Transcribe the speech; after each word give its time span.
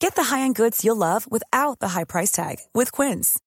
Get 0.00 0.14
the 0.14 0.24
high-end 0.24 0.54
goods 0.54 0.84
you'll 0.84 0.96
love 0.96 1.30
without 1.30 1.80
the 1.80 1.88
high 1.88 2.04
price 2.04 2.30
tag 2.30 2.56
with 2.72 2.92
Quince. 2.92 3.38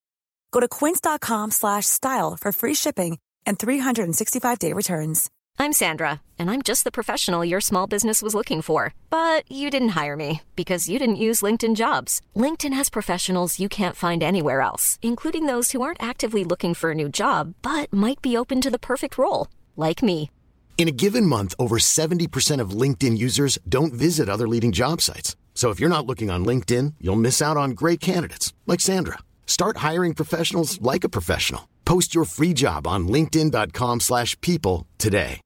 Go 0.50 0.60
to 0.60 0.68
quince.com 0.68 1.50
slash 1.50 1.86
style 1.86 2.36
for 2.40 2.52
free 2.52 2.74
shipping 2.74 3.18
and 3.46 3.58
365-day 3.58 4.72
returns. 4.74 5.30
I'm 5.58 5.72
Sandra, 5.72 6.20
and 6.38 6.50
I'm 6.50 6.62
just 6.62 6.84
the 6.84 6.90
professional 6.90 7.44
your 7.44 7.60
small 7.60 7.86
business 7.86 8.20
was 8.20 8.34
looking 8.34 8.60
for. 8.62 8.94
But 9.08 9.50
you 9.50 9.70
didn't 9.70 9.96
hire 10.00 10.16
me 10.16 10.42
because 10.54 10.88
you 10.90 10.98
didn't 10.98 11.16
use 11.16 11.40
LinkedIn 11.40 11.74
Jobs. 11.74 12.20
LinkedIn 12.36 12.74
has 12.74 12.90
professionals 12.90 13.58
you 13.58 13.68
can't 13.70 13.96
find 13.96 14.22
anywhere 14.22 14.60
else, 14.60 14.98
including 15.00 15.46
those 15.46 15.72
who 15.72 15.80
aren't 15.80 16.02
actively 16.02 16.44
looking 16.44 16.74
for 16.74 16.90
a 16.90 16.94
new 16.94 17.08
job, 17.08 17.54
but 17.62 17.92
might 17.92 18.20
be 18.20 18.36
open 18.36 18.60
to 18.60 18.70
the 18.70 18.78
perfect 18.78 19.16
role, 19.16 19.48
like 19.76 20.02
me. 20.02 20.30
In 20.76 20.88
a 20.88 20.92
given 20.92 21.26
month, 21.26 21.54
over 21.58 21.78
70% 21.78 22.60
of 22.60 22.70
LinkedIn 22.70 23.16
users 23.16 23.58
don't 23.66 23.94
visit 23.94 24.28
other 24.28 24.48
leading 24.48 24.72
job 24.72 25.00
sites. 25.00 25.36
So 25.54 25.70
if 25.70 25.78
you're 25.78 25.96
not 25.96 26.06
looking 26.06 26.28
on 26.28 26.44
LinkedIn, 26.44 26.94
you'll 27.00 27.14
miss 27.14 27.40
out 27.40 27.56
on 27.56 27.70
great 27.82 28.00
candidates 28.00 28.52
like 28.66 28.80
Sandra. 28.80 29.18
Start 29.46 29.76
hiring 29.76 30.14
professionals 30.14 30.82
like 30.82 31.04
a 31.04 31.08
professional. 31.08 31.68
Post 31.84 32.16
your 32.16 32.24
free 32.24 32.52
job 32.52 32.88
on 32.88 33.06
linkedin.com/people 33.06 34.86
today. 34.98 35.40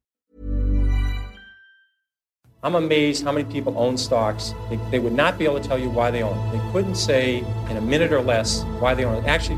I'm 2.63 2.73
amazed 2.73 3.23
how 3.23 3.31
many 3.31 3.45
people 3.45 3.77
own 3.77 3.97
stocks. 3.97 4.55
They, 4.69 4.77
they 4.89 4.99
would 4.99 5.13
not 5.13 5.37
be 5.37 5.45
able 5.45 5.61
to 5.61 5.67
tell 5.67 5.77
you 5.77 5.91
why 5.91 6.09
they 6.09 6.23
own. 6.23 6.35
They 6.51 6.71
couldn't 6.71 6.95
say 6.95 7.37
in 7.69 7.77
a 7.77 7.81
minute 7.81 8.11
or 8.11 8.19
less 8.19 8.63
why 8.79 8.95
they 8.95 9.05
own. 9.05 9.23
Actually, 9.25 9.57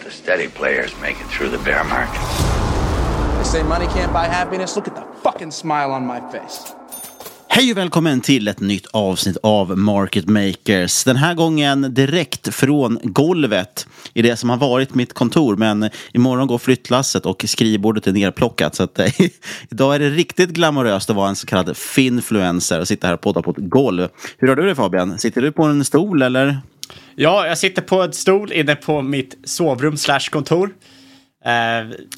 steady 0.23 0.47
players 0.47 0.91
make 1.01 1.17
it 1.21 1.27
through 1.29 1.57
the 1.57 1.63
bear 1.63 1.83
market. 1.83 2.21
They 3.37 3.43
say 3.43 3.63
money 3.63 3.87
can't 3.87 4.13
buy 4.13 4.25
happiness. 4.25 4.75
Look 4.75 4.87
at 4.87 4.95
the 4.95 5.03
fucking 5.23 5.51
smile 5.51 5.91
on 5.91 6.07
my 6.07 6.19
face. 6.31 6.73
Hej 7.47 7.71
och 7.71 7.77
välkommen 7.77 8.21
till 8.21 8.47
ett 8.47 8.59
nytt 8.59 8.87
avsnitt 8.93 9.37
av 9.43 9.77
Market 9.77 10.27
Makers. 10.27 11.03
Den 11.03 11.15
här 11.15 11.33
gången 11.33 11.93
direkt 11.93 12.55
från 12.55 12.99
golvet 13.03 13.87
i 14.13 14.21
det 14.21 14.35
som 14.35 14.49
har 14.49 14.57
varit 14.57 14.95
mitt 14.95 15.13
kontor. 15.13 15.55
Men 15.55 15.89
imorgon 16.13 16.47
går 16.47 16.57
flyttlasset 16.57 17.25
och 17.25 17.45
skrivbordet 17.47 18.07
är 18.07 18.11
nerplockat. 18.11 18.75
Så 18.75 18.83
att, 18.83 18.99
eh, 18.99 19.21
idag 19.69 19.95
är 19.95 19.99
det 19.99 20.09
riktigt 20.09 20.49
glamoröst 20.49 21.09
att 21.09 21.15
vara 21.15 21.29
en 21.29 21.35
så 21.35 21.47
kallad 21.47 21.77
finfluencer 21.77 22.79
och 22.79 22.87
sitta 22.87 23.07
här 23.07 23.13
och 23.13 23.21
podda 23.21 23.41
på 23.41 23.51
ett 23.51 23.57
golv. 23.57 24.07
Hur 24.37 24.47
har 24.47 24.55
du 24.55 24.65
det 24.65 24.75
Fabian? 24.75 25.19
Sitter 25.19 25.41
du 25.41 25.51
på 25.51 25.63
en 25.63 25.85
stol 25.85 26.21
eller? 26.21 26.61
Ja, 27.15 27.47
jag 27.47 27.57
sitter 27.57 27.81
på 27.81 28.01
en 28.01 28.13
stol 28.13 28.51
inne 28.51 28.75
på 28.75 29.01
mitt 29.01 29.35
sovrum 29.43 29.97
slash 29.97 30.19
kontor. 30.31 30.69
Eh, 31.45 31.51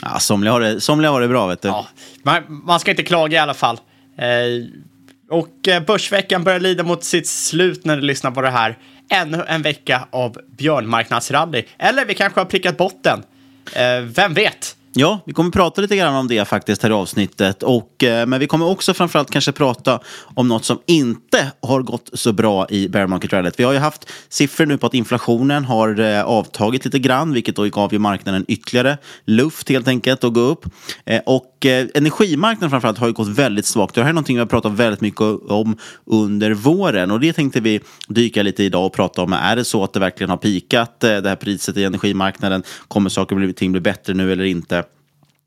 Ja, 0.02 0.20
somliga 0.20 0.52
har 0.52 0.62
det, 0.62 0.82
somliga 0.82 1.12
har 1.12 1.22
det 1.22 1.28
bra 1.28 1.48
vet 1.48 1.62
du. 1.62 1.68
ja, 1.68 1.88
man, 2.24 2.44
man 2.48 2.80
ska 2.80 2.92
inte 2.92 3.04
klaga 3.04 3.38
i 3.38 3.40
alla 3.40 3.54
fall. 3.54 3.80
Eh, 4.18 4.26
och 5.30 5.68
eh, 5.68 5.84
Börsveckan 5.84 6.44
börjar 6.44 6.60
lida 6.60 6.84
mot 6.84 7.04
sitt 7.04 7.28
slut 7.28 7.86
när 7.86 7.96
du 7.96 8.02
lyssnar 8.02 8.32
på 8.32 8.42
det 8.42 8.50
här. 8.50 8.78
Ännu 9.12 9.44
en 9.48 9.62
vecka 9.62 10.08
av 10.12 10.38
björnmarknadsrally. 10.58 11.64
Eller 11.78 12.06
vi 12.06 12.14
kanske 12.14 12.40
har 12.40 12.46
prickat 12.46 12.78
botten. 12.78 13.24
Eh, 13.76 14.00
vem 14.02 14.34
vet? 14.34 14.76
Ja, 14.96 15.20
vi 15.26 15.34
kommer 15.34 15.52
prata 15.52 15.82
lite 15.82 15.96
grann 15.96 16.16
om 16.16 16.28
det 16.28 16.46
faktiskt 16.46 16.84
här 16.84 16.90
i 16.90 16.94
avsnittet. 16.94 17.64
Och, 17.64 18.04
eh, 18.04 18.26
men 18.26 18.40
vi 18.40 18.48
kommer 18.48 18.66
också 18.70 18.94
framförallt 18.94 19.32
kanske 19.32 19.52
prata 19.52 20.00
om 20.36 20.48
något 20.48 20.66
som 20.66 20.80
inte 20.86 21.52
har 21.62 21.82
gått 21.82 22.10
så 22.14 22.34
bra 22.34 22.68
i 22.70 22.90
bear 22.90 23.08
market 23.08 23.34
rallyt. 23.34 23.60
Vi 23.60 23.64
har 23.64 23.74
ju 23.74 23.80
haft 23.80 24.10
siffror 24.30 24.66
nu 24.66 24.78
på 24.78 24.88
att 24.88 24.94
inflationen 24.94 25.66
har 25.66 26.00
eh, 26.00 26.24
avtagit 26.24 26.86
lite 26.86 27.00
grann, 27.00 27.34
vilket 27.34 27.56
då 27.56 27.64
gav 27.64 27.94
ju 27.94 28.00
marknaden 28.00 28.46
ytterligare 28.48 28.98
luft 29.26 29.70
helt 29.70 29.88
enkelt 29.88 30.24
att 30.24 30.34
gå 30.34 30.40
upp. 30.40 30.66
Eh, 31.06 31.22
och 31.26 31.66
eh, 31.66 31.88
energimarknaden 31.94 32.70
framförallt 32.70 32.98
har 32.98 33.08
ju 33.08 33.14
gått 33.14 33.28
väldigt 33.28 33.66
svagt. 33.66 33.96
Det 33.96 34.02
här 34.02 34.10
är 34.10 34.14
någonting 34.14 34.36
vi 34.36 34.40
har 34.40 34.48
pratat 34.48 34.72
väldigt 34.72 35.02
mycket 35.02 35.22
om 35.50 35.78
under 36.06 36.52
våren 36.52 37.12
och 37.12 37.20
det 37.20 37.34
tänkte 37.34 37.60
vi 37.60 37.80
dyka 38.08 38.44
lite 38.44 38.64
i 38.64 38.66
idag 38.66 38.86
och 38.86 38.94
prata 38.94 39.22
om. 39.22 39.34
Är 39.34 39.56
det 39.56 39.66
så 39.66 39.84
att 39.84 39.94
det 39.94 40.00
verkligen 40.00 40.30
har 40.30 40.38
pikat 40.38 41.04
eh, 41.04 41.18
det 41.18 41.30
här 41.30 41.36
priset 41.36 41.78
i 41.78 41.84
energimarknaden? 41.84 42.64
Kommer 42.88 43.10
saker 43.10 43.50
och 43.50 43.56
ting 43.56 43.72
bli 43.72 43.82
bättre 43.82 44.14
nu 44.14 44.32
eller 44.32 44.44
inte? 44.44 44.83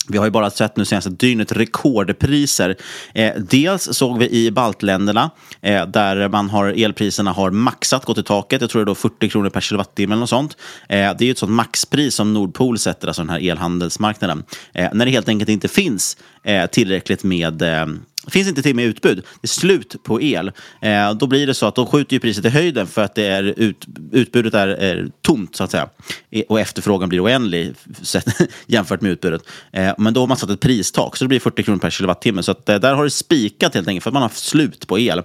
Vi 0.09 0.19
har 0.19 0.25
ju 0.25 0.31
bara 0.31 0.50
sett 0.50 0.77
nu 0.77 0.84
senaste 0.84 1.11
dygnet 1.11 1.53
rekordpriser. 1.53 2.77
Eh, 3.15 3.34
dels 3.37 3.89
såg 3.93 4.19
vi 4.19 4.31
i 4.31 4.50
baltländerna 4.50 5.31
eh, 5.61 5.87
där 5.87 6.28
man 6.28 6.50
har, 6.50 6.84
elpriserna 6.84 7.33
har 7.33 7.50
maxat, 7.50 8.05
gått 8.05 8.19
i 8.19 8.22
taket. 8.22 8.61
Jag 8.61 8.71
tror 8.71 8.81
det 8.81 8.84
är 8.84 8.87
då 8.87 8.94
40 8.94 9.28
kronor 9.28 9.50
per 9.50 9.61
kilowattimme 9.61 10.12
eller 10.12 10.21
något 10.21 10.31
sånt. 10.31 10.56
Eh, 10.89 10.97
det 10.97 11.21
är 11.21 11.25
ju 11.25 11.31
ett 11.31 11.39
sånt 11.39 11.53
maxpris 11.53 12.15
som 12.15 12.34
Nordpol 12.34 12.78
sätter, 12.78 13.09
alltså 13.09 13.22
den 13.22 13.31
här 13.31 13.50
elhandelsmarknaden. 13.50 14.44
Eh, 14.75 14.89
när 14.93 15.05
det 15.05 15.11
helt 15.11 15.28
enkelt 15.28 15.49
inte 15.49 15.69
finns 15.69 16.17
eh, 16.43 16.67
tillräckligt 16.67 17.25
med 17.25 17.62
eh, 17.62 17.87
det 18.26 18.32
finns 18.32 18.48
inte 18.48 18.62
till 18.62 18.76
med 18.76 18.84
utbud. 18.84 19.16
Det 19.16 19.47
är 19.47 19.48
slut 19.48 19.97
på 20.03 20.22
el. 20.22 20.53
Eh, 20.81 21.14
då 21.14 21.26
blir 21.26 21.46
det 21.46 21.55
så 21.55 21.67
att 21.67 21.75
de 21.75 21.87
skjuter 21.87 22.14
ju 22.17 22.20
priset 22.20 22.44
i 22.44 22.49
höjden 22.49 22.87
för 22.87 23.02
att 23.02 23.14
det 23.14 23.26
är 23.26 23.43
ut, 23.43 23.87
utbudet 24.12 24.55
är, 24.55 24.69
är 24.69 25.08
tomt 25.23 25.56
så 25.56 25.64
att 25.64 25.70
säga. 25.70 25.88
E 26.31 26.44
Och 26.49 26.61
efterfrågan 26.61 27.08
blir 27.08 27.25
oändlig 27.25 27.75
sett, 28.02 28.26
jämfört 28.67 29.00
med 29.00 29.11
utbudet. 29.11 29.43
Eh, 29.73 29.94
men 29.99 30.14
då 30.14 30.20
har 30.20 30.26
man 30.26 30.37
satt 30.37 30.50
ett 30.50 30.61
pristak 30.61 31.17
så 31.17 31.25
det 31.25 31.28
blir 31.28 31.40
40 31.40 31.62
kronor 31.62 31.78
per 31.78 31.90
kilowattimme. 31.90 32.43
Så 32.43 32.52
att, 32.52 32.69
eh, 32.69 32.76
där 32.76 32.94
har 32.94 33.05
det 33.05 33.11
spikat 33.11 33.75
helt 33.75 33.88
enkelt 33.88 34.02
för 34.02 34.11
att 34.11 34.14
man 34.14 34.23
har 34.23 34.29
haft 34.29 34.44
slut 34.44 34.87
på 34.87 34.99
el. 34.99 35.22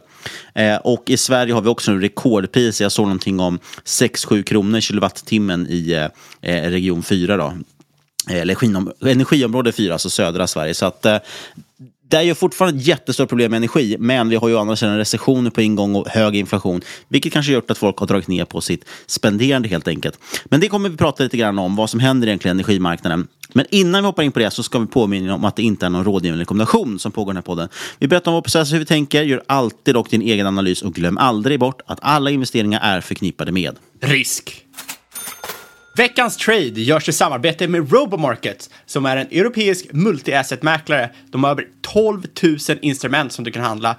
Eh, 0.55 0.75
och 0.75 1.03
i 1.09 1.17
Sverige 1.17 1.53
har 1.53 1.61
vi 1.61 1.69
också 1.69 1.91
nu 1.91 1.99
rekordpriser. 1.99 2.85
Jag 2.85 2.91
såg 2.91 3.05
någonting 3.05 3.39
om 3.39 3.59
6-7 3.85 4.43
kronor 4.43 4.79
kilowattimmen 4.79 5.67
i 5.69 5.91
eh, 6.41 6.51
eh 6.51 6.69
region 6.69 7.03
4 7.03 7.37
då. 7.37 7.53
Eh, 8.29 8.41
eller 8.41 8.55
energiområde 9.11 9.71
4, 9.71 9.93
alltså 9.93 10.09
södra 10.09 10.47
Sverige. 10.47 10.73
Så 10.73 10.85
att, 10.85 11.05
eh, 11.05 11.17
det 12.11 12.17
är 12.17 12.21
ju 12.21 12.35
fortfarande 12.35 12.79
ett 12.79 12.87
jättestort 12.87 13.29
problem 13.29 13.51
med 13.51 13.57
energi, 13.57 13.95
men 13.99 14.29
vi 14.29 14.35
har 14.35 14.47
ju 14.47 14.55
å 14.55 14.59
andra 14.59 14.75
sidan 14.75 14.97
recessioner 14.97 15.49
på 15.49 15.61
ingång 15.61 15.95
och 15.95 16.07
hög 16.07 16.35
inflation, 16.35 16.81
vilket 17.07 17.33
kanske 17.33 17.51
gjort 17.51 17.71
att 17.71 17.77
folk 17.77 17.97
har 17.97 18.07
dragit 18.07 18.27
ner 18.27 18.45
på 18.45 18.61
sitt 18.61 18.85
spenderande 19.05 19.69
helt 19.69 19.87
enkelt. 19.87 20.19
Men 20.45 20.59
det 20.59 20.67
kommer 20.67 20.89
vi 20.89 20.97
prata 20.97 21.23
lite 21.23 21.37
grann 21.37 21.59
om, 21.59 21.75
vad 21.75 21.89
som 21.89 21.99
händer 21.99 22.27
egentligen 22.27 22.57
i 22.57 22.59
energimarknaden. 22.59 23.27
Men 23.53 23.65
innan 23.71 24.03
vi 24.03 24.05
hoppar 24.05 24.23
in 24.23 24.31
på 24.31 24.39
det 24.39 24.51
så 24.51 24.63
ska 24.63 24.79
vi 24.79 24.87
påminna 24.87 25.35
om 25.35 25.45
att 25.45 25.55
det 25.55 25.63
inte 25.63 25.85
är 25.85 25.89
någon 25.89 26.03
rådgivande 26.03 26.41
rekommendation 26.41 26.99
som 26.99 27.11
pågår 27.11 27.31
i 27.31 27.33
den 27.33 27.37
här 27.37 27.41
podden. 27.41 27.69
Vi 27.99 28.07
berättar 28.07 28.31
om 28.31 28.35
vår 28.35 28.41
process, 28.41 28.73
hur 28.73 28.79
vi 28.79 28.85
tänker, 28.85 29.23
gör 29.23 29.43
alltid 29.47 29.93
dock 29.93 30.09
din 30.09 30.21
egen 30.21 30.47
analys 30.47 30.81
och 30.81 30.93
glöm 30.93 31.17
aldrig 31.17 31.59
bort 31.59 31.81
att 31.85 31.99
alla 32.01 32.29
investeringar 32.29 32.79
är 32.83 33.01
förknippade 33.01 33.51
med 33.51 33.75
risk. 34.01 34.65
Veckans 35.95 36.37
trade 36.37 36.81
görs 36.81 37.09
i 37.09 37.11
samarbete 37.11 37.67
med 37.67 37.91
Robomarket 37.91 38.69
som 38.85 39.05
är 39.05 39.17
en 39.17 39.27
europeisk 39.27 39.85
multi-asset-mäklare. 39.91 41.09
De 41.31 41.43
har 41.43 41.51
över 41.51 41.65
12 41.81 42.23
000 42.43 42.57
instrument 42.81 43.31
som 43.31 43.43
du 43.43 43.51
kan 43.51 43.63
handla 43.63 43.95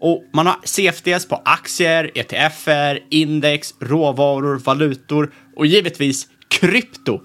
och 0.00 0.24
man 0.32 0.46
har 0.46 0.56
CFDs 0.64 1.28
på 1.28 1.42
aktier, 1.44 2.10
ETFer, 2.14 3.00
index, 3.10 3.74
råvaror, 3.80 4.58
valutor 4.58 5.32
och 5.56 5.66
givetvis 5.66 6.26
krypto. 6.48 7.20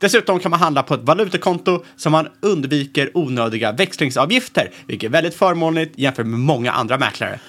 Dessutom 0.00 0.40
kan 0.40 0.50
man 0.50 0.60
handla 0.60 0.82
på 0.82 0.94
ett 0.94 1.02
valutakonto 1.02 1.84
så 1.96 2.10
man 2.10 2.28
undviker 2.42 3.10
onödiga 3.14 3.72
växlingsavgifter, 3.72 4.70
vilket 4.86 5.08
är 5.08 5.12
väldigt 5.12 5.34
förmånligt 5.34 5.98
jämfört 5.98 6.26
med 6.26 6.40
många 6.40 6.72
andra 6.72 6.98
mäklare. 6.98 7.40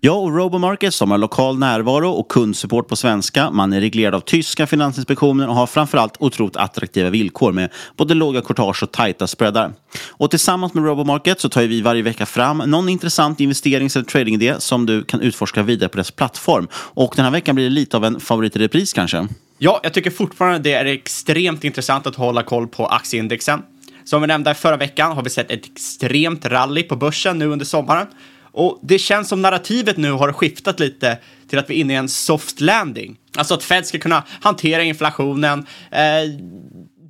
Jag 0.00 0.22
och 0.22 0.36
Robomarket 0.36 0.94
som 0.94 1.10
har 1.10 1.18
lokal 1.18 1.58
närvaro 1.58 2.10
och 2.10 2.28
kundsupport 2.28 2.88
på 2.88 2.96
svenska. 2.96 3.50
Man 3.50 3.72
är 3.72 3.80
reglerad 3.80 4.14
av 4.14 4.20
tyska 4.20 4.66
Finansinspektionen 4.66 5.48
och 5.48 5.54
har 5.54 5.66
framförallt 5.66 6.14
otroligt 6.18 6.56
attraktiva 6.56 7.10
villkor 7.10 7.52
med 7.52 7.70
både 7.96 8.14
låga 8.14 8.40
courtage 8.40 8.82
och 8.82 8.92
tajta 8.92 9.26
spreadar. 9.26 9.72
Och 10.08 10.30
tillsammans 10.30 10.74
med 10.74 10.84
Robomarket 10.84 11.40
så 11.40 11.48
tar 11.48 11.62
vi 11.62 11.82
varje 11.82 12.02
vecka 12.02 12.26
fram 12.26 12.58
någon 12.58 12.88
intressant 12.88 13.40
investerings 13.40 13.96
eller 13.96 14.06
tradingidé 14.06 14.54
som 14.58 14.86
du 14.86 15.04
kan 15.04 15.20
utforska 15.20 15.62
vidare 15.62 15.88
på 15.88 15.96
dess 15.96 16.10
plattform. 16.10 16.68
Och 16.74 17.12
den 17.16 17.24
här 17.24 17.32
veckan 17.32 17.54
blir 17.54 17.64
det 17.64 17.70
lite 17.70 17.96
av 17.96 18.04
en 18.04 18.20
favorit 18.20 18.56
i 18.56 18.58
repris 18.58 18.92
kanske. 18.92 19.28
Ja, 19.58 19.80
jag 19.82 19.94
tycker 19.94 20.10
fortfarande 20.10 20.58
det 20.58 20.72
är 20.72 20.84
extremt 20.84 21.64
intressant 21.64 22.06
att 22.06 22.16
hålla 22.16 22.42
koll 22.42 22.68
på 22.68 22.86
aktieindexen. 22.86 23.62
Som 24.04 24.20
vi 24.20 24.26
nämnde 24.26 24.54
förra 24.54 24.76
veckan 24.76 25.12
har 25.12 25.22
vi 25.22 25.30
sett 25.30 25.50
ett 25.50 25.66
extremt 25.66 26.46
rally 26.46 26.82
på 26.82 26.96
börsen 26.96 27.38
nu 27.38 27.46
under 27.46 27.66
sommaren. 27.66 28.06
Och 28.52 28.78
det 28.82 28.98
känns 28.98 29.28
som 29.28 29.42
narrativet 29.42 29.96
nu 29.96 30.12
har 30.12 30.32
skiftat 30.32 30.80
lite 30.80 31.18
till 31.48 31.58
att 31.58 31.70
vi 31.70 31.74
är 31.74 31.78
inne 31.78 31.92
i 31.92 31.96
en 31.96 32.08
soft 32.08 32.60
landing. 32.60 33.16
Alltså 33.36 33.54
att 33.54 33.64
Fed 33.64 33.86
ska 33.86 33.98
kunna 33.98 34.24
hantera 34.40 34.82
inflationen. 34.82 35.66
Eh, 35.90 36.00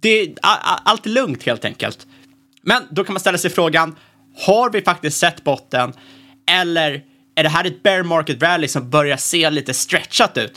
det, 0.00 0.34
allt 0.84 1.06
är 1.06 1.10
lugnt 1.10 1.42
helt 1.42 1.64
enkelt. 1.64 2.06
Men 2.62 2.82
då 2.90 3.04
kan 3.04 3.12
man 3.12 3.20
ställa 3.20 3.38
sig 3.38 3.50
frågan, 3.50 3.96
har 4.36 4.70
vi 4.70 4.82
faktiskt 4.82 5.18
sett 5.18 5.44
botten? 5.44 5.92
Eller 6.50 7.02
är 7.34 7.42
det 7.42 7.48
här 7.48 7.64
ett 7.64 7.82
bear 7.82 8.02
market 8.02 8.42
rally 8.42 8.68
som 8.68 8.90
börjar 8.90 9.16
se 9.16 9.50
lite 9.50 9.74
stretchat 9.74 10.38
ut? 10.38 10.54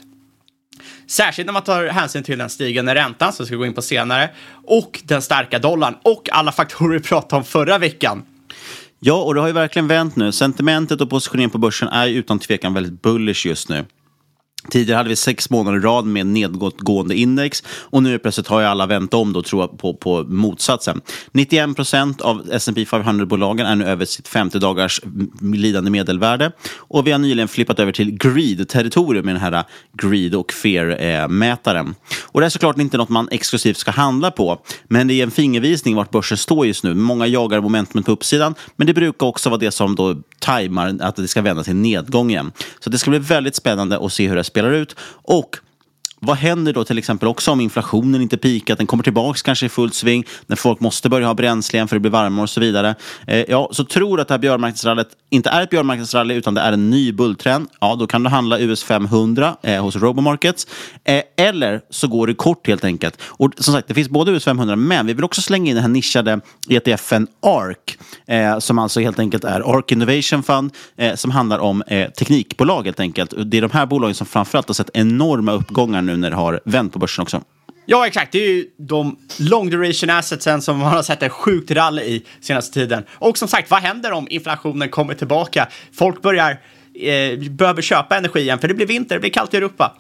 Särskilt 1.07 1.45
när 1.45 1.53
man 1.53 1.63
tar 1.63 1.87
hänsyn 1.87 2.23
till 2.23 2.37
den 2.37 2.49
stigande 2.49 2.95
räntan 2.95 3.33
som 3.33 3.43
vi 3.43 3.47
ska 3.47 3.55
gå 3.55 3.65
in 3.65 3.73
på 3.73 3.81
senare 3.81 4.29
och 4.63 5.01
den 5.03 5.21
starka 5.21 5.59
dollarn 5.59 5.95
och 6.03 6.29
alla 6.31 6.51
faktorer 6.51 6.93
vi 6.93 6.99
pratade 6.99 7.35
om 7.35 7.43
förra 7.43 7.77
veckan. 7.77 8.25
Ja, 9.03 9.24
och 9.24 9.33
det 9.33 9.39
har 9.39 9.48
ju 9.48 9.53
verkligen 9.53 9.88
vänt 9.88 10.15
nu. 10.15 10.31
Sentimentet 10.31 11.01
och 11.01 11.09
positioneringen 11.09 11.50
på 11.50 11.57
börsen 11.57 11.88
är 11.88 12.07
utan 12.07 12.39
tvekan 12.39 12.74
väldigt 12.74 13.01
bullish 13.01 13.48
just 13.48 13.69
nu. 13.69 13.86
Tidigare 14.69 14.97
hade 14.97 15.09
vi 15.09 15.15
sex 15.15 15.49
månader 15.49 15.77
i 15.77 15.81
rad 15.81 16.05
med 16.05 16.25
nedgående 16.25 17.15
index 17.15 17.63
och 17.67 18.03
nu 18.03 18.19
plötsligt 18.19 18.47
har 18.47 18.59
ju 18.59 18.65
alla 18.65 18.85
vänt 18.85 19.13
om 19.13 19.33
då, 19.33 19.41
tror 19.41 19.61
jag, 19.61 19.79
på, 19.79 19.93
på 19.93 20.23
motsatsen. 20.23 21.01
91 21.31 21.75
procent 21.75 22.21
av 22.21 22.47
S&P 22.51 22.83
500-bolagen 22.83 23.67
är 23.67 23.75
nu 23.75 23.85
över 23.85 24.05
sitt 24.05 24.27
50 24.27 24.59
dagars 24.59 25.01
lidande 25.41 25.91
medelvärde 25.91 26.51
och 26.77 27.07
vi 27.07 27.11
har 27.11 27.19
nyligen 27.19 27.47
flippat 27.47 27.79
över 27.79 27.91
till 27.91 28.11
greed-territorium 28.11 29.25
med 29.25 29.35
den 29.35 29.41
här 29.41 29.63
greed 29.93 30.35
och 30.35 30.53
fear-mätaren. 30.53 31.95
Och 32.21 32.39
det 32.39 32.45
är 32.45 32.49
såklart 32.49 32.77
inte 32.77 32.97
något 32.97 33.09
man 33.09 33.27
exklusivt 33.31 33.77
ska 33.77 33.91
handla 33.91 34.31
på, 34.31 34.61
men 34.83 35.07
det 35.07 35.13
är 35.13 35.23
en 35.23 35.31
fingervisning 35.31 35.95
vart 35.95 36.11
börsen 36.11 36.37
står 36.37 36.67
just 36.67 36.83
nu. 36.83 36.93
Många 36.93 37.27
jagar 37.27 37.61
momentumet 37.61 38.05
på 38.05 38.11
uppsidan, 38.11 38.55
men 38.75 38.87
det 38.87 38.93
brukar 38.93 39.27
också 39.27 39.49
vara 39.49 39.59
det 39.59 39.71
som 39.71 39.95
då 39.95 40.15
tajmar 40.39 40.97
att 41.01 41.15
det 41.15 41.27
ska 41.27 41.41
vända 41.41 41.63
till 41.63 41.75
nedgång 41.75 42.29
igen. 42.29 42.51
Så 42.79 42.89
det 42.89 42.97
ska 42.97 43.09
bli 43.09 43.19
väldigt 43.19 43.55
spännande 43.55 44.05
att 44.05 44.13
se 44.13 44.27
hur 44.27 44.35
det 44.35 44.43
spelar 44.51 44.71
ut. 44.71 44.95
Och 45.24 45.57
vad 46.25 46.38
händer 46.38 46.73
då 46.73 46.83
till 46.83 46.97
exempel 46.97 47.27
också 47.27 47.51
om 47.51 47.62
inflationen 47.62 48.21
inte 48.21 48.38
pikat, 48.38 48.77
den 48.77 48.88
kommer 48.88 49.03
tillbaka 49.03 49.39
kanske 49.44 49.65
i 49.65 49.69
fullt 49.69 49.94
sving, 49.94 50.25
när 50.47 50.56
folk 50.56 50.79
måste 50.79 51.09
börja 51.09 51.27
ha 51.27 51.33
bränsle 51.33 51.77
igen 51.77 51.88
för 51.88 51.95
det 51.95 52.00
blir 52.00 52.12
varmare 52.12 52.44
och 52.44 52.50
så 52.50 52.59
vidare. 52.59 52.95
Eh, 53.27 53.45
ja, 53.47 53.69
så 53.71 53.83
tror 53.83 54.18
du 54.18 54.21
att 54.21 54.27
det 54.27 54.33
här 54.33 54.39
björnmarknadsrallyt 54.39 55.07
inte 55.29 55.50
är 55.50 55.62
ett 55.62 55.69
björnmarknadsrally 55.69 56.33
utan 56.33 56.53
det 56.53 56.62
är 56.62 56.71
en 56.71 56.89
ny 56.89 57.12
bulltrend, 57.12 57.68
ja 57.79 57.95
då 57.95 58.07
kan 58.07 58.23
du 58.23 58.29
handla 58.29 58.59
US 58.59 58.83
500 58.83 59.56
eh, 59.62 59.83
hos 59.83 59.95
Robomarkets. 59.95 60.68
Eh, 61.03 61.21
eller 61.38 61.81
så 61.89 62.07
går 62.07 62.27
du 62.27 62.35
kort 62.35 62.67
helt 62.67 62.83
enkelt. 62.83 63.21
Och 63.21 63.51
som 63.57 63.74
sagt, 63.74 63.88
det 63.88 63.94
finns 63.94 64.09
både 64.09 64.31
US 64.31 64.45
500 64.45 64.75
men 64.75 65.07
vi 65.07 65.13
vill 65.13 65.24
också 65.24 65.41
slänga 65.41 65.69
in 65.69 65.75
den 65.75 65.83
här 65.83 65.89
nischade 65.89 66.39
ETFen 66.69 67.27
ARK 67.41 67.97
eh, 68.27 68.59
som 68.59 68.79
alltså 68.79 69.00
helt 69.00 69.19
enkelt 69.19 69.44
är 69.44 69.77
ARK 69.77 69.91
Innovation 69.91 70.44
Fund 70.44 70.74
eh, 70.97 71.15
som 71.15 71.31
handlar 71.31 71.59
om 71.59 71.81
eh, 71.88 72.09
teknikbolag 72.09 72.83
helt 72.85 73.00
enkelt. 73.00 73.33
Det 73.45 73.57
är 73.57 73.62
de 73.62 73.71
här 73.71 73.85
bolagen 73.85 74.15
som 74.15 74.27
framförallt 74.27 74.67
har 74.67 74.74
sett 74.74 74.89
enorma 74.94 75.51
uppgångar 75.51 76.01
nu 76.01 76.10
när 76.17 76.29
det 76.29 76.35
har 76.35 76.59
vänt 76.65 76.93
på 76.93 76.99
börsen 76.99 77.21
också. 77.21 77.41
Ja, 77.85 78.07
exakt. 78.07 78.31
Det 78.31 78.37
är 78.37 78.49
ju 78.49 78.65
de 78.77 79.17
long 79.39 79.69
duration 79.69 80.09
assetsen 80.09 80.61
som 80.61 80.77
man 80.77 80.93
har 80.93 81.03
sett 81.03 81.23
en 81.23 81.29
sjukt 81.29 81.71
rally 81.71 82.01
i 82.01 82.25
senaste 82.41 82.73
tiden. 82.73 83.03
Och 83.11 83.37
som 83.37 83.47
sagt, 83.47 83.71
vad 83.71 83.81
händer 83.81 84.11
om 84.11 84.27
inflationen 84.29 84.89
kommer 84.89 85.13
tillbaka? 85.13 85.67
Folk 85.93 86.21
börjar 86.21 86.51
eh, 86.93 87.39
behöver 87.49 87.81
köpa 87.81 88.17
energi 88.17 88.39
igen, 88.39 88.59
för 88.59 88.67
det 88.67 88.73
blir 88.73 88.87
vinter, 88.87 89.15
det 89.15 89.19
blir 89.19 89.31
kallt 89.31 89.53
i 89.53 89.57
Europa. 89.57 89.97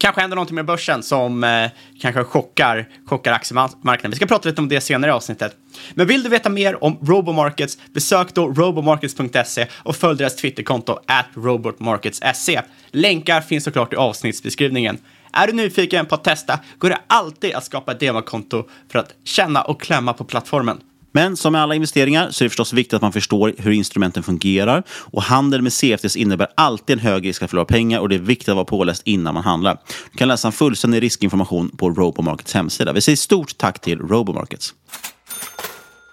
Kanske 0.00 0.20
händer 0.20 0.34
någonting 0.34 0.54
med 0.54 0.66
börsen 0.66 1.02
som 1.02 1.44
eh, 1.44 1.70
kanske 2.00 2.24
chockar, 2.24 2.88
chockar 3.06 3.32
aktiemarknaden. 3.32 4.10
Vi 4.10 4.16
ska 4.16 4.26
prata 4.26 4.48
lite 4.48 4.60
om 4.60 4.68
det 4.68 4.80
senare 4.80 5.10
i 5.10 5.14
avsnittet. 5.14 5.56
Men 5.94 6.06
vill 6.06 6.22
du 6.22 6.28
veta 6.28 6.48
mer 6.48 6.84
om 6.84 6.98
Robomarkets, 7.02 7.78
besök 7.92 8.34
då 8.34 8.48
robomarkets.se 8.48 9.66
och 9.72 9.96
följ 9.96 10.18
deras 10.18 10.36
Twitterkonto 10.36 10.98
at 11.06 11.26
robotmarkets.se. 11.34 12.60
Länkar 12.90 13.40
finns 13.40 13.64
såklart 13.64 13.92
i 13.92 13.96
avsnittsbeskrivningen. 13.96 14.98
Är 15.32 15.46
du 15.46 15.52
nyfiken 15.52 16.06
på 16.06 16.14
att 16.14 16.24
testa 16.24 16.58
går 16.78 16.88
det 16.88 16.98
alltid 17.06 17.54
att 17.54 17.64
skapa 17.64 17.92
ett 17.92 18.00
demokonto 18.00 18.68
för 18.92 18.98
att 18.98 19.14
känna 19.24 19.62
och 19.62 19.80
klämma 19.80 20.12
på 20.12 20.24
plattformen. 20.24 20.80
Men 21.12 21.36
som 21.36 21.52
med 21.52 21.62
alla 21.62 21.74
investeringar 21.74 22.30
så 22.30 22.44
är 22.44 22.46
det 22.46 22.50
förstås 22.50 22.72
viktigt 22.72 22.94
att 22.94 23.02
man 23.02 23.12
förstår 23.12 23.54
hur 23.58 23.70
instrumenten 23.70 24.22
fungerar. 24.22 24.82
Och 24.90 25.22
handel 25.22 25.62
med 25.62 25.72
CFDs 25.72 26.16
innebär 26.16 26.48
alltid 26.54 26.94
en 26.94 27.00
hög 27.00 27.26
risk 27.26 27.42
att 27.42 27.50
förlora 27.50 27.64
pengar 27.64 28.00
och 28.00 28.08
det 28.08 28.14
är 28.14 28.18
viktigt 28.18 28.48
att 28.48 28.54
vara 28.54 28.64
påläst 28.64 29.02
innan 29.04 29.34
man 29.34 29.42
handlar. 29.42 29.78
Du 30.12 30.18
kan 30.18 30.28
läsa 30.28 30.48
en 30.48 30.52
fullständig 30.52 31.02
riskinformation 31.02 31.76
på 31.76 31.90
Robomarkets 31.90 32.54
hemsida. 32.54 32.92
Vi 32.92 33.00
säger 33.00 33.16
stort 33.16 33.58
tack 33.58 33.80
till 33.80 33.98
Robomarkets. 33.98 34.74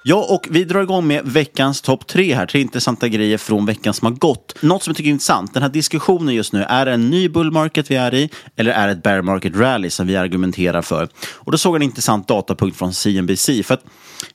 Ja, 0.09 0.25
och 0.29 0.47
vi 0.49 0.63
drar 0.63 0.81
igång 0.81 1.07
med 1.07 1.25
veckans 1.25 1.81
topp 1.81 2.07
tre 2.07 2.35
här. 2.35 2.45
Tre 2.45 2.61
intressanta 2.61 3.07
grejer 3.07 3.37
från 3.37 3.65
veckan 3.65 3.93
som 3.93 4.05
har 4.05 4.13
gått. 4.13 4.55
Något 4.61 4.83
som 4.83 4.91
jag 4.91 4.97
tycker 4.97 5.09
är 5.09 5.11
intressant, 5.11 5.53
den 5.53 5.63
här 5.63 5.69
diskussionen 5.69 6.35
just 6.35 6.53
nu. 6.53 6.63
Är 6.63 6.85
det 6.85 6.91
en 6.91 7.09
ny 7.09 7.29
bull 7.29 7.51
market 7.51 7.91
vi 7.91 7.95
är 7.95 8.13
i 8.13 8.29
eller 8.55 8.71
är 8.71 8.87
det 8.87 8.93
ett 8.93 9.03
bear 9.03 9.21
market 9.21 9.55
rally 9.55 9.89
som 9.89 10.07
vi 10.07 10.15
argumenterar 10.15 10.81
för? 10.81 11.09
Och 11.33 11.51
då 11.51 11.57
såg 11.57 11.75
jag 11.75 11.75
en 11.75 11.83
intressant 11.83 12.27
datapunkt 12.27 12.77
från 12.77 12.93
CNBC. 12.93 13.63
För 13.63 13.73
att 13.73 13.83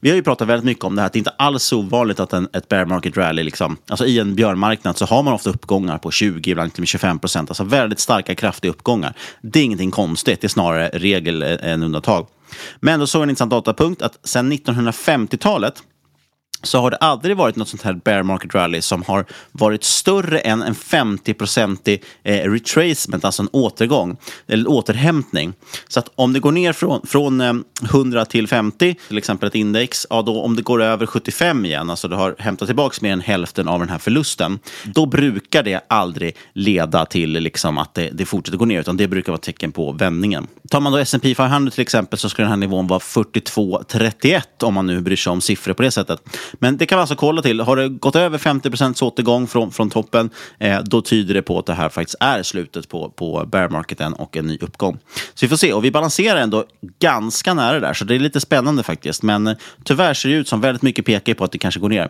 vi 0.00 0.08
har 0.08 0.16
ju 0.16 0.22
pratat 0.22 0.48
väldigt 0.48 0.64
mycket 0.64 0.84
om 0.84 0.94
det 0.94 1.02
här 1.02 1.06
att 1.06 1.12
det 1.12 1.18
inte 1.18 1.30
alls 1.30 1.72
är 1.72 1.76
ovanligt 1.76 2.20
att 2.20 2.32
en, 2.32 2.48
ett 2.52 2.68
bear 2.68 2.84
market 2.84 3.16
rally, 3.16 3.42
liksom, 3.42 3.76
alltså 3.88 4.06
i 4.06 4.18
en 4.18 4.34
björnmarknad 4.34 4.98
så 4.98 5.04
har 5.04 5.22
man 5.22 5.32
ofta 5.34 5.50
uppgångar 5.50 5.98
på 5.98 6.10
20, 6.10 6.50
ibland 6.50 6.74
till 6.74 6.86
25 6.86 7.18
procent. 7.18 7.50
Alltså 7.50 7.64
väldigt 7.64 8.00
starka, 8.00 8.34
kraftiga 8.34 8.70
uppgångar. 8.70 9.14
Det 9.40 9.58
är 9.58 9.64
ingenting 9.64 9.90
konstigt, 9.90 10.40
det 10.40 10.46
är 10.46 10.48
snarare 10.48 10.90
regel 10.92 11.42
eh, 11.42 11.72
än 11.72 11.82
undantag. 11.82 12.26
Men 12.80 13.00
då 13.00 13.06
såg 13.06 13.20
jag 13.20 13.24
en 13.24 13.30
intressant 13.30 13.50
datapunkt 13.50 14.02
att 14.02 14.18
sedan 14.28 14.52
1950-talet 14.52 15.82
så 16.62 16.80
har 16.80 16.90
det 16.90 16.96
aldrig 16.96 17.36
varit 17.36 17.56
något 17.56 17.68
sånt 17.68 17.82
här 17.82 17.92
bear 17.92 18.22
market 18.22 18.54
rally 18.54 18.82
som 18.82 19.02
har 19.02 19.24
varit 19.52 19.84
större 19.84 20.38
än 20.38 20.62
en 20.62 20.74
50-procentig 20.74 22.02
eh, 22.22 22.50
retracement, 22.50 23.24
alltså 23.24 23.42
en 23.42 23.48
återgång, 23.52 24.16
eller 24.46 24.70
återhämtning. 24.70 25.52
Så 25.88 26.00
att 26.00 26.08
om 26.14 26.32
det 26.32 26.40
går 26.40 26.52
ner 26.52 26.72
från, 26.72 27.06
från 27.06 27.40
eh, 27.40 27.52
100 27.84 28.24
till 28.24 28.48
50, 28.48 28.94
till 29.08 29.18
exempel 29.18 29.46
ett 29.46 29.54
index, 29.54 30.06
ja 30.10 30.22
då 30.22 30.42
om 30.42 30.56
det 30.56 30.62
går 30.62 30.82
över 30.82 31.06
75 31.06 31.64
igen, 31.64 31.90
alltså 31.90 32.08
du 32.08 32.16
har 32.16 32.34
hämtat 32.38 32.68
tillbaka 32.68 32.98
mer 33.00 33.12
än 33.12 33.20
hälften 33.20 33.68
av 33.68 33.80
den 33.80 33.88
här 33.88 33.98
förlusten, 33.98 34.58
då 34.84 35.06
brukar 35.06 35.62
det 35.62 35.80
aldrig 35.88 36.36
leda 36.52 37.06
till 37.06 37.32
liksom, 37.32 37.78
att 37.78 37.94
det, 37.94 38.10
det 38.12 38.24
fortsätter 38.24 38.58
gå 38.58 38.64
ner, 38.64 38.80
utan 38.80 38.96
det 38.96 39.08
brukar 39.08 39.32
vara 39.32 39.40
tecken 39.40 39.72
på 39.72 39.92
vändningen. 39.92 40.46
Tar 40.70 40.80
man 40.80 40.92
då 40.92 40.98
S&P 40.98 41.34
500 41.34 41.70
till 41.70 41.82
exempel 41.82 42.18
så 42.18 42.28
skulle 42.28 42.44
den 42.44 42.50
här 42.50 42.56
nivån 42.56 42.86
vara 42.86 42.98
42,31 42.98 44.42
om 44.62 44.74
man 44.74 44.86
nu 44.86 45.00
bryr 45.00 45.16
sig 45.16 45.30
om 45.30 45.40
siffror 45.40 45.74
på 45.74 45.82
det 45.82 45.90
sättet. 45.90 46.20
Men 46.58 46.76
det 46.76 46.86
kan 46.86 46.98
vi 46.98 47.00
alltså 47.00 47.16
kolla 47.16 47.42
till. 47.42 47.60
Har 47.60 47.76
det 47.76 47.88
gått 47.88 48.16
över 48.16 48.38
50% 48.38 49.02
återgång 49.02 49.46
från, 49.46 49.72
från 49.72 49.90
toppen, 49.90 50.30
eh, 50.58 50.80
då 50.80 51.02
tyder 51.02 51.34
det 51.34 51.42
på 51.42 51.58
att 51.58 51.66
det 51.66 51.74
här 51.74 51.88
faktiskt 51.88 52.16
är 52.20 52.42
slutet 52.42 52.88
på, 52.88 53.10
på 53.10 53.46
bear 53.46 53.68
marketen 53.68 54.12
och 54.12 54.36
en 54.36 54.46
ny 54.46 54.58
uppgång. 54.60 54.98
Så 55.34 55.46
vi 55.46 55.48
får 55.48 55.56
se. 55.56 55.72
Och 55.72 55.84
vi 55.84 55.90
balanserar 55.90 56.40
ändå 56.40 56.64
ganska 56.98 57.54
nära 57.54 57.80
där, 57.80 57.94
så 57.94 58.04
det 58.04 58.14
är 58.14 58.18
lite 58.18 58.40
spännande 58.40 58.82
faktiskt. 58.82 59.22
Men 59.22 59.46
eh, 59.46 59.56
tyvärr 59.84 60.14
ser 60.14 60.28
det 60.28 60.34
ut 60.34 60.48
som 60.48 60.60
väldigt 60.60 60.82
mycket 60.82 61.04
pekar 61.04 61.34
på 61.34 61.44
att 61.44 61.52
det 61.52 61.58
kanske 61.58 61.80
går 61.80 61.88
ner. 61.88 62.08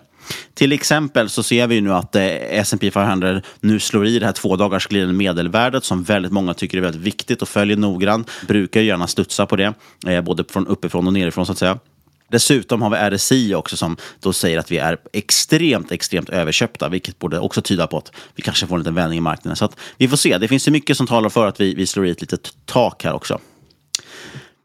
Till 0.54 0.72
exempel 0.72 1.28
så 1.28 1.42
ser 1.42 1.66
vi 1.66 1.80
nu 1.80 1.92
att 1.92 2.16
eh, 2.16 2.24
S&P 2.58 2.90
500 2.90 3.42
nu 3.60 3.80
slår 3.80 4.06
i 4.06 4.18
det 4.18 4.26
här 4.26 4.32
två 4.32 4.56
dagars 4.56 4.86
glidande 4.86 5.14
medelvärdet 5.14 5.84
som 5.84 6.02
väldigt 6.02 6.32
många 6.32 6.54
tycker 6.54 6.78
är 6.78 6.82
väldigt 6.82 7.02
viktigt 7.02 7.42
och 7.42 7.48
följer 7.48 7.76
noggrant. 7.76 8.30
Brukar 8.48 8.80
gärna 8.80 9.06
studsa 9.06 9.46
på 9.46 9.56
det, 9.56 9.74
eh, 10.06 10.20
både 10.20 10.44
från 10.50 10.66
uppifrån 10.66 11.06
och 11.06 11.12
nerifrån 11.12 11.46
så 11.46 11.52
att 11.52 11.58
säga. 11.58 11.78
Dessutom 12.32 12.82
har 12.82 12.90
vi 12.90 13.16
RSI 13.16 13.54
också 13.54 13.76
som 13.76 13.96
då 14.20 14.32
säger 14.32 14.58
att 14.58 14.70
vi 14.70 14.78
är 14.78 14.98
extremt, 15.12 15.92
extremt 15.92 16.28
överköpta, 16.28 16.88
vilket 16.88 17.18
borde 17.18 17.38
också 17.38 17.62
tyda 17.62 17.86
på 17.86 17.98
att 17.98 18.12
vi 18.34 18.42
kanske 18.42 18.66
får 18.66 18.74
en 18.74 18.80
liten 18.80 18.94
vändning 18.94 19.18
i 19.18 19.20
marknaden. 19.20 19.56
Så 19.56 19.64
att 19.64 19.76
vi 19.96 20.08
får 20.08 20.16
se. 20.16 20.38
Det 20.38 20.48
finns 20.48 20.68
ju 20.68 20.72
mycket 20.72 20.96
som 20.96 21.06
talar 21.06 21.28
för 21.28 21.46
att 21.46 21.60
vi, 21.60 21.74
vi 21.74 21.86
slår 21.86 22.06
i 22.06 22.10
ett 22.10 22.20
litet 22.20 22.52
tak 22.66 23.04
här 23.04 23.12
också. 23.12 23.40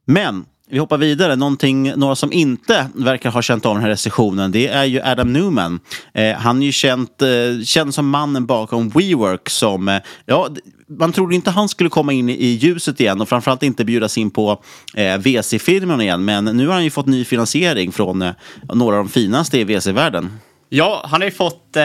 Men 0.05 0.45
vi 0.69 0.77
hoppar 0.77 0.97
vidare. 0.97 1.35
Någonting, 1.35 1.93
några 1.95 2.15
som 2.15 2.33
inte 2.33 2.87
verkar 2.93 3.31
ha 3.31 3.41
känt 3.41 3.65
av 3.65 3.73
den 3.73 3.83
här 3.83 3.89
recessionen, 3.89 4.51
det 4.51 4.67
är 4.67 4.83
ju 4.83 5.01
Adam 5.01 5.33
Newman. 5.33 5.79
Eh, 6.13 6.35
han 6.35 6.61
är 6.61 6.65
ju 6.65 6.71
känd, 6.71 7.07
eh, 7.21 7.63
känd 7.63 7.93
som 7.93 8.09
mannen 8.09 8.45
bakom 8.45 8.89
WeWork 8.89 9.49
som, 9.49 9.87
eh, 9.87 10.01
ja, 10.25 10.49
man 10.87 11.11
trodde 11.11 11.35
inte 11.35 11.51
han 11.51 11.69
skulle 11.69 11.89
komma 11.89 12.13
in 12.13 12.29
i 12.29 12.45
ljuset 12.45 12.99
igen 12.99 13.21
och 13.21 13.29
framförallt 13.29 13.63
inte 13.63 13.85
bjudas 13.85 14.17
in 14.17 14.31
på 14.31 14.63
eh, 14.93 15.17
VC-firman 15.17 16.01
igen. 16.01 16.25
Men 16.25 16.45
nu 16.45 16.67
har 16.67 16.73
han 16.73 16.83
ju 16.83 16.89
fått 16.89 17.05
ny 17.05 17.25
finansiering 17.25 17.91
från 17.91 18.21
eh, 18.21 18.31
några 18.73 18.97
av 18.97 19.03
de 19.03 19.09
finaste 19.09 19.59
i 19.59 19.63
VC-världen. 19.63 20.39
Ja, 20.69 21.05
han 21.05 21.21
har 21.21 21.25
ju 21.25 21.35
fått 21.35 21.75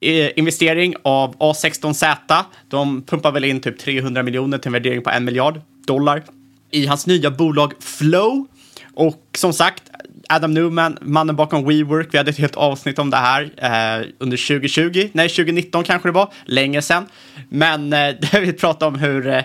eh, 0.00 0.38
investering 0.38 0.94
av 1.04 1.36
A16Z. 1.36 2.44
De 2.68 3.02
pumpar 3.02 3.32
väl 3.32 3.44
in 3.44 3.60
typ 3.60 3.78
300 3.78 4.22
miljoner 4.22 4.58
till 4.58 4.68
en 4.68 4.72
värdering 4.72 5.02
på 5.02 5.10
en 5.10 5.24
miljard 5.24 5.60
dollar 5.86 6.22
i 6.70 6.86
hans 6.86 7.06
nya 7.06 7.30
bolag 7.30 7.72
Flow. 7.80 8.46
Och 8.94 9.22
som 9.34 9.52
sagt, 9.52 9.82
Adam 10.28 10.54
Newman, 10.54 10.98
mannen 11.00 11.36
bakom 11.36 11.64
WeWork, 11.64 12.08
vi 12.10 12.18
hade 12.18 12.30
ett 12.30 12.38
helt 12.38 12.56
avsnitt 12.56 12.98
om 12.98 13.10
det 13.10 13.16
här 13.16 13.42
eh, 13.42 14.06
under 14.18 14.36
2020, 14.48 15.08
nej 15.12 15.28
2019 15.28 15.84
kanske 15.84 16.08
det 16.08 16.12
var, 16.12 16.32
länge 16.44 16.82
sedan. 16.82 17.06
Men 17.48 17.92
eh, 17.92 17.98
där 18.20 18.40
vi 18.40 18.52
pratade 18.52 18.88
om 18.88 18.98
hur 18.98 19.26
eh, 19.26 19.42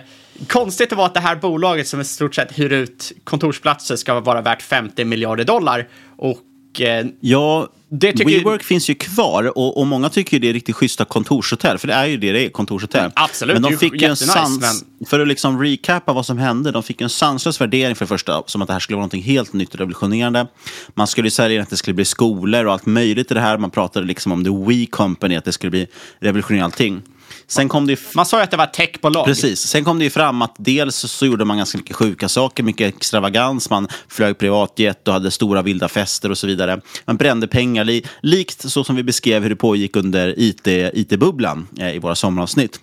konstigt 0.48 0.90
det 0.90 0.96
var 0.96 1.06
att 1.06 1.14
det 1.14 1.20
här 1.20 1.36
bolaget 1.36 1.88
som 1.88 2.00
i 2.00 2.04
stort 2.04 2.34
sett 2.34 2.58
hyr 2.58 2.72
ut 2.72 3.12
kontorsplatser 3.24 3.96
ska 3.96 4.20
vara 4.20 4.40
värt 4.40 4.62
50 4.62 5.04
miljarder 5.04 5.44
dollar. 5.44 5.88
Och 6.16 6.80
eh, 6.80 7.06
ja, 7.20 7.68
det 8.00 8.12
tycker 8.12 8.24
WeWork 8.24 8.60
jag... 8.60 8.66
finns 8.66 8.90
ju 8.90 8.94
kvar 8.94 9.58
och, 9.58 9.78
och 9.80 9.86
många 9.86 10.08
tycker 10.08 10.38
det 10.38 10.48
är 10.48 10.52
riktigt 10.52 10.76
schyssta 10.76 11.04
kontorshotell, 11.04 11.78
för 11.78 11.88
det 11.88 11.94
är 11.94 12.06
ju 12.06 12.16
det 12.16 12.32
det 12.32 12.46
är, 12.46 12.50
kontorshotell. 12.50 13.00
Mm, 13.00 13.12
absolut, 13.14 13.54
men 13.54 13.62
de 13.62 13.76
fick 13.76 14.02
ju 14.02 14.08
en 14.08 14.16
sans, 14.16 14.60
men... 14.60 15.06
för 15.06 15.20
att 15.20 15.28
liksom 15.28 15.62
recapa 15.62 16.12
vad 16.12 16.26
som 16.26 16.38
hände, 16.38 16.70
de 16.70 16.82
fick 16.82 17.00
en 17.00 17.10
sanslös 17.10 17.60
värdering 17.60 17.94
för 17.94 18.04
det 18.04 18.08
första, 18.08 18.42
som 18.46 18.62
att 18.62 18.68
det 18.68 18.72
här 18.72 18.80
skulle 18.80 18.96
vara 18.96 19.06
något 19.06 19.24
helt 19.24 19.52
nytt 19.52 19.72
och 19.74 19.78
revolutionerande. 19.78 20.46
Man 20.94 21.06
skulle 21.06 21.30
sälja 21.30 21.62
att 21.62 21.70
det 21.70 21.76
skulle 21.76 21.94
bli 21.94 22.04
skolor 22.04 22.64
och 22.64 22.72
allt 22.72 22.86
möjligt 22.86 23.30
i 23.30 23.34
det 23.34 23.40
här. 23.40 23.58
Man 23.58 23.70
pratade 23.70 24.06
liksom 24.06 24.32
om 24.32 24.44
the 24.44 24.50
We 24.50 24.86
Company, 24.86 25.36
att 25.36 25.44
det 25.44 25.52
skulle 25.52 25.70
bli 25.70 25.86
revolutionerande 26.20 26.64
allting. 26.64 27.02
Sen 27.46 27.68
kom 27.68 27.86
det 27.86 28.14
man 28.14 28.26
sa 28.26 28.36
ju 28.36 28.42
att 28.42 28.50
det 28.50 28.56
var 28.56 28.66
techbolag. 28.66 29.26
Precis. 29.26 29.60
Sen 29.60 29.84
kom 29.84 29.98
det 29.98 30.04
ju 30.04 30.10
fram 30.10 30.42
att 30.42 30.54
dels 30.58 30.96
så 30.96 31.26
gjorde 31.26 31.44
man 31.44 31.56
ganska 31.56 31.78
mycket 31.78 31.96
sjuka 31.96 32.28
saker, 32.28 32.62
mycket 32.62 32.96
extravagans. 32.96 33.70
Man 33.70 33.88
flög 34.08 34.38
privatjet 34.38 35.08
och 35.08 35.14
hade 35.14 35.30
stora 35.30 35.62
vilda 35.62 35.88
fester 35.88 36.30
och 36.30 36.38
så 36.38 36.46
vidare. 36.46 36.80
Man 37.04 37.16
brände 37.16 37.48
pengar, 37.48 37.84
li 37.84 38.04
likt 38.22 38.70
så 38.70 38.84
som 38.84 38.96
vi 38.96 39.02
beskrev 39.02 39.42
hur 39.42 39.50
det 39.50 39.56
pågick 39.56 39.96
under 39.96 40.34
IT-bubblan 40.36 41.66
IT 41.72 41.80
eh, 41.80 41.96
i 41.96 41.98
våra 41.98 42.14
sommaravsnitt. 42.14 42.80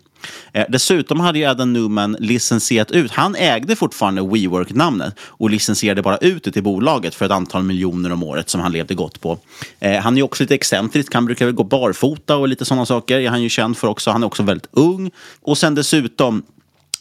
Eh, 0.54 0.66
dessutom 0.70 1.20
hade 1.20 1.40
ju 1.40 1.46
Adam 1.46 1.74
Newman 1.74 2.18
licensierat 2.20 2.92
ut, 2.92 3.12
han 3.12 3.36
ägde 3.36 3.75
fortfarande 3.75 4.22
WeWork-namnet 4.22 5.16
och 5.20 5.50
licensierade 5.50 6.01
bara 6.01 6.18
ut 6.18 6.44
det 6.44 6.51
till 6.51 6.63
bolaget 6.63 7.16
för 7.16 7.25
ett 7.25 7.32
antal 7.32 7.63
miljoner 7.63 8.12
om 8.12 8.24
året 8.24 8.50
som 8.50 8.62
han 8.62 8.72
levde 8.72 8.94
gott 8.94 9.22
på. 9.22 9.40
Eh, 9.80 10.01
han 10.01 10.13
är 10.13 10.18
ju 10.18 10.24
också 10.24 10.44
lite 10.44 10.56
excentrisk, 10.56 11.13
han 11.13 11.25
brukar 11.25 11.46
väl 11.46 11.56
gå 11.56 11.63
barfota 11.63 12.36
och 12.36 12.48
lite 12.48 12.66
sådana 12.66 12.86
saker. 12.86 13.20
är 13.20 13.30
Han 13.30 13.42
ju 13.42 13.50
känd 13.50 13.78
för 13.78 13.88
också. 13.88 14.12
Han 14.12 14.24
är 14.24 14.28
också 14.28 14.44
väldigt 14.44 14.68
ung. 14.72 15.12
Och 15.42 15.58
sen 15.58 15.75
dessutom 15.75 16.44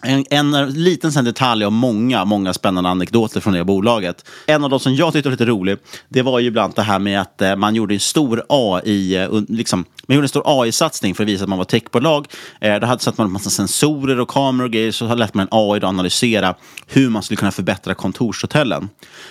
en, 0.02 0.24
en 0.30 0.70
liten 0.70 1.12
sen 1.12 1.24
detalj 1.24 1.64
om 1.64 1.74
många, 1.74 2.24
många 2.24 2.52
spännande 2.52 2.90
anekdoter 2.90 3.40
från 3.40 3.52
det 3.52 3.64
bolaget. 3.64 4.24
En 4.46 4.64
av 4.64 4.70
de 4.70 4.80
som 4.80 4.94
jag 4.94 5.12
tyckte 5.12 5.28
var 5.28 5.32
lite 5.32 5.46
rolig, 5.46 5.78
det 6.08 6.22
var 6.22 6.38
ju 6.38 6.50
bland 6.50 6.74
det 6.74 6.82
här 6.82 6.98
med 6.98 7.20
att 7.20 7.42
eh, 7.42 7.56
man 7.56 7.74
gjorde 7.74 7.94
en 7.94 8.00
stor 8.00 8.44
AI, 8.48 9.16
eh, 9.16 9.28
liksom, 9.48 9.84
man 10.06 10.14
gjorde 10.14 10.24
en 10.24 10.28
stor 10.28 10.42
AI-satsning 10.46 11.14
för 11.14 11.24
att 11.24 11.28
visa 11.28 11.44
att 11.44 11.48
man 11.48 11.58
var 11.58 11.64
techbolag. 11.64 12.26
Eh, 12.60 12.80
då 12.80 12.86
hade 12.86 13.02
satt 13.02 13.18
man 13.18 13.26
en 13.26 13.32
massa 13.32 13.50
sensorer 13.50 14.20
och 14.20 14.28
kameror 14.28 14.64
och 14.64 14.72
grejer, 14.72 14.92
så 14.92 15.14
lät 15.14 15.34
man 15.34 15.42
en 15.42 15.48
AI 15.50 15.80
då 15.80 15.86
analysera 15.86 16.54
hur 16.86 17.10
man 17.10 17.22
skulle 17.22 17.36
kunna 17.36 17.50
förbättra 17.50 17.94
kontorshotellen. 17.94 18.88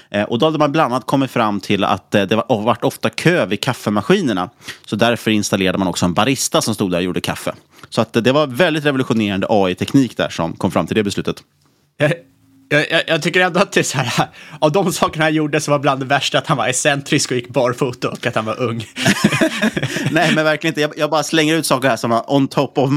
Eh, 0.09 0.23
och 0.23 0.39
då 0.39 0.45
hade 0.45 0.57
man 0.57 0.71
bland 0.71 0.93
annat 0.93 1.05
kommit 1.05 1.31
fram 1.31 1.59
till 1.59 1.83
att 1.83 2.15
eh, 2.15 2.23
det 2.23 2.35
var, 2.35 2.61
varit 2.61 2.83
ofta 2.83 3.09
kö 3.09 3.45
vid 3.45 3.61
kaffemaskinerna. 3.61 4.49
Så 4.85 4.95
därför 4.95 5.31
installerade 5.31 5.77
man 5.77 5.87
också 5.87 6.05
en 6.05 6.13
barista 6.13 6.61
som 6.61 6.75
stod 6.75 6.91
där 6.91 6.97
och 6.97 7.03
gjorde 7.03 7.21
kaffe. 7.21 7.53
Så 7.89 8.01
att 8.01 8.13
det 8.13 8.31
var 8.31 8.47
väldigt 8.47 8.85
revolutionerande 8.85 9.47
AI-teknik 9.49 10.17
där 10.17 10.29
som 10.29 10.53
kom 10.53 10.71
fram 10.71 10.87
till 10.87 10.95
det 10.95 11.03
beslutet. 11.03 11.43
Jag, 12.71 12.91
jag, 12.91 13.01
jag, 13.07 13.21
tycker 13.21 13.41
ändå 13.41 13.59
att 13.59 13.71
det 13.71 13.79
är 13.79 13.83
så 13.83 13.97
här, 13.97 14.29
av 14.59 14.71
de 14.71 14.93
sakerna 14.93 15.25
han 15.25 15.33
gjorde 15.33 15.61
så 15.61 15.71
var 15.71 15.79
bland 15.79 15.99
det 15.99 16.05
värsta 16.05 16.37
att 16.37 16.47
han 16.47 16.57
var 16.57 16.67
excentrisk 16.67 17.31
och 17.31 17.37
gick 17.37 17.49
barfota 17.49 18.09
och 18.09 18.25
att 18.25 18.35
han 18.35 18.45
var 18.45 18.61
ung. 18.61 18.85
Nej, 20.11 20.35
men 20.35 20.45
verkligen 20.45 20.71
inte. 20.71 20.81
Jag, 20.81 20.91
jag, 20.97 21.09
bara 21.09 21.23
slänger 21.23 21.55
ut 21.55 21.65
saker 21.65 21.89
här 21.89 21.95
som 21.95 22.09
var 22.09 22.23
on 22.27 22.47
top 22.47 22.77
of, 22.77 22.91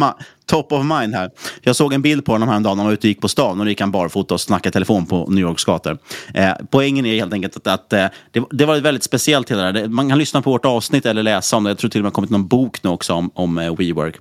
top 0.47 0.73
of 0.73 0.85
mind 0.85 1.15
här. 1.15 1.31
Jag 1.61 1.77
såg 1.77 1.93
en 1.93 2.03
bild 2.03 2.25
på 2.25 2.33
honom 2.33 2.49
häromdagen 2.49 2.77
när 2.77 2.85
han 2.85 2.89
var 2.89 2.93
ute 2.93 3.07
och 3.07 3.09
gick 3.09 3.21
på 3.21 3.29
stan 3.29 3.59
och 3.61 3.65
då 3.65 3.71
gick 3.71 3.81
han 3.81 3.91
barfota 3.91 4.35
och 4.35 4.41
snackade 4.41 4.73
telefon 4.73 5.07
på 5.07 5.27
New 5.31 5.43
Yorks 5.43 5.65
gator. 5.65 5.99
Eh, 6.35 6.53
poängen 6.71 7.07
är 7.07 7.15
helt 7.15 7.33
enkelt 7.33 7.57
att, 7.57 7.67
att 7.67 7.93
eh, 7.93 8.07
det, 8.31 8.45
det, 8.51 8.65
var 8.67 8.81
väldigt 8.81 9.05
speciellt 9.05 9.51
hela 9.51 9.73
det 9.73 9.81
där. 9.81 9.89
Man 9.89 10.09
kan 10.09 10.19
lyssna 10.19 10.43
på 10.43 10.51
vårt 10.51 10.65
avsnitt 10.65 11.07
eller 11.07 11.23
läsa 11.23 11.57
om 11.57 11.65
det. 11.65 11.71
Jag 11.71 11.79
tror 11.79 11.91
till 11.91 12.01
och 12.01 12.03
med 12.03 12.11
har 12.11 12.15
kommit 12.15 12.31
någon 12.31 12.47
bok 12.47 12.83
nu 12.83 12.91
också 12.91 13.13
om, 13.15 13.31
om 13.35 13.59
uh, 13.59 13.77
WeWork. 13.77 14.17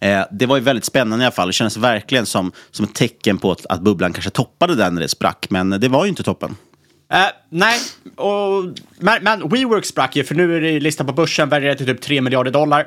Eh, 0.00 0.22
det 0.30 0.46
var 0.46 0.56
ju 0.56 0.62
väldigt 0.62 0.84
spännande 0.84 1.22
i 1.22 1.26
alla 1.26 1.32
fall. 1.32 1.48
Det 1.48 1.52
kändes 1.52 1.76
verkligen 1.76 2.26
som, 2.26 2.52
som 2.70 2.84
ett 2.84 2.94
tecken 2.94 3.38
på 3.38 3.52
att, 3.52 3.66
att 3.66 3.80
bubblan 3.80 4.12
kanske 4.12 4.30
toppade 4.30 4.74
den 4.74 4.94
när 4.94 5.02
det 5.02 5.08
sprack. 5.08 5.46
Men 5.50 5.70
det 5.70 5.88
var 5.88 6.04
ju 6.04 6.08
inte 6.08 6.22
toppen. 6.22 6.56
Uh, 7.12 7.18
nej, 7.50 7.78
och, 8.16 8.64
men, 8.98 9.22
men 9.22 9.48
WeWork 9.48 9.84
sprack 9.84 10.16
ju, 10.16 10.24
för 10.24 10.34
nu 10.34 10.56
är 10.56 10.60
det 10.60 10.80
listat 10.80 11.06
på 11.06 11.12
börsen 11.12 11.48
värderat 11.48 11.78
till 11.78 11.86
typ 11.86 12.00
3 12.00 12.20
miljarder 12.20 12.50
dollar. 12.50 12.86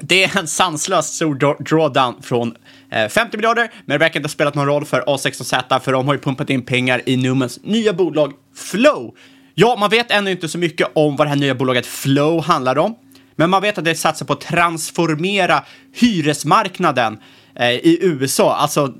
Det 0.00 0.24
är 0.24 0.38
en 0.38 0.46
sanslöst 0.46 1.14
stor 1.14 1.64
drawdown 1.64 2.22
från 2.22 2.54
eh, 2.90 3.08
50 3.08 3.36
miljarder, 3.36 3.70
men 3.84 3.94
det 3.94 3.98
verkar 3.98 4.20
inte 4.20 4.26
ha 4.26 4.30
spelat 4.30 4.54
någon 4.54 4.66
roll 4.66 4.84
för 4.84 5.00
A16Z, 5.00 5.80
för 5.80 5.92
de 5.92 6.06
har 6.06 6.14
ju 6.14 6.20
pumpat 6.20 6.50
in 6.50 6.62
pengar 6.62 7.02
i 7.06 7.16
Numens 7.16 7.60
nya 7.62 7.92
bolag 7.92 8.32
Flow. 8.56 9.14
Ja, 9.54 9.76
man 9.80 9.90
vet 9.90 10.10
ännu 10.10 10.30
inte 10.30 10.48
så 10.48 10.58
mycket 10.58 10.88
om 10.94 11.16
vad 11.16 11.26
det 11.26 11.28
här 11.28 11.36
nya 11.36 11.54
bolaget 11.54 11.86
Flow 11.86 12.42
handlar 12.42 12.78
om. 12.78 12.94
Men 13.36 13.50
man 13.50 13.62
vet 13.62 13.78
att 13.78 13.84
det 13.84 13.94
satsar 13.94 14.26
på 14.26 14.32
att 14.32 14.40
transformera 14.40 15.64
hyresmarknaden 15.92 17.18
eh, 17.54 17.70
i 17.70 17.98
USA. 18.02 18.54
Alltså 18.54 18.94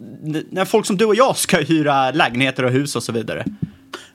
när 0.51 0.65
folk 0.65 0.87
som 0.87 0.97
du 0.97 1.05
och 1.05 1.15
jag 1.15 1.37
ska 1.37 1.57
hyra 1.57 2.11
lägenheter 2.11 2.65
och 2.65 2.71
hus 2.71 2.97
och 2.97 3.03
så 3.03 3.13
vidare. 3.13 3.45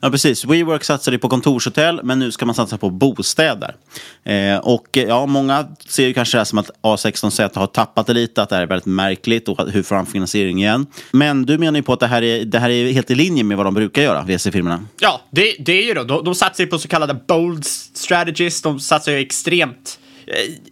Ja, 0.02 0.10
precis. 0.10 0.46
WeWork 0.46 0.84
satsade 0.84 1.18
på 1.20 1.30
kontorshotell, 1.30 2.00
men 2.04 2.20
nu 2.20 2.32
ska 2.32 2.46
man 2.46 2.56
satsa 2.56 2.78
på 2.78 2.90
bostäder. 2.90 3.76
Eh, 4.24 4.58
och 4.58 4.88
ja, 4.92 5.26
många 5.26 5.68
ser 5.88 6.08
ju 6.08 6.14
kanske 6.14 6.38
det 6.38 6.40
här 6.40 6.46
som 6.46 6.60
att 6.60 6.72
A16Z 6.82 7.58
har 7.60 7.68
tappat 7.68 8.08
det 8.08 8.14
lite, 8.14 8.42
att 8.42 8.50
det 8.50 8.56
här 8.56 8.64
är 8.64 8.68
väldigt 8.68 8.86
märkligt 8.86 9.48
och 9.48 9.72
hur 9.72 9.84
får 9.84 9.96
han 9.96 10.06
finansiering 10.06 10.60
igen? 10.60 10.86
Men 11.12 11.46
du 11.46 11.58
menar 11.58 11.80
ju 11.80 11.84
på 11.84 11.94
att 11.94 12.00
det 12.00 12.08
här 12.08 12.22
är, 12.22 12.46
det 12.46 12.60
här 12.60 12.70
är 12.70 12.92
helt 12.92 13.12
i 13.12 13.16
linje 13.16 13.44
med 13.44 13.58
vad 13.58 13.66
de 13.66 13.74
brukar 13.74 14.02
göra, 14.02 14.24
VC-firmorna? 14.24 14.86
Ja, 15.00 15.22
det, 15.32 15.56
det 15.60 15.72
är 15.72 15.86
ju 15.86 15.94
då. 15.94 16.04
De, 16.04 16.24
de 16.24 16.36
satsar 16.36 16.64
ju 16.64 16.70
på 16.70 16.80
så 16.80 16.88
kallade 16.88 17.14
bold 17.28 17.66
strategies. 17.66 18.62
De 18.62 18.80
satsar 18.80 19.12
ju 19.12 19.18
extremt 19.18 20.00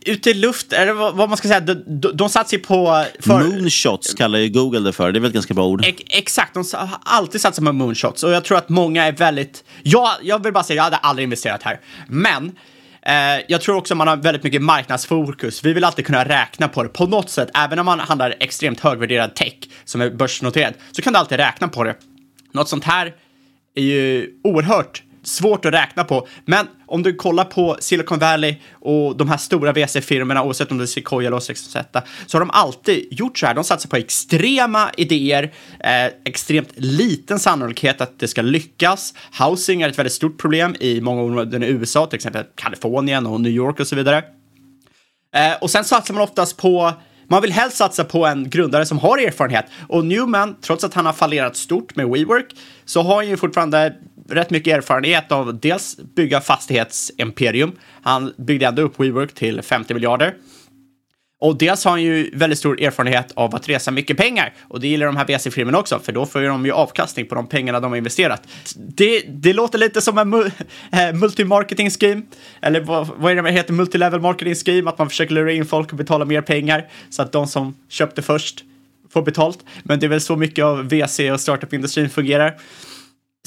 ute 0.06 0.30
i 0.30 0.34
luft, 0.34 0.74
eller 0.74 0.94
vad, 0.94 1.30
man 1.30 1.38
ska 1.38 1.48
säga, 1.48 1.60
de, 1.60 1.74
de, 1.74 2.12
de 2.18 2.30
satsar 2.30 2.58
ju 2.58 2.64
på... 2.64 3.06
För, 3.20 3.44
moonshots 3.44 4.14
kallar 4.14 4.40
ju 4.40 4.50
Google 4.50 4.80
det 4.80 4.94
för, 4.94 5.12
det 5.12 5.20
är 5.20 5.22
väl 5.22 5.28
ett 5.28 5.34
ganska 5.34 5.54
bra 5.54 5.66
ord? 5.66 5.86
Ex, 5.86 6.02
exakt, 6.10 6.54
de 6.54 6.64
har 6.74 6.90
alltid 7.04 7.42
satsat 7.42 7.66
på 7.66 7.74
moonshots 7.74 8.24
och 8.24 8.32
jag 8.32 8.44
tror 8.44 8.58
att 8.58 8.70
många 8.70 9.04
är 9.04 9.12
väldigt... 9.12 9.64
Jag, 9.84 10.10
jag 10.22 10.44
vill 10.44 10.54
bara 10.54 10.64
säga, 10.64 10.76
jag 10.76 10.84
hade 10.84 10.98
aldrig 10.98 11.24
investerat 11.24 11.64
här, 11.64 11.80
men 12.08 12.56
eh, 13.02 13.14
jag 13.48 13.62
tror 13.62 13.76
också 13.76 13.96
man 13.96 14.08
har 14.08 14.18
väldigt 14.18 14.44
mycket 14.44 14.62
marknadsfokus. 14.62 15.64
Vi 15.64 15.74
vill 15.74 15.84
alltid 15.84 16.06
kunna 16.06 16.26
räkna 16.26 16.68
på 16.68 16.84
det 16.84 16.90
på 16.90 17.08
något 17.08 17.30
sätt, 17.30 17.50
även 17.54 17.80
om 17.80 17.86
man 17.86 18.00
handlar 18.00 18.36
extremt 18.40 18.80
högvärderad 18.80 19.36
tech 19.36 19.54
som 19.86 20.02
är 20.02 20.10
börsnoterad, 20.10 20.74
så 20.92 21.02
kan 21.02 21.14
du 21.14 21.20
alltid 21.20 21.38
räkna 21.38 21.68
på 21.68 21.84
det. 21.84 21.96
Något 22.54 22.70
sånt 22.70 22.84
här 22.84 23.14
är 23.76 23.84
ju 23.84 24.30
oerhört 24.44 25.04
svårt 25.28 25.66
att 25.66 25.74
räkna 25.74 26.04
på. 26.04 26.28
Men 26.46 26.68
om 26.86 27.04
du 27.04 27.16
kollar 27.16 27.44
på 27.44 27.78
Silicon 27.80 28.20
Valley 28.20 28.56
och 28.72 29.18
de 29.18 29.30
här 29.30 29.38
stora 29.38 29.74
VC-firmorna, 29.74 30.44
oavsett 30.44 30.72
om 30.72 30.78
det 30.78 30.84
är 30.84 30.86
Sequoia 30.86 31.28
eller 31.28 31.40
6Z, 31.40 32.02
så 32.26 32.38
har 32.38 32.40
de 32.40 32.50
alltid 32.50 33.08
gjort 33.12 33.38
så 33.38 33.46
här. 33.46 33.54
De 33.54 33.64
satsar 33.64 33.90
på 33.90 33.96
extrema 33.96 34.92
idéer, 34.98 35.54
eh, 35.80 36.06
extremt 36.26 36.70
liten 36.76 37.40
sannolikhet 37.40 38.02
att 38.02 38.20
det 38.20 38.28
ska 38.28 38.42
lyckas. 38.42 39.14
Housing 39.40 39.82
är 39.82 39.90
ett 39.90 40.00
väldigt 40.00 40.14
stort 40.14 40.38
problem 40.38 40.76
i 40.80 41.02
många 41.02 41.22
områden 41.22 41.64
i 41.64 41.68
USA, 41.68 42.06
till 42.06 42.16
exempel 42.16 42.44
Kalifornien 42.56 43.28
och 43.28 43.42
New 43.42 43.52
York 43.52 43.80
och 43.80 43.88
så 43.88 43.96
vidare. 43.96 44.18
Eh, 45.36 45.58
och 45.62 45.72
sen 45.72 45.84
satsar 45.84 46.14
man 46.14 46.24
oftast 46.24 46.58
på 46.58 46.94
man 47.30 47.42
vill 47.42 47.52
helst 47.52 47.78
satsa 47.78 48.04
på 48.04 48.26
en 48.26 48.50
grundare 48.50 48.86
som 48.86 48.98
har 49.00 49.18
erfarenhet. 49.18 49.66
Och 49.88 50.06
Newman, 50.06 50.56
trots 50.62 50.84
att 50.84 50.94
han 50.94 51.06
har 51.06 51.14
fallerat 51.14 51.56
stort 51.56 51.96
med 51.96 52.08
WeWork, 52.10 52.56
så 52.86 53.02
har 53.02 53.16
han 53.16 53.28
ju 53.28 53.38
fortfarande 53.38 53.96
rätt 54.30 54.50
mycket 54.50 54.78
erfarenhet 54.78 55.32
av 55.32 55.60
dels 55.60 55.98
bygga 56.16 56.42
fastighetsimperium. 56.42 57.72
Han 58.02 58.34
byggde 58.38 58.66
ändå 58.66 58.82
upp 58.82 59.00
WeWork 59.00 59.34
till 59.34 59.62
50 59.62 59.94
miljarder. 59.94 60.34
Och 61.40 61.58
dels 61.58 61.86
har 61.86 61.92
han 61.92 62.04
ju 62.04 62.30
väldigt 62.34 62.60
stor 62.60 62.82
erfarenhet 62.82 63.32
av 63.36 63.56
att 63.56 63.70
resa 63.70 63.92
mycket 63.92 64.18
pengar. 64.18 64.54
Och 64.68 64.80
det 64.80 64.88
gillar 64.88 65.06
de 65.06 65.18
här 65.18 65.26
VC-firmorna 65.26 65.78
också, 65.78 66.00
för 66.00 66.12
då 66.12 66.26
får 66.26 66.42
ju 66.42 66.48
de 66.48 66.66
ju 66.66 66.72
avkastning 66.72 67.26
på 67.26 67.36
de 67.36 67.48
pengarna 67.48 67.80
de 67.80 67.92
har 67.92 67.98
investerat. 67.98 68.48
Det, 68.76 69.20
det 69.28 69.54
låter 69.54 69.78
lite 69.80 70.02
som 70.02 70.18
en 70.18 70.30
mul 70.30 70.52
äh, 70.92 71.08
eh, 71.08 71.14
multimarketing 71.14 71.90
scheme, 71.90 72.22
eller 72.62 72.80
vad, 72.80 73.08
vad 73.18 73.32
är 73.32 73.36
det 73.36 73.42
man 73.42 73.54
heter, 73.54 73.74
multilevel 73.74 74.20
marketing 74.20 74.56
scheme, 74.56 74.90
att 74.90 74.98
man 74.98 75.10
försöker 75.10 75.34
lura 75.34 75.52
in 75.52 75.66
folk 75.66 75.92
och 75.92 75.98
betala 75.98 76.26
mer 76.26 76.42
pengar 76.42 76.88
så 77.10 77.22
att 77.22 77.32
de 77.32 77.48
som 77.48 77.76
köpte 77.90 78.22
först 78.22 78.64
får 79.10 79.22
betalt. 79.22 79.60
Men 79.84 80.00
det 80.00 80.06
är 80.06 80.10
väl 80.10 80.22
så 80.22 80.36
mycket 80.36 80.66
av 80.66 80.90
VC 80.90 81.20
och 81.20 81.42
startup-industrin 81.42 82.10
fungerar. 82.10 82.56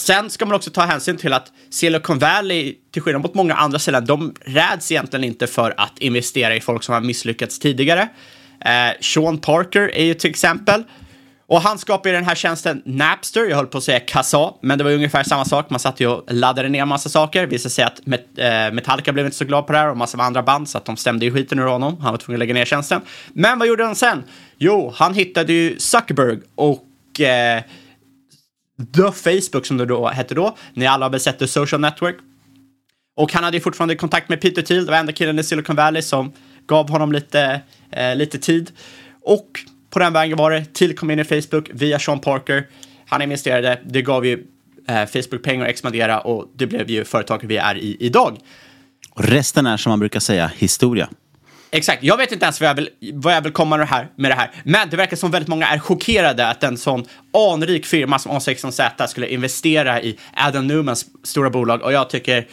Sen 0.00 0.30
ska 0.30 0.46
man 0.46 0.54
också 0.54 0.70
ta 0.70 0.82
hänsyn 0.82 1.16
till 1.16 1.32
att 1.32 1.52
Silicon 1.70 2.18
Valley, 2.18 2.74
till 2.92 3.02
skillnad 3.02 3.22
mot 3.22 3.34
många 3.34 3.54
andra 3.54 3.78
ställen, 3.78 4.04
de 4.04 4.34
räds 4.40 4.92
egentligen 4.92 5.24
inte 5.24 5.46
för 5.46 5.74
att 5.76 5.98
investera 5.98 6.56
i 6.56 6.60
folk 6.60 6.82
som 6.82 6.94
har 6.94 7.00
misslyckats 7.00 7.58
tidigare. 7.58 8.08
Eh, 8.64 9.00
Sean 9.00 9.38
Parker 9.38 9.90
är 9.94 10.04
ju 10.04 10.14
till 10.14 10.30
exempel. 10.30 10.84
Och 11.46 11.60
han 11.60 11.78
skapade 11.78 12.14
den 12.14 12.24
här 12.24 12.34
tjänsten 12.34 12.82
Napster, 12.84 13.44
jag 13.44 13.56
höll 13.56 13.66
på 13.66 13.78
att 13.78 13.84
säga 13.84 14.00
Kassa, 14.00 14.52
men 14.62 14.78
det 14.78 14.84
var 14.84 14.90
ungefär 14.90 15.22
samma 15.22 15.44
sak. 15.44 15.70
Man 15.70 15.80
satt 15.80 16.00
ju 16.00 16.06
och 16.06 16.24
laddade 16.28 16.68
ner 16.68 16.84
massa 16.84 17.08
saker. 17.08 17.40
Det 17.40 17.46
visade 17.46 17.70
sig 17.70 17.84
att 17.84 18.06
Met 18.06 18.26
eh, 18.36 18.72
Metallica 18.72 19.12
blev 19.12 19.26
inte 19.26 19.38
så 19.38 19.44
glad 19.44 19.66
på 19.66 19.72
det 19.72 19.78
här 19.78 19.90
och 19.90 19.96
massa 19.96 20.18
av 20.18 20.20
andra 20.20 20.42
band, 20.42 20.68
så 20.68 20.78
att 20.78 20.84
de 20.84 20.96
stämde 20.96 21.24
ju 21.24 21.34
skiten 21.34 21.58
ur 21.58 21.66
honom. 21.66 22.00
Han 22.00 22.10
var 22.12 22.18
tvungen 22.18 22.36
att 22.36 22.38
lägga 22.38 22.54
ner 22.54 22.64
tjänsten. 22.64 23.00
Men 23.32 23.58
vad 23.58 23.68
gjorde 23.68 23.84
han 23.84 23.96
sen? 23.96 24.24
Jo, 24.58 24.92
han 24.96 25.14
hittade 25.14 25.52
ju 25.52 25.78
Zuckerberg 25.78 26.38
och 26.54 27.20
eh, 27.20 27.62
The 28.94 29.12
Facebook 29.12 29.66
som 29.66 29.76
det 29.76 29.86
då 29.86 30.08
hette 30.08 30.34
då. 30.34 30.56
Ni 30.74 30.86
alla 30.86 31.06
har 31.06 31.10
väl 31.10 31.20
sett 31.20 31.38
The 31.38 31.46
Social 31.46 31.80
Network. 31.80 32.16
Och 33.16 33.32
han 33.32 33.44
hade 33.44 33.56
ju 33.56 33.60
fortfarande 33.60 33.96
kontakt 33.96 34.28
med 34.28 34.40
Peter 34.40 34.62
Thiel, 34.62 34.84
det 34.84 34.90
var 34.90 34.98
enda 34.98 35.12
killen 35.12 35.38
i 35.38 35.44
Silicon 35.44 35.76
Valley 35.76 36.02
som 36.02 36.32
gav 36.66 36.90
honom 36.90 37.12
lite, 37.12 37.60
eh, 37.90 38.16
lite 38.16 38.38
tid. 38.38 38.70
Och 39.22 39.60
på 39.90 39.98
den 39.98 40.12
vägen 40.12 40.38
var 40.38 40.50
det. 40.50 40.64
Thiel 40.64 40.96
kom 40.96 41.10
in 41.10 41.18
i 41.18 41.24
Facebook 41.24 41.70
via 41.72 41.98
Sean 41.98 42.20
Parker. 42.20 42.66
Han 43.06 43.22
investerade, 43.22 43.80
det 43.84 44.02
gav 44.02 44.26
ju 44.26 44.46
eh, 44.88 45.06
Facebook 45.06 45.42
pengar 45.42 45.64
att 45.64 45.70
expandera 45.70 46.20
och 46.20 46.46
det 46.56 46.66
blev 46.66 46.90
ju 46.90 47.04
företaget 47.04 47.50
vi 47.50 47.56
är 47.56 47.78
i 47.78 47.96
idag. 48.00 48.38
resten 49.16 49.66
är 49.66 49.76
som 49.76 49.90
man 49.90 49.98
brukar 49.98 50.20
säga 50.20 50.50
historia. 50.56 51.08
Exakt, 51.72 52.02
jag 52.02 52.16
vet 52.16 52.32
inte 52.32 52.44
ens 52.44 52.60
vad 52.60 52.70
jag 52.70 52.74
vill, 52.74 52.88
vad 53.14 53.34
jag 53.34 53.42
vill 53.42 53.52
komma 53.52 53.76
med 53.76 53.86
det, 53.86 53.90
här, 53.90 54.08
med 54.16 54.30
det 54.30 54.34
här. 54.34 54.50
Men 54.64 54.90
det 54.90 54.96
verkar 54.96 55.16
som 55.16 55.30
väldigt 55.30 55.48
många 55.48 55.66
är 55.66 55.78
chockerade 55.78 56.48
att 56.48 56.62
en 56.62 56.78
sån 56.78 57.04
anrik 57.52 57.86
firma 57.86 58.18
som 58.18 58.32
A16Z 58.32 59.06
skulle 59.06 59.28
investera 59.28 60.02
i 60.02 60.18
Adam 60.36 60.66
Newmans 60.66 61.06
stora 61.22 61.50
bolag. 61.50 61.82
Och 61.82 61.92
jag 61.92 62.10
tycker, 62.10 62.46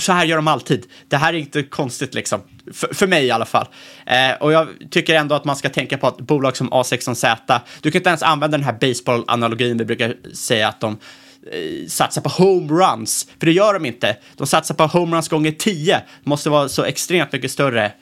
så 0.00 0.12
här 0.12 0.24
gör 0.24 0.36
de 0.36 0.48
alltid. 0.48 0.86
Det 1.08 1.16
här 1.16 1.34
är 1.34 1.38
inte 1.38 1.62
konstigt 1.62 2.14
liksom. 2.14 2.40
För, 2.72 2.94
för 2.94 3.06
mig 3.06 3.24
i 3.24 3.30
alla 3.30 3.46
fall. 3.46 3.66
Eh, 4.06 4.32
och 4.40 4.52
jag 4.52 4.68
tycker 4.90 5.14
ändå 5.14 5.34
att 5.34 5.44
man 5.44 5.56
ska 5.56 5.68
tänka 5.68 5.98
på 5.98 6.06
att 6.06 6.18
bolag 6.18 6.56
som 6.56 6.70
A16Z, 6.70 7.60
du 7.80 7.90
kan 7.90 7.98
inte 7.98 8.08
ens 8.08 8.22
använda 8.22 8.58
den 8.58 8.64
här 8.64 8.78
baseball-analogin 8.80 9.78
vi 9.78 9.84
brukar 9.84 10.34
säga 10.34 10.68
att 10.68 10.80
de 10.80 10.98
satsa 11.88 11.88
satsar 11.88 12.22
på 12.22 12.28
homeruns, 12.28 13.28
för 13.38 13.46
det 13.46 13.52
gör 13.52 13.74
de 13.74 13.86
inte. 13.86 14.16
De 14.36 14.46
satsar 14.46 14.74
på 14.74 14.86
homeruns 14.86 15.28
gånger 15.28 15.52
10. 15.52 15.94
Det 15.94 16.30
måste 16.30 16.50
vara 16.50 16.68
så 16.68 16.84
extremt 16.84 17.32
mycket 17.32 17.50
större 17.50 17.92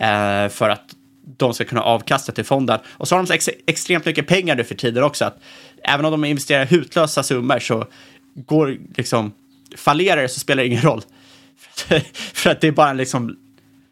eh, 0.00 0.48
för 0.48 0.68
att 0.70 0.94
de 1.36 1.54
ska 1.54 1.64
kunna 1.64 1.82
avkasta 1.82 2.32
till 2.32 2.44
fonden. 2.44 2.78
Och 2.90 3.08
så 3.08 3.14
har 3.14 3.22
de 3.22 3.26
så 3.26 3.32
ex 3.32 3.48
extremt 3.66 4.04
mycket 4.04 4.26
pengar 4.26 4.56
nu 4.56 4.64
för 4.64 4.74
tiden 4.74 5.04
också. 5.04 5.24
Att 5.24 5.38
även 5.84 6.04
om 6.04 6.10
de 6.10 6.24
investerar 6.24 6.66
hutlösa 6.66 7.22
summor 7.22 7.58
så 7.58 7.84
går 8.34 8.78
liksom, 8.96 9.32
fallerar 9.76 10.22
det 10.22 10.28
så 10.28 10.40
spelar 10.40 10.62
det 10.62 10.66
ingen 10.66 10.82
roll. 10.82 11.02
för 12.34 12.50
att 12.50 12.60
det 12.60 12.66
är 12.66 12.72
bara 12.72 12.92
liksom 12.92 13.36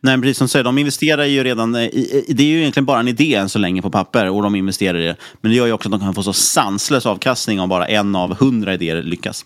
Nej, 0.04 0.21
precis 0.21 0.38
som 0.38 0.44
du 0.44 0.49
säger, 0.49 0.64
de 0.64 0.78
investerar 0.78 1.25
ju 1.25 1.44
redan 1.44 1.75
eh, 1.75 1.82
i, 1.82 2.25
i, 2.28 2.32
Det 2.32 2.42
är 2.42 2.47
ju 2.47 2.61
egentligen 2.61 2.87
bara 2.87 3.00
en 3.00 3.09
idé 3.09 3.35
än 3.35 3.49
så 3.49 3.59
länge 3.59 3.82
på 3.82 3.90
papper 3.90 4.30
och 4.30 4.42
de 4.42 4.54
investerar 4.54 4.99
i 4.99 5.04
det. 5.04 5.16
Men 5.40 5.50
det 5.50 5.56
gör 5.56 5.66
ju 5.66 5.73
också 5.73 5.88
att 5.88 5.90
de 5.90 6.00
kan 6.00 6.14
få 6.14 6.23
så 6.23 6.32
sanslös 6.32 7.06
avkastning 7.06 7.61
om 7.61 7.68
bara 7.68 7.87
en 7.87 8.16
av 8.16 8.37
hundra 8.37 8.75
idéer 8.75 9.02
lyckas. 9.02 9.44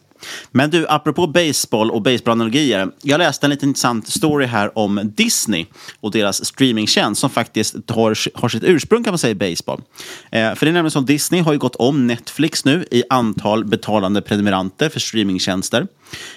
Men 0.51 0.71
du, 0.71 0.87
apropå 0.89 1.27
baseball 1.27 1.91
och 1.91 2.03
baseballanalogier. 2.03 2.91
Jag 3.03 3.19
läste 3.19 3.47
en 3.47 3.51
liten 3.51 3.69
intressant 3.69 4.09
story 4.09 4.47
här 4.47 4.79
om 4.79 5.13
Disney 5.17 5.67
och 6.01 6.11
deras 6.11 6.45
streamingtjänst 6.45 7.21
som 7.21 7.31
faktiskt 7.31 7.91
har, 7.91 8.39
har 8.41 8.49
sitt 8.49 8.65
ursprung 8.65 9.05
kan 9.05 9.11
man 9.11 9.19
säga 9.19 9.31
i 9.31 9.35
baseball. 9.35 9.83
Eh, 10.31 10.55
för 10.55 10.67
det 10.67 10.71
är 10.71 10.73
nämligen 10.73 10.91
så 10.91 10.99
att 10.99 11.07
Disney 11.07 11.41
har 11.41 11.53
ju 11.53 11.59
gått 11.59 11.77
om 11.77 12.07
Netflix 12.07 12.65
nu 12.65 12.87
i 12.91 13.03
antal 13.11 13.65
betalande 13.65 14.23
prenumeranter 14.23 14.89
för 14.89 15.01
streamingtjänster. 15.01 15.87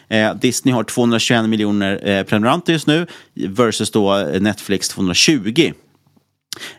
Eh, 0.08 0.36
Disney 0.36 0.73
har 0.73 0.84
221 0.84 1.49
miljoner 1.49 2.08
eh, 2.08 2.23
prenumeranter 2.23 2.73
just 2.73 2.88
nu 2.88 3.08
versus 3.34 3.91
då 3.91 4.17
Netflix 4.39 4.89
220. 4.89 5.73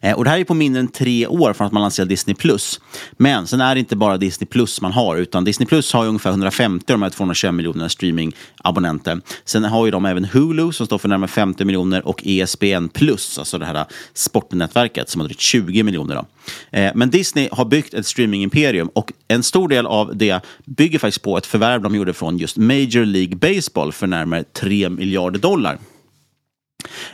Eh, 0.01 0.15
och 0.17 0.25
det 0.25 0.31
här 0.31 0.39
är 0.39 0.45
på 0.45 0.55
mindre 0.55 0.81
än 0.81 0.89
tre 0.89 1.27
år 1.27 1.53
från 1.53 1.67
att 1.67 1.73
man 1.73 1.83
lanserade 1.83 2.09
Disney+. 2.09 2.35
Plus. 2.35 2.81
Men 3.13 3.47
sen 3.47 3.61
är 3.61 3.75
det 3.75 3.79
inte 3.79 3.97
bara 3.97 4.17
Disney 4.17 4.47
Plus 4.47 4.81
man 4.81 4.93
har, 4.93 5.17
utan 5.17 5.45
Disney 5.45 5.67
Plus 5.67 5.93
har 5.93 6.03
ju 6.03 6.09
ungefär 6.09 6.31
150 6.31 6.93
av 6.93 6.99
de 6.99 7.03
här 7.03 7.11
221 7.11 7.55
miljonerna 7.55 7.89
streamingabonnenter. 7.89 9.21
Sen 9.45 9.65
har 9.65 9.85
ju 9.85 9.91
de 9.91 10.05
även 10.05 10.25
Hulu 10.25 10.73
som 10.73 10.87
står 10.87 10.99
för 10.99 11.09
närmare 11.09 11.29
50 11.29 11.65
miljoner 11.65 12.07
och 12.07 12.23
ESPN 12.25 12.89
Plus, 12.93 13.39
alltså 13.39 13.59
det 13.59 13.67
här 13.67 13.75
eh, 13.75 13.87
sportnätverket 14.15 15.09
som 15.09 15.21
har 15.21 15.29
drygt 15.29 15.41
20 15.41 15.83
miljoner. 15.83 16.15
Då. 16.15 16.27
Eh, 16.79 16.93
men 16.95 17.11
Disney 17.11 17.49
har 17.53 17.65
byggt 17.65 17.95
ett 17.95 18.07
streamingimperium 18.07 18.91
och 18.95 19.13
en 19.29 19.43
stor 19.43 19.69
del 19.69 19.87
av 19.87 20.17
det 20.17 20.41
bygger 20.65 20.99
faktiskt 20.99 21.23
på 21.23 21.39
ett 21.39 21.47
förvärv 21.47 21.83
de 21.83 21.95
gjorde 21.95 22.13
från 22.13 22.39
just 22.39 22.57
Major 22.57 23.05
League 23.05 23.37
Baseball 23.37 23.93
för 23.93 24.07
närmare 24.07 24.45
3 24.45 24.89
miljarder 24.89 25.39
dollar. 25.39 25.79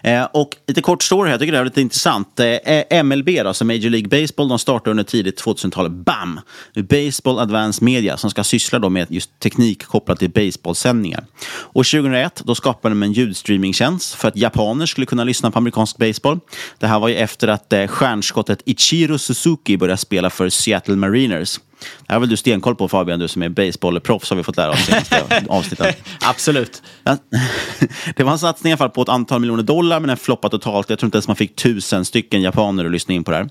Eh, 0.02 0.24
och 0.24 0.50
lite 0.66 0.82
kort 0.82 1.02
story 1.02 1.26
här, 1.26 1.34
jag 1.34 1.40
tycker 1.40 1.52
det 1.52 1.58
här 1.58 1.62
är 1.62 1.68
lite 1.68 1.80
intressant. 1.80 2.40
Eh, 2.40 2.46
eh 2.46 3.04
MLB, 3.04 3.42
då, 3.42 3.48
alltså 3.48 3.64
Major 3.64 3.90
League 3.90 4.08
Baseball, 4.08 4.48
de 4.48 4.58
startade 4.58 4.90
under 4.90 5.04
tidigt 5.04 5.42
2000-tal, 5.42 5.90
BAM! 5.90 6.40
Baseball 6.74 7.38
Advanced 7.38 7.82
Media, 7.82 8.16
som 8.16 8.30
ska 8.30 8.44
syssla 8.44 8.78
då 8.78 8.88
med 8.88 9.06
just 9.10 9.40
teknik 9.40 9.84
kopplat 9.84 10.18
till 10.18 10.30
baseballsändningar. 10.30 11.24
Och 11.48 11.86
2001 11.86 12.42
då 12.44 12.54
skapade 12.54 12.94
de 12.94 13.02
en 13.02 13.12
ljudstreamingtjänst 13.12 14.14
för 14.14 14.28
att 14.28 14.36
japaner 14.36 14.86
skulle 14.86 15.06
kunna 15.06 15.24
lyssna 15.24 15.50
på 15.50 15.58
amerikansk 15.58 15.96
baseball. 15.96 16.40
Det 16.78 16.86
här 16.86 16.98
var 16.98 17.08
ju 17.08 17.14
efter 17.14 17.48
att 17.48 17.72
eh, 17.72 17.86
stjärnskottet 17.86 18.62
Ichiro 18.64 19.18
Suzuki 19.18 19.76
började 19.76 19.96
spela 19.96 20.30
för 20.30 20.48
Seattle 20.48 20.96
Mariners. 20.96 21.58
Det 21.80 22.06
här 22.08 22.14
har 22.14 22.20
väl 22.20 22.28
du 22.28 22.36
stenkoll 22.36 22.74
på 22.74 22.88
Fabian, 22.88 23.18
du 23.18 23.28
som 23.28 23.42
är 23.42 23.48
baseballproffs 23.48 24.30
har 24.30 24.36
vi 24.36 24.42
fått 24.42 24.56
lära 24.56 24.70
oss 24.70 24.86
senaste 24.86 25.24
avsnittet. 25.48 26.02
Absolut. 26.20 26.82
det 28.16 28.22
var 28.22 28.32
en 28.32 28.38
satsning 28.38 28.70
i 28.70 28.72
alla 28.72 28.78
fall 28.78 28.90
på 28.90 29.02
ett 29.02 29.08
antal 29.08 29.40
miljoner 29.40 29.62
dollar, 29.62 30.00
men 30.00 30.08
den 30.08 30.16
floppade 30.16 30.58
totalt. 30.58 30.90
Jag 30.90 30.98
tror 30.98 31.06
inte 31.06 31.16
ens 31.16 31.28
man 31.28 31.36
fick 31.36 31.56
tusen 31.56 32.04
stycken 32.04 32.42
japaner 32.42 32.84
att 32.84 32.90
lyssna 32.90 33.14
in 33.14 33.24
på 33.24 33.30
det 33.30 33.36
här. 33.36 33.48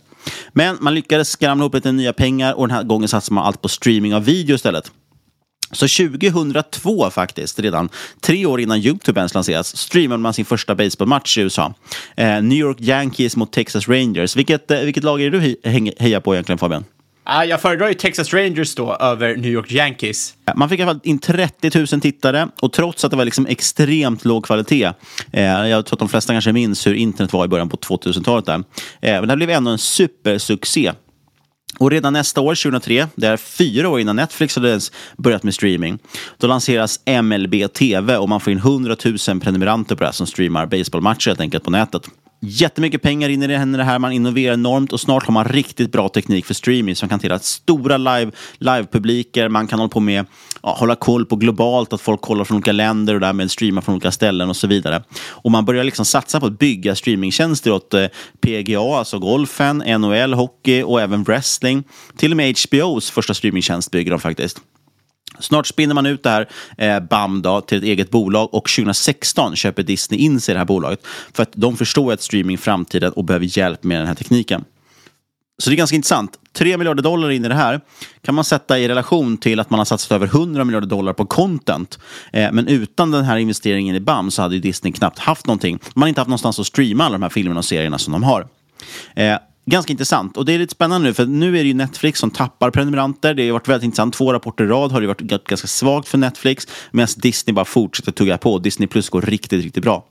Men 0.53 0.77
man 0.81 0.95
lyckades 0.95 1.29
skramla 1.29 1.63
ihop 1.63 1.73
lite 1.73 1.91
nya 1.91 2.13
pengar 2.13 2.53
och 2.53 2.67
den 2.67 2.77
här 2.77 2.83
gången 2.83 3.07
satsade 3.07 3.35
man 3.35 3.45
allt 3.45 3.61
på 3.61 3.67
streaming 3.67 4.15
av 4.15 4.25
video 4.25 4.55
istället. 4.55 4.91
Så 5.71 5.87
2002 5.87 7.09
faktiskt, 7.09 7.59
redan 7.59 7.89
tre 8.21 8.45
år 8.45 8.61
innan 8.61 8.79
YouTube 8.79 9.19
ens 9.19 9.33
lanserats, 9.33 9.77
streamade 9.77 10.21
man 10.21 10.33
sin 10.33 10.45
första 10.45 10.75
baseballmatch 10.75 11.37
i 11.37 11.41
USA. 11.41 11.73
Eh, 12.17 12.41
New 12.41 12.57
York 12.57 12.81
Yankees 12.81 13.35
mot 13.35 13.51
Texas 13.51 13.87
Rangers. 13.87 14.35
Vilket, 14.35 14.71
eh, 14.71 14.79
vilket 14.79 15.03
lag 15.03 15.21
är 15.21 15.31
det 15.31 15.39
du 15.39 15.57
he 15.69 15.91
hejar 15.97 16.19
på 16.19 16.35
egentligen 16.35 16.57
Fabian? 16.57 16.85
Ah, 17.27 17.43
jag 17.43 17.61
föredrar 17.61 17.87
ju 17.87 17.93
Texas 17.93 18.33
Rangers 18.33 18.75
då 18.75 18.95
över 18.95 19.35
New 19.35 19.51
York 19.51 19.71
Yankees. 19.71 20.33
Man 20.55 20.69
fick 20.69 20.79
i 20.79 20.83
alla 20.83 20.91
fall 20.91 21.01
in 21.03 21.19
30 21.19 21.79
000 21.91 22.01
tittare 22.01 22.47
och 22.61 22.73
trots 22.73 23.05
att 23.05 23.11
det 23.11 23.17
var 23.17 23.25
liksom 23.25 23.45
extremt 23.45 24.25
låg 24.25 24.45
kvalitet. 24.45 24.91
Eh, 25.31 25.43
jag 25.43 25.85
tror 25.85 25.95
att 25.95 25.99
de 25.99 26.09
flesta 26.09 26.33
kanske 26.33 26.51
minns 26.51 26.87
hur 26.87 26.93
internet 26.93 27.33
var 27.33 27.45
i 27.45 27.47
början 27.47 27.69
på 27.69 27.77
2000-talet. 27.77 28.45
Där. 28.45 28.55
Eh, 28.55 28.63
men 29.01 29.27
det 29.27 29.35
blev 29.35 29.49
ändå 29.49 29.71
en 29.71 29.77
supersuccé. 29.77 30.91
Och 31.79 31.91
redan 31.91 32.13
nästa 32.13 32.41
år, 32.41 32.55
2003, 32.55 33.07
det 33.15 33.27
är 33.27 33.37
fyra 33.37 33.89
år 33.89 33.99
innan 33.99 34.15
Netflix 34.15 34.55
hade 34.55 34.69
ens 34.69 34.91
börjat 35.17 35.43
med 35.43 35.53
streaming, 35.53 35.99
då 36.37 36.47
lanseras 36.47 36.99
MLB 37.23 37.73
TV 37.73 38.17
och 38.17 38.29
man 38.29 38.39
får 38.39 38.53
in 38.53 38.59
100 38.59 38.95
000 39.27 39.39
prenumeranter 39.39 39.95
på 39.95 39.99
det 39.99 40.07
här 40.07 40.13
som 40.13 40.27
streamar 40.27 40.65
baseballmatcher 40.65 41.27
helt 41.27 41.39
enkelt 41.39 41.63
på 41.63 41.71
nätet 41.71 42.09
jättemycket 42.39 43.01
pengar 43.01 43.29
in 43.29 43.43
i 43.43 43.47
det 43.47 43.83
här. 43.83 43.99
Man 43.99 44.11
innoverar 44.11 44.53
enormt 44.53 44.93
och 44.93 44.99
snart 44.99 45.25
har 45.25 45.33
man 45.33 45.45
riktigt 45.45 45.91
bra 45.91 46.09
teknik 46.09 46.45
för 46.45 46.53
streaming 46.53 46.95
som 46.95 47.09
kan 47.09 47.19
till 47.19 47.31
att 47.31 47.43
stora 47.43 47.97
live, 47.97 48.31
live-publiker. 48.57 49.49
Man 49.49 49.67
kan 49.67 49.79
hålla 49.79 49.89
på 49.89 49.99
med 49.99 50.25
ja, 50.63 50.75
hålla 50.79 50.95
koll 50.95 51.25
på 51.25 51.35
globalt, 51.35 51.93
att 51.93 52.01
folk 52.01 52.21
kollar 52.21 52.43
från 52.43 52.55
olika 52.55 52.71
länder 52.71 53.13
och 53.13 53.19
därmed 53.19 53.51
streamar 53.51 53.81
från 53.81 53.95
olika 53.95 54.11
ställen 54.11 54.49
och 54.49 54.55
så 54.55 54.67
vidare. 54.67 55.03
Och 55.27 55.51
man 55.51 55.65
börjar 55.65 55.83
liksom 55.83 56.05
satsa 56.05 56.39
på 56.39 56.45
att 56.45 56.59
bygga 56.59 56.95
streamingtjänster 56.95 57.71
åt 57.71 57.93
eh, 57.93 58.05
PGA, 58.41 58.97
alltså 58.97 59.19
golfen, 59.19 59.77
NHL, 59.77 60.33
hockey 60.33 60.83
och 60.83 61.01
även 61.01 61.23
wrestling. 61.23 61.83
Till 62.17 62.31
och 62.31 62.37
med 62.37 62.55
HBOs 62.71 63.11
första 63.11 63.33
streamingtjänst 63.33 63.91
bygger 63.91 64.11
de 64.11 64.19
faktiskt. 64.19 64.61
Snart 65.39 65.67
spinner 65.67 65.95
man 65.95 66.05
ut 66.05 66.23
det 66.23 66.29
här 66.29 66.49
eh, 66.77 66.99
BAM 66.99 67.41
då, 67.41 67.61
till 67.61 67.77
ett 67.77 67.83
eget 67.83 68.11
bolag 68.11 68.53
och 68.53 68.69
2016 68.69 69.55
köper 69.55 69.83
Disney 69.83 70.19
in 70.19 70.39
sig 70.39 70.51
i 70.51 70.53
det 70.53 70.59
här 70.59 70.65
bolaget. 70.65 70.99
För 71.33 71.43
att 71.43 71.51
de 71.53 71.77
förstår 71.77 72.13
att 72.13 72.21
streaming 72.21 72.53
är 72.53 72.57
framtiden 72.57 73.11
och 73.11 73.25
behöver 73.25 73.57
hjälp 73.57 73.83
med 73.83 73.99
den 73.99 74.07
här 74.07 74.15
tekniken. 74.15 74.63
Så 75.57 75.69
det 75.69 75.73
är 75.73 75.77
ganska 75.77 75.95
intressant. 75.95 76.39
3 76.53 76.77
miljarder 76.77 77.03
dollar 77.03 77.31
in 77.31 77.45
i 77.45 77.47
det 77.47 77.55
här 77.55 77.81
kan 78.21 78.35
man 78.35 78.43
sätta 78.43 78.79
i 78.79 78.87
relation 78.87 79.37
till 79.37 79.59
att 79.59 79.69
man 79.69 79.79
har 79.79 79.85
satsat 79.85 80.11
över 80.11 80.27
100 80.27 80.63
miljarder 80.63 80.87
dollar 80.87 81.13
på 81.13 81.25
content. 81.25 81.99
Eh, 82.33 82.51
men 82.51 82.67
utan 82.67 83.11
den 83.11 83.25
här 83.25 83.37
investeringen 83.37 83.95
i 83.95 83.99
BAM 83.99 84.31
så 84.31 84.41
hade 84.41 84.59
Disney 84.59 84.93
knappt 84.93 85.19
haft 85.19 85.47
någonting. 85.47 85.79
Man 85.93 86.01
har 86.01 86.07
inte 86.07 86.21
haft 86.21 86.29
någonstans 86.29 86.59
att 86.59 86.67
streama 86.67 87.03
alla 87.03 87.13
de 87.13 87.21
här 87.21 87.29
filmerna 87.29 87.59
och 87.59 87.65
serierna 87.65 87.97
som 87.97 88.11
de 88.11 88.23
har. 88.23 88.47
Eh, 89.15 89.37
ganska 89.65 89.91
intressant. 89.91 90.37
Och 90.37 90.45
det 90.45 90.53
är 90.53 90.59
lite 90.59 90.71
spännande 90.71 91.07
nu, 91.07 91.13
för 91.13 91.25
nu 91.25 91.47
är 91.59 91.63
det 91.63 91.67
ju 91.67 91.73
Netflix 91.73 92.19
som 92.19 92.31
tappar 92.31 92.71
prenumeranter. 92.71 93.33
Det 93.33 93.45
har 93.45 93.53
varit 93.53 93.67
väldigt 93.67 93.85
intressant. 93.85 94.13
Två 94.13 94.33
rapporter 94.33 94.63
i 94.63 94.67
rad 94.67 94.91
har 94.91 95.01
det 95.01 95.07
varit 95.07 95.21
ganska 95.21 95.67
svagt 95.67 96.07
för 96.07 96.17
Netflix, 96.17 96.67
medan 96.91 97.07
Disney 97.17 97.53
bara 97.53 97.65
fortsätter 97.65 98.11
tugga 98.11 98.37
på. 98.37 98.59
Disney 98.59 98.87
Plus 98.87 99.09
går 99.09 99.21
riktigt, 99.21 99.63
riktigt 99.63 99.83
bra. 99.83 100.05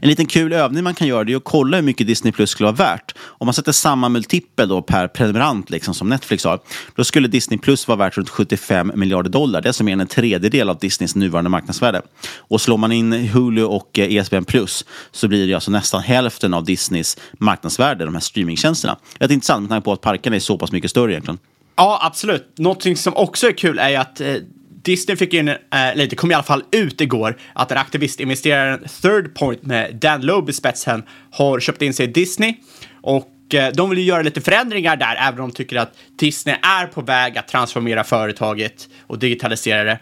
En 0.00 0.08
liten 0.08 0.26
kul 0.26 0.52
övning 0.52 0.84
man 0.84 0.94
kan 0.94 1.08
göra 1.08 1.30
är 1.30 1.36
att 1.36 1.44
kolla 1.44 1.76
hur 1.76 1.84
mycket 1.84 2.06
Disney 2.06 2.32
Plus 2.32 2.50
skulle 2.50 2.72
vara 2.72 2.76
värt. 2.76 3.14
Om 3.20 3.46
man 3.46 3.54
sätter 3.54 3.72
samma 3.72 4.08
multipel 4.08 4.68
då 4.68 4.82
per 4.82 5.08
prenumerant 5.08 5.70
liksom, 5.70 5.94
som 5.94 6.08
Netflix 6.08 6.44
har, 6.44 6.60
då 6.96 7.04
skulle 7.04 7.28
Disney 7.28 7.58
Plus 7.58 7.88
vara 7.88 7.98
värt 7.98 8.16
runt 8.16 8.28
75 8.28 8.92
miljarder 8.94 9.30
dollar. 9.30 9.60
Det 9.60 9.66
är 9.66 9.68
alltså 9.68 9.84
mer 9.84 9.92
än 9.92 10.00
en 10.00 10.06
tredjedel 10.06 10.70
av 10.70 10.78
Disneys 10.78 11.14
nuvarande 11.14 11.50
marknadsvärde. 11.50 12.02
Och 12.36 12.60
slår 12.60 12.76
man 12.76 12.92
in 12.92 13.12
Hulu 13.12 13.64
och 13.64 13.98
eh, 13.98 14.16
ESPN 14.16 14.44
Plus 14.44 14.84
så 15.10 15.28
blir 15.28 15.46
det 15.46 15.54
alltså 15.54 15.70
nästan 15.70 16.02
hälften 16.02 16.54
av 16.54 16.64
Disneys 16.64 17.16
marknadsvärde, 17.32 18.04
de 18.04 18.14
här 18.14 18.20
streamingtjänsterna. 18.20 18.96
Det 19.18 19.24
är 19.24 19.32
intressant 19.32 19.60
med 19.62 19.70
tanke 19.70 19.84
på 19.84 19.92
att 19.92 20.00
parkerna 20.00 20.36
är 20.36 20.40
så 20.40 20.58
pass 20.58 20.72
mycket 20.72 20.90
större 20.90 21.12
egentligen. 21.12 21.38
Ja, 21.76 22.00
absolut. 22.02 22.58
Någonting 22.58 22.96
som 22.96 23.16
också 23.16 23.46
är 23.46 23.52
kul 23.52 23.78
är 23.78 23.98
att 23.98 24.20
eh 24.20 24.34
Disney 24.82 25.16
fick 25.16 25.34
in, 25.34 25.48
eh, 25.48 25.56
eller 25.70 26.06
det 26.06 26.16
kom 26.16 26.30
i 26.30 26.34
alla 26.34 26.42
fall 26.42 26.64
ut 26.72 27.00
igår, 27.00 27.36
att 27.52 27.70
en 27.70 27.78
aktivistinvesteraren 27.78 28.80
Third 29.02 29.34
Point 29.34 29.62
med 29.62 29.96
Dan 29.96 30.20
Loeb 30.20 30.50
i 30.50 30.52
spetsen 30.52 31.02
har 31.30 31.60
köpt 31.60 31.82
in 31.82 31.94
sig 31.94 32.06
i 32.06 32.12
Disney. 32.12 32.54
Och 33.02 33.54
eh, 33.54 33.72
de 33.72 33.90
vill 33.90 33.98
ju 33.98 34.04
göra 34.04 34.22
lite 34.22 34.40
förändringar 34.40 34.96
där, 34.96 35.16
även 35.28 35.40
om 35.40 35.48
de 35.48 35.54
tycker 35.54 35.76
att 35.76 35.96
Disney 36.18 36.56
är 36.62 36.86
på 36.86 37.00
väg 37.00 37.38
att 37.38 37.48
transformera 37.48 38.04
företaget 38.04 38.88
och 39.06 39.18
digitalisera 39.18 39.84
det. 39.84 39.98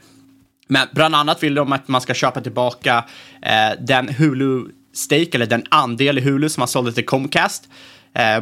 Men 0.69 0.89
bland 0.93 1.15
annat 1.15 1.43
vill 1.43 1.55
de 1.55 1.73
att 1.73 1.89
man 1.89 2.01
ska 2.01 2.15
köpa 2.15 2.41
tillbaka 2.41 3.05
eh, 3.43 3.81
den 3.81 4.09
Hulu-stake, 4.09 5.31
eller 5.35 5.47
den 5.47 5.65
andel 5.69 6.19
i 6.19 6.21
Hulu 6.21 6.49
som 6.49 6.61
man 6.61 6.69
sålde 6.69 6.93
till 6.93 7.07
Comcast. 7.07 7.69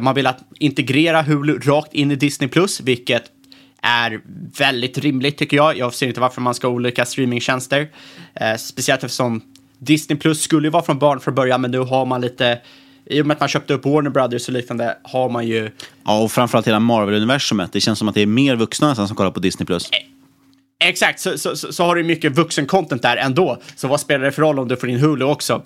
Man 0.01 0.15
vill 0.15 0.27
att 0.27 0.39
integrera 0.59 1.21
Hulu 1.21 1.59
rakt 1.59 1.93
in 1.93 2.11
i 2.11 2.15
Disney+, 2.15 2.49
vilket 2.83 3.23
är 3.81 4.21
väldigt 4.57 4.97
rimligt 4.97 5.37
tycker 5.37 5.57
jag. 5.57 5.77
Jag 5.77 5.93
ser 5.93 6.07
inte 6.07 6.21
varför 6.21 6.41
man 6.41 6.53
ska 6.53 6.67
ha 6.67 6.73
olika 6.73 7.05
streamingtjänster. 7.05 7.89
Eh, 8.33 8.55
speciellt 8.55 9.03
eftersom 9.03 9.41
Disney 9.79 10.19
Plus 10.19 10.41
skulle 10.41 10.67
ju 10.67 10.71
vara 10.71 10.83
från 10.83 10.99
barn 10.99 11.19
från 11.19 11.35
början, 11.35 11.61
men 11.61 11.71
nu 11.71 11.79
har 11.79 12.05
man 12.05 12.21
lite 12.21 12.59
i 13.05 13.21
och 13.21 13.25
med 13.25 13.35
att 13.35 13.39
man 13.39 13.49
köpte 13.49 13.73
upp 13.73 13.85
Warner 13.85 14.09
Brothers 14.09 14.47
och 14.47 14.53
liknande 14.53 14.97
har 15.03 15.29
man 15.29 15.47
ju... 15.47 15.71
Ja, 16.05 16.19
och 16.23 16.31
framförallt 16.31 16.67
hela 16.67 16.79
Marvel-universumet. 16.79 17.73
Det 17.73 17.79
känns 17.81 17.99
som 17.99 18.07
att 18.09 18.15
det 18.15 18.21
är 18.21 18.25
mer 18.25 18.55
vuxna 18.55 18.89
nästan 18.89 19.07
som 19.07 19.17
kollar 19.17 19.31
på 19.31 19.39
Disney+. 19.39 19.65
Plus. 19.65 19.89
Eh, 19.91 20.89
exakt, 20.89 21.19
så, 21.19 21.37
så, 21.37 21.55
så, 21.55 21.73
så 21.73 21.83
har 21.83 21.95
du 21.95 22.03
mycket 22.03 22.33
vuxen-content 22.33 23.01
där 23.01 23.17
ändå. 23.17 23.61
Så 23.75 23.87
vad 23.87 23.99
spelar 23.99 24.25
det 24.25 24.31
för 24.31 24.41
roll 24.41 24.59
om 24.59 24.67
du 24.67 24.77
får 24.77 24.89
in 24.89 24.99
Hulu 24.99 25.25
också? 25.25 25.63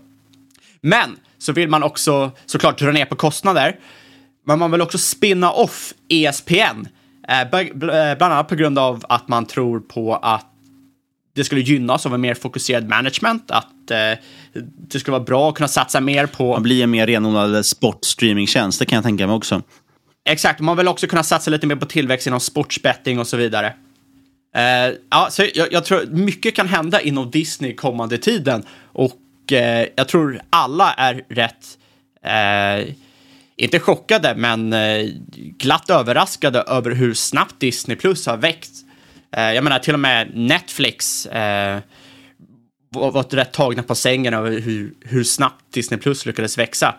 Men 0.82 1.18
så 1.38 1.52
vill 1.52 1.70
man 1.70 1.84
också 1.84 2.32
såklart 2.46 2.80
dra 2.80 2.92
ner 2.92 3.06
på 3.06 3.16
kostnader. 3.16 3.76
Men 4.46 4.60
man 4.60 4.72
vill 4.72 4.82
också 4.82 4.98
spinna 4.98 5.52
off 5.52 5.94
ESPN 6.10 6.88
bland 7.74 8.24
annat 8.24 8.48
på 8.48 8.56
grund 8.56 8.80
av 8.80 9.04
att 9.10 9.28
man 9.28 9.46
tror 9.46 9.80
på 9.80 10.16
att 10.16 10.50
det 11.36 11.44
skulle 11.44 11.62
gynnas 11.62 12.06
av 12.06 12.14
en 12.14 12.22
mer 12.22 12.34
fokuserad 12.34 12.88
management, 12.88 13.52
att 13.52 13.92
eh, 13.92 14.20
det 14.90 15.00
skulle 15.00 15.12
vara 15.12 15.24
bra 15.24 15.50
att 15.50 15.56
kunna 15.56 15.68
satsa 15.68 16.02
mer 16.02 16.26
på... 16.26 16.54
Man 16.54 16.64
blir 16.64 16.84
en 16.84 16.92
mer 16.92 17.08
renodlad 17.08 17.66
sportstreamingtjänst, 17.66 18.80
det 18.80 18.86
kan 18.86 18.96
jag 18.96 19.04
tänka 19.04 19.28
mig 19.28 19.36
också. 19.36 19.62
Exakt, 20.30 20.60
man 20.60 20.78
vill 20.78 20.88
också 20.88 21.08
kunna 21.08 21.24
satsa 21.24 21.52
lite 21.52 21.68
mer 21.68 21.76
på 21.76 21.86
tillväxt 21.86 22.28
inom 22.28 22.40
sportsbetting 22.40 23.20
och 23.20 23.28
så 23.28 23.38
vidare. 23.38 23.74
Eh, 24.56 24.96
ja, 25.10 25.28
så 25.30 25.44
jag, 25.54 25.74
jag, 25.74 25.86
tror 25.86 26.06
mycket 26.06 26.56
kan 26.56 26.68
hända 26.68 27.02
inom 27.02 27.32
Disney 27.32 27.76
kommande 27.76 28.18
tiden 28.18 28.64
och 28.94 29.52
eh, 29.52 29.88
jag 29.96 30.08
tror 30.08 30.42
alla 30.50 30.94
är 30.94 31.24
rätt 31.30 31.78
eh, 32.26 32.94
inte 33.64 33.80
chockade, 33.80 34.36
men 34.36 34.74
eh, 34.74 35.10
glatt 35.58 35.90
överraskade 35.90 36.60
över 36.60 36.92
hur 36.92 37.14
snabbt 37.14 37.60
Disney 37.60 37.98
Plus 37.98 38.28
har 38.28 38.38
växt. 38.38 38.86
Eh, 39.36 39.54
jag 39.54 39.64
menar, 39.64 39.80
till 39.80 39.94
och 39.94 40.00
med 40.00 40.32
Netflix 40.36 41.26
eh, 41.26 41.80
var 42.90 43.36
rätt 43.36 43.52
tagna 43.52 43.84
på 43.84 43.96
sängen 43.96 44.34
över 44.34 44.60
hur, 44.60 44.94
hur 45.02 45.24
snabbt 45.24 45.74
Disney 45.74 46.00
Plus 46.00 46.26
lyckades 46.26 46.58
växa. 46.58 46.96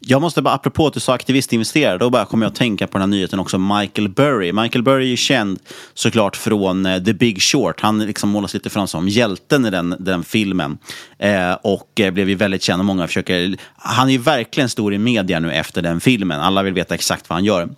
Jag 0.00 0.22
måste 0.22 0.42
bara, 0.42 0.54
apropå 0.54 0.86
att 0.86 0.94
du 0.94 1.00
sa 1.00 1.14
aktivistinvesterare, 1.14 1.98
då 1.98 2.10
bara 2.10 2.24
kommer 2.24 2.46
jag 2.46 2.50
att 2.50 2.56
tänka 2.56 2.86
på 2.86 2.98
den 2.98 3.00
här 3.00 3.18
nyheten 3.18 3.38
också, 3.38 3.58
Michael 3.58 4.08
Burry. 4.08 4.52
Michael 4.52 4.82
Burry 4.82 5.12
är 5.12 5.16
känd 5.16 5.58
såklart 5.94 6.36
från 6.36 6.86
uh, 6.86 7.04
The 7.04 7.12
Big 7.12 7.42
Short. 7.42 7.80
Han 7.80 7.98
liksom 7.98 8.28
målas 8.28 8.54
lite 8.54 8.70
fram 8.70 8.86
som 8.86 9.08
hjälten 9.08 9.66
i 9.66 9.70
den, 9.70 9.96
den 9.98 10.24
filmen. 10.24 10.78
Eh, 11.18 11.52
och 11.52 12.00
eh, 12.00 12.10
blev 12.10 12.28
ju 12.28 12.34
väldigt 12.34 12.62
känd 12.62 12.80
och 12.80 12.86
många 12.86 13.06
försöker... 13.06 13.56
Han 13.76 14.08
är 14.08 14.12
ju 14.12 14.18
verkligen 14.18 14.68
stor 14.68 14.94
i 14.94 14.98
media 14.98 15.40
nu 15.40 15.52
efter 15.52 15.82
den 15.82 16.00
filmen. 16.00 16.40
Alla 16.40 16.62
vill 16.62 16.74
veta 16.74 16.94
exakt 16.94 17.28
vad 17.28 17.36
han 17.36 17.44
gör. 17.44 17.68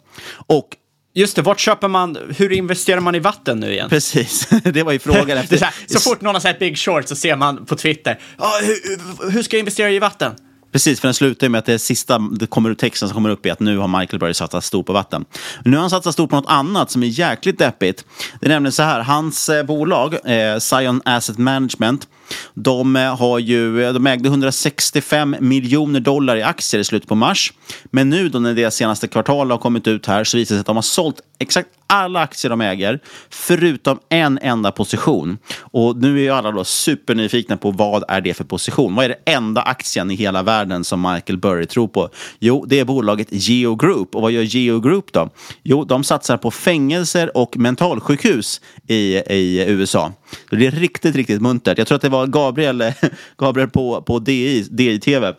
Och 0.46 0.68
Just 1.14 1.36
det, 1.36 1.42
vart 1.42 1.60
köper 1.60 1.88
man, 1.88 2.18
hur 2.36 2.52
investerar 2.52 3.00
man 3.00 3.14
i 3.14 3.18
vatten 3.18 3.60
nu 3.60 3.72
igen? 3.72 3.88
Precis, 3.90 4.48
det 4.64 4.82
var 4.82 4.92
ju 4.92 4.98
frågan 4.98 5.38
efter. 5.38 5.56
så, 5.56 5.64
här, 5.64 5.74
så 5.86 6.00
fort 6.00 6.20
någon 6.20 6.34
har 6.34 6.40
sett 6.40 6.58
Big 6.58 6.78
Short 6.78 7.08
så 7.08 7.16
ser 7.16 7.36
man 7.36 7.66
på 7.66 7.76
Twitter, 7.76 8.20
ah, 8.36 8.58
hur, 8.62 9.30
hur 9.30 9.42
ska 9.42 9.56
jag 9.56 9.58
investera 9.58 9.90
i 9.90 9.98
vatten? 9.98 10.32
Precis, 10.72 11.00
för 11.00 11.08
den 11.08 11.14
slutar 11.14 11.46
ju 11.46 11.50
med 11.50 11.58
att 11.58 11.64
det 11.64 11.78
sista 11.78 12.18
det 12.18 12.46
kommer 12.46 12.70
ut 12.70 12.78
texten 12.78 13.08
som 13.08 13.14
kommer 13.14 13.30
upp 13.30 13.46
i 13.46 13.50
att 13.50 13.60
nu 13.60 13.78
har 13.78 14.00
Michael 14.00 14.20
Burry 14.20 14.34
satsat 14.34 14.64
stort 14.64 14.86
på 14.86 14.92
vatten. 14.92 15.24
Nu 15.64 15.76
har 15.76 15.80
han 15.80 15.90
satsat 15.90 16.12
stort 16.12 16.30
på 16.30 16.36
något 16.36 16.48
annat 16.48 16.90
som 16.90 17.02
är 17.02 17.06
jäkligt 17.06 17.58
deppigt. 17.58 18.04
Det 18.40 18.46
är 18.46 18.50
nämligen 18.50 18.72
så 18.72 18.82
här, 18.82 19.00
hans 19.00 19.48
eh, 19.48 19.64
bolag, 19.64 20.14
eh, 20.24 20.58
Zion 20.58 21.02
Asset 21.04 21.38
Management, 21.38 22.08
de, 22.54 22.96
eh, 22.96 23.16
har 23.16 23.38
ju, 23.38 23.84
eh, 23.84 23.92
de 23.92 24.06
ägde 24.06 24.28
165 24.28 25.36
miljoner 25.40 26.00
dollar 26.00 26.36
i 26.36 26.42
aktier 26.42 26.80
i 26.80 26.84
slutet 26.84 27.08
på 27.08 27.14
mars. 27.14 27.52
Men 27.90 28.10
nu 28.10 28.28
då 28.28 28.38
när 28.38 28.54
deras 28.54 28.74
senaste 28.74 29.08
kvartal 29.08 29.50
har 29.50 29.58
kommit 29.58 29.86
ut 29.86 30.06
här 30.06 30.24
så 30.24 30.36
visar 30.36 30.54
det 30.54 30.56
sig 30.56 30.60
att 30.60 30.66
de 30.66 30.76
har 30.76 30.82
sålt 30.82 31.20
exakt 31.38 31.68
alla 31.86 32.20
aktier 32.20 32.50
de 32.50 32.60
äger, 32.60 33.00
förutom 33.30 33.98
en 34.08 34.38
enda 34.42 34.72
position. 34.72 35.38
Och 35.60 35.96
nu 35.96 36.18
är 36.18 36.22
ju 36.22 36.30
alla 36.30 36.50
då 36.50 36.64
supernyfikna 36.64 37.56
på 37.56 37.70
vad 37.70 38.04
är 38.08 38.20
det 38.20 38.34
för 38.34 38.44
position? 38.44 38.94
Vad 38.94 39.04
är 39.04 39.08
det 39.08 39.32
enda 39.32 39.62
aktien 39.62 40.10
i 40.10 40.14
hela 40.14 40.42
världen 40.42 40.84
som 40.84 41.02
Michael 41.02 41.38
Burry 41.38 41.66
tror 41.66 41.88
på? 41.88 42.08
Jo, 42.38 42.64
det 42.68 42.80
är 42.80 42.84
bolaget 42.84 43.28
Geo 43.30 43.74
Group. 43.74 44.14
Och 44.14 44.22
vad 44.22 44.32
gör 44.32 44.42
Geo 44.42 44.80
Group 44.80 45.12
då? 45.12 45.30
Jo, 45.62 45.84
de 45.84 46.04
satsar 46.04 46.36
på 46.36 46.50
fängelser 46.50 47.36
och 47.36 47.56
mentalsjukhus 47.56 48.60
i, 48.86 49.16
i 49.16 49.64
USA. 49.68 50.12
Det 50.50 50.66
är 50.66 50.70
riktigt, 50.70 51.16
riktigt 51.16 51.42
muntert. 51.42 51.78
Jag 51.78 51.86
tror 51.86 51.96
att 51.96 52.02
det 52.02 52.08
var 52.08 52.26
Gabriel, 52.26 52.80
eh, 52.80 52.94
Gabriel 53.36 53.68
på, 53.68 54.02
på 54.02 54.18
DI, 54.18 54.66
DI-TV 54.70 55.34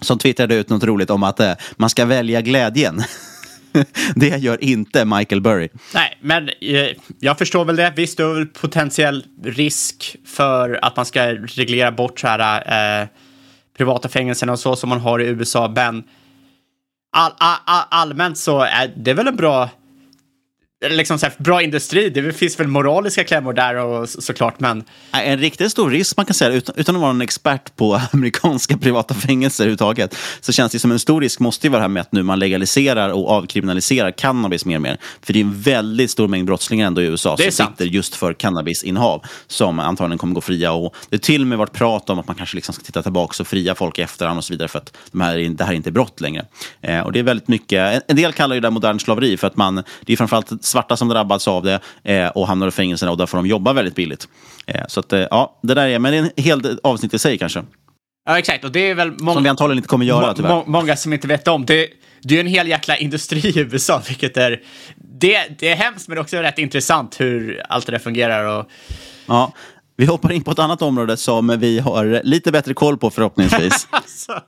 som 0.00 0.18
twittrade 0.18 0.54
ut 0.54 0.68
något 0.68 0.84
roligt 0.84 1.10
om 1.10 1.22
att 1.22 1.40
eh, 1.40 1.52
man 1.76 1.90
ska 1.90 2.04
välja 2.04 2.40
glädjen. 2.40 3.02
det 4.14 4.38
gör 4.38 4.64
inte 4.64 5.04
Michael 5.04 5.40
Burry. 5.40 5.68
Nej, 5.94 6.18
men 6.20 6.48
eh, 6.48 6.88
jag 7.20 7.38
förstår 7.38 7.64
väl 7.64 7.76
det. 7.76 7.92
Visst, 7.96 8.16
det 8.16 8.22
är 8.22 8.34
väl 8.34 8.46
potentiell 8.46 9.24
risk 9.44 10.16
för 10.26 10.78
att 10.82 10.96
man 10.96 11.06
ska 11.06 11.22
reglera 11.32 11.92
bort 11.92 12.20
så 12.20 12.26
här 12.26 13.02
eh, 13.02 13.08
privata 13.76 14.08
fängelser 14.08 14.50
och 14.50 14.58
så 14.58 14.76
som 14.76 14.88
man 14.88 15.00
har 15.00 15.20
i 15.20 15.26
USA, 15.26 15.72
men 15.76 16.04
all, 17.16 17.32
all, 17.38 17.58
all, 17.64 17.84
allmänt 17.90 18.38
så 18.38 18.60
är 18.60 18.92
det 18.96 19.14
väl 19.14 19.28
en 19.28 19.36
bra 19.36 19.68
liksom 20.88 21.18
så 21.18 21.26
här, 21.26 21.34
bra 21.38 21.62
industri. 21.62 22.10
Det 22.10 22.32
finns 22.32 22.60
väl 22.60 22.66
moraliska 22.68 23.24
klämmor 23.24 23.52
där 23.52 23.76
och 23.76 24.08
såklart, 24.08 24.60
men... 24.60 24.84
En 25.12 25.38
riktigt 25.38 25.70
stor 25.70 25.90
risk 25.90 26.16
man 26.16 26.26
kan 26.26 26.34
säga, 26.34 26.50
utan, 26.50 26.74
utan 26.78 26.96
att 26.96 27.00
vara 27.00 27.10
en 27.10 27.20
expert 27.20 27.76
på 27.76 28.00
amerikanska 28.12 28.76
privata 28.78 29.14
fängelser 29.14 29.64
överhuvudtaget, 29.64 30.16
så 30.40 30.52
känns 30.52 30.72
det 30.72 30.78
som 30.78 30.92
en 30.92 30.98
stor 30.98 31.20
risk 31.20 31.40
måste 31.40 31.66
ju 31.66 31.70
vara 31.70 31.78
det 31.78 31.82
här 31.82 31.88
med 31.88 32.00
att 32.00 32.12
nu 32.12 32.22
man 32.22 32.38
legaliserar 32.38 33.08
och 33.08 33.30
avkriminaliserar 33.30 34.10
cannabis 34.10 34.64
mer 34.64 34.76
och 34.76 34.82
mer. 34.82 34.96
För 35.22 35.32
det 35.32 35.38
är 35.38 35.44
en 35.44 35.60
väldigt 35.60 36.10
stor 36.10 36.28
mängd 36.28 36.46
brottslingar 36.46 36.86
ändå 36.86 37.02
i 37.02 37.04
USA 37.04 37.36
som 37.36 37.52
sant. 37.52 37.70
sitter 37.70 37.84
just 37.84 38.14
för 38.14 38.32
cannabisinnehav 38.32 39.22
som 39.46 39.78
antagligen 39.78 40.18
kommer 40.18 40.34
gå 40.34 40.40
fria. 40.40 40.72
Och 40.72 40.94
det 41.08 41.16
har 41.16 41.20
till 41.20 41.40
och 41.40 41.46
med 41.46 41.58
varit 41.58 41.72
prat 41.72 42.10
om 42.10 42.18
att 42.18 42.26
man 42.26 42.36
kanske 42.36 42.56
liksom 42.56 42.74
ska 42.74 42.84
titta 42.84 43.02
tillbaka 43.02 43.42
och 43.42 43.46
fria 43.46 43.74
folk 43.74 43.98
i 43.98 44.02
efterhand 44.02 44.38
och 44.38 44.44
så 44.44 44.52
vidare 44.52 44.68
för 44.68 44.78
att 44.78 44.96
de 45.10 45.20
här, 45.20 45.38
det 45.38 45.64
här 45.64 45.72
är 45.72 45.76
inte 45.76 45.90
brott 45.90 46.20
längre. 46.20 46.44
Eh, 46.80 47.00
och 47.00 47.12
det 47.12 47.18
är 47.18 47.22
väldigt 47.22 47.48
mycket, 47.48 48.02
en 48.08 48.16
del 48.16 48.32
kallar 48.32 48.54
ju 48.54 48.60
det 48.60 48.70
modern 48.70 48.98
slaveri 48.98 49.36
för 49.36 49.46
att 49.46 49.56
man, 49.56 49.82
det 50.04 50.12
är 50.12 50.16
framförallt 50.16 50.64
svarta 50.72 50.96
som 50.96 51.08
drabbats 51.08 51.48
av 51.48 51.62
det 51.62 51.80
eh, 52.04 52.26
och 52.26 52.46
hamnar 52.46 52.68
i 52.68 52.70
fängelserna 52.70 53.12
och 53.12 53.18
där 53.18 53.26
får 53.26 53.38
de 53.38 53.46
jobba 53.46 53.72
väldigt 53.72 53.94
billigt. 53.94 54.28
Eh, 54.66 54.82
så 54.88 55.00
att, 55.00 55.12
eh, 55.12 55.26
ja, 55.30 55.58
det 55.62 55.74
där 55.74 55.86
är, 55.86 55.98
men 55.98 56.12
det 56.12 56.18
är 56.18 56.22
en 56.22 56.30
hel 56.36 56.78
avsnitt 56.82 57.14
i 57.14 57.18
sig 57.18 57.38
kanske. 57.38 57.62
Ja, 58.24 58.38
exakt. 58.38 58.64
Och 58.64 58.72
det 58.72 58.90
är 58.90 58.94
väl 58.94 59.10
många, 59.18 59.34
Som 59.34 59.42
vi 59.42 59.48
antagligen 59.48 59.78
inte 59.78 59.88
kommer 59.88 60.06
göra 60.06 60.26
må, 60.26 60.34
tyvärr. 60.34 60.48
må, 60.48 60.64
många 60.66 60.96
som 60.96 61.12
inte 61.12 61.28
vet 61.28 61.48
om. 61.48 61.66
Det, 61.66 61.88
det 62.22 62.36
är 62.36 62.40
en 62.40 62.46
hel 62.46 62.68
jäkla 62.68 62.96
industri 62.96 63.38
i 63.48 63.58
USA, 63.58 64.02
vilket 64.08 64.36
är... 64.36 64.60
Det, 64.96 65.58
det 65.58 65.68
är 65.68 65.76
hemskt, 65.76 66.08
men 66.08 66.18
också 66.18 66.36
rätt 66.36 66.58
intressant 66.58 67.20
hur 67.20 67.62
allt 67.68 67.86
det 67.86 67.92
där 67.92 67.98
fungerar. 67.98 68.58
Och, 68.58 68.66
Ja, 69.26 69.52
vi 69.96 70.06
hoppar 70.06 70.32
in 70.32 70.44
på 70.44 70.50
ett 70.50 70.58
annat 70.58 70.82
område 70.82 71.16
som 71.16 71.58
vi 71.58 71.78
har 71.78 72.20
lite 72.24 72.52
bättre 72.52 72.74
koll 72.74 72.98
på 72.98 73.10
förhoppningsvis. 73.10 73.86
Alltså. 73.90 74.40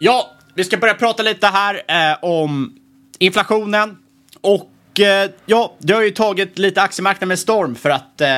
Ja, 0.00 0.30
vi 0.54 0.64
ska 0.64 0.76
börja 0.76 0.94
prata 0.94 1.22
lite 1.22 1.46
här 1.46 1.82
eh, 1.88 2.16
om 2.22 2.72
inflationen. 3.18 3.96
Och 4.40 5.00
eh, 5.00 5.30
ja, 5.46 5.76
det 5.78 5.92
har 5.92 6.02
ju 6.02 6.10
tagit 6.10 6.58
lite 6.58 6.82
aktiemarknaden 6.82 7.28
med 7.28 7.38
storm 7.38 7.74
för 7.74 7.90
att 7.90 8.20
eh, 8.20 8.28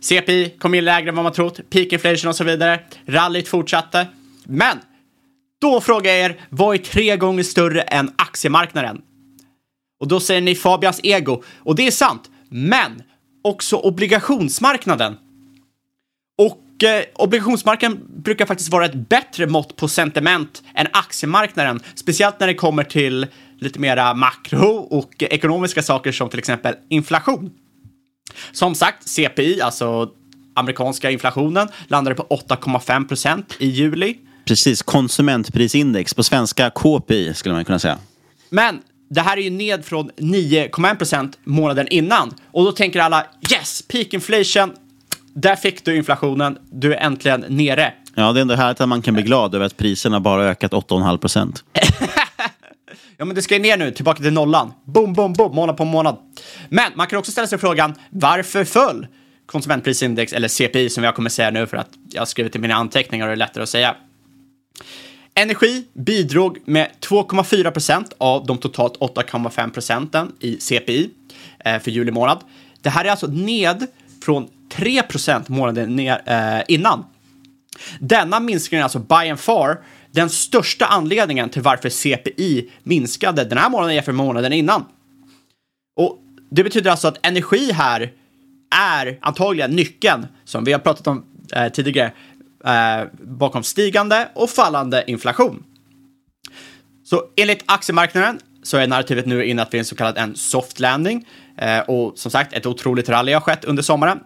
CPI 0.00 0.54
kom 0.58 0.74
in 0.74 0.84
lägre 0.84 1.08
än 1.08 1.14
vad 1.14 1.24
man 1.24 1.32
trott, 1.32 1.60
peak 1.70 1.92
inflation 1.92 2.28
och 2.28 2.36
så 2.36 2.44
vidare. 2.44 2.80
Rallyt 3.06 3.48
fortsatte. 3.48 4.06
Men 4.44 4.78
då 5.60 5.80
frågar 5.80 6.12
jag 6.12 6.20
er, 6.20 6.40
vad 6.48 6.74
är 6.74 6.78
tre 6.78 7.16
gånger 7.16 7.42
större 7.42 7.82
än 7.82 8.10
aktiemarknaden? 8.16 9.02
Och 10.00 10.08
då 10.08 10.20
säger 10.20 10.40
ni 10.40 10.54
Fabians 10.54 11.00
ego. 11.02 11.42
Och 11.58 11.76
det 11.76 11.86
är 11.86 11.90
sant, 11.90 12.30
men 12.48 13.02
också 13.42 13.76
obligationsmarknaden. 13.76 15.16
Och 16.38 16.84
eh, 16.84 17.04
obligationsmarknaden 17.14 18.00
brukar 18.16 18.46
faktiskt 18.46 18.70
vara 18.70 18.84
ett 18.84 18.94
bättre 19.08 19.46
mått 19.46 19.76
på 19.76 19.88
sentiment 19.88 20.62
än 20.74 20.86
aktiemarknaden, 20.92 21.80
speciellt 21.94 22.40
när 22.40 22.46
det 22.46 22.54
kommer 22.54 22.84
till 22.84 23.26
lite 23.60 23.78
mera 23.78 24.14
makro 24.14 24.76
och 24.76 25.22
ekonomiska 25.22 25.82
saker 25.82 26.12
som 26.12 26.28
till 26.28 26.38
exempel 26.38 26.74
inflation. 26.88 27.50
Som 28.52 28.74
sagt, 28.74 29.08
CPI, 29.08 29.60
alltså 29.60 30.08
amerikanska 30.54 31.10
inflationen, 31.10 31.68
landade 31.88 32.16
på 32.16 32.22
8,5 32.22 33.08
procent 33.08 33.56
i 33.58 33.66
juli. 33.66 34.18
Precis, 34.44 34.82
konsumentprisindex. 34.82 36.14
På 36.14 36.22
svenska 36.22 36.70
KPI 36.70 37.34
skulle 37.34 37.54
man 37.54 37.64
kunna 37.64 37.78
säga. 37.78 37.98
Men 38.50 38.80
det 39.10 39.20
här 39.20 39.36
är 39.36 39.40
ju 39.40 39.50
ned 39.50 39.84
från 39.84 40.10
9,1 40.10 40.96
procent 40.96 41.38
månaden 41.44 41.88
innan. 41.88 42.34
Och 42.52 42.64
då 42.64 42.72
tänker 42.72 43.00
alla 43.00 43.26
yes, 43.52 43.82
peak 43.88 44.14
inflation. 44.14 44.72
Där 45.34 45.56
fick 45.56 45.84
du 45.84 45.96
inflationen. 45.96 46.58
Du 46.72 46.94
är 46.94 46.98
äntligen 46.98 47.44
nere. 47.48 47.92
Ja, 48.14 48.32
det 48.32 48.40
är 48.40 48.42
ändå 48.42 48.54
härligt 48.54 48.80
att 48.80 48.88
man 48.88 49.02
kan 49.02 49.14
bli 49.14 49.22
glad 49.22 49.54
över 49.54 49.66
att 49.66 49.76
priserna 49.76 50.20
bara 50.20 50.44
ökat 50.44 50.72
8,5 50.72 51.16
procent. 51.18 51.64
Ja, 53.16 53.24
men 53.24 53.34
det 53.36 53.42
ska 53.42 53.54
ju 53.54 53.60
ner 53.60 53.76
nu, 53.76 53.90
tillbaka 53.90 54.22
till 54.22 54.32
nollan. 54.32 54.72
Boom, 54.84 55.12
boom, 55.12 55.32
boom, 55.32 55.54
månad 55.54 55.76
på 55.76 55.84
månad. 55.84 56.16
Men 56.68 56.92
man 56.94 57.06
kan 57.06 57.18
också 57.18 57.32
ställa 57.32 57.46
sig 57.46 57.58
frågan, 57.58 57.94
varför 58.10 58.64
föll 58.64 59.06
konsumentprisindex, 59.46 60.32
eller 60.32 60.48
CPI 60.48 60.90
som 60.90 61.04
jag 61.04 61.14
kommer 61.14 61.30
säga 61.30 61.50
nu 61.50 61.66
för 61.66 61.76
att 61.76 61.88
jag 62.12 62.20
har 62.20 62.26
skrivit 62.26 62.56
i 62.56 62.58
mina 62.58 62.74
anteckningar 62.74 63.26
och 63.26 63.28
det 63.28 63.34
är 63.34 63.36
lättare 63.36 63.62
att 63.62 63.68
säga. 63.68 63.96
Energi 65.34 65.84
bidrog 65.92 66.58
med 66.64 66.88
2,4 67.00 67.70
procent 67.70 68.12
av 68.18 68.46
de 68.46 68.58
totalt 68.58 68.98
8,5 68.98 69.70
procenten 69.70 70.32
i 70.40 70.56
CPI 70.56 71.10
eh, 71.64 71.78
för 71.78 71.90
juli 71.90 72.10
månad. 72.10 72.38
Det 72.82 72.90
här 72.90 73.04
är 73.04 73.10
alltså 73.10 73.26
ned 73.26 73.86
från 74.24 74.48
3 74.72 75.02
procent 75.02 75.48
månaden 75.48 75.98
eh, 75.98 76.60
innan. 76.68 77.04
Denna 77.98 78.40
minskning 78.40 78.80
är 78.80 78.84
alltså 78.84 78.98
by 78.98 79.30
and 79.30 79.40
far 79.40 79.78
den 80.12 80.30
största 80.30 80.86
anledningen 80.86 81.48
till 81.48 81.62
varför 81.62 81.88
CPI 81.88 82.70
minskade 82.82 83.44
den 83.44 83.58
här 83.58 83.70
månaden 83.70 83.94
jämfört 83.94 84.14
med 84.14 84.26
månaden 84.26 84.52
innan. 84.52 84.84
Och 85.96 86.18
det 86.50 86.64
betyder 86.64 86.90
alltså 86.90 87.08
att 87.08 87.26
energi 87.26 87.72
här 87.72 88.12
är 88.74 89.18
antagligen 89.22 89.70
nyckeln, 89.70 90.26
som 90.44 90.64
vi 90.64 90.72
har 90.72 90.78
pratat 90.78 91.06
om 91.06 91.24
eh, 91.56 91.68
tidigare, 91.68 92.12
eh, 92.64 93.08
bakom 93.20 93.62
stigande 93.62 94.28
och 94.34 94.50
fallande 94.50 95.04
inflation. 95.06 95.64
Så 97.04 97.22
enligt 97.36 97.62
aktiemarknaden 97.66 98.38
så 98.62 98.76
är 98.76 98.86
narrativet 98.86 99.26
nu 99.26 99.44
inne 99.44 99.62
att 99.62 99.74
vi 99.74 99.78
är 99.78 99.80
en 99.80 99.84
så 99.84 99.96
kallad 99.96 100.18
en 100.18 100.36
soft 100.36 100.80
landing. 100.80 101.26
Eh, 101.56 101.80
och 101.80 102.18
som 102.18 102.30
sagt, 102.30 102.52
ett 102.52 102.66
otroligt 102.66 103.08
rally 103.08 103.32
har 103.32 103.40
skett 103.40 103.64
under 103.64 103.82
sommaren. 103.82 104.20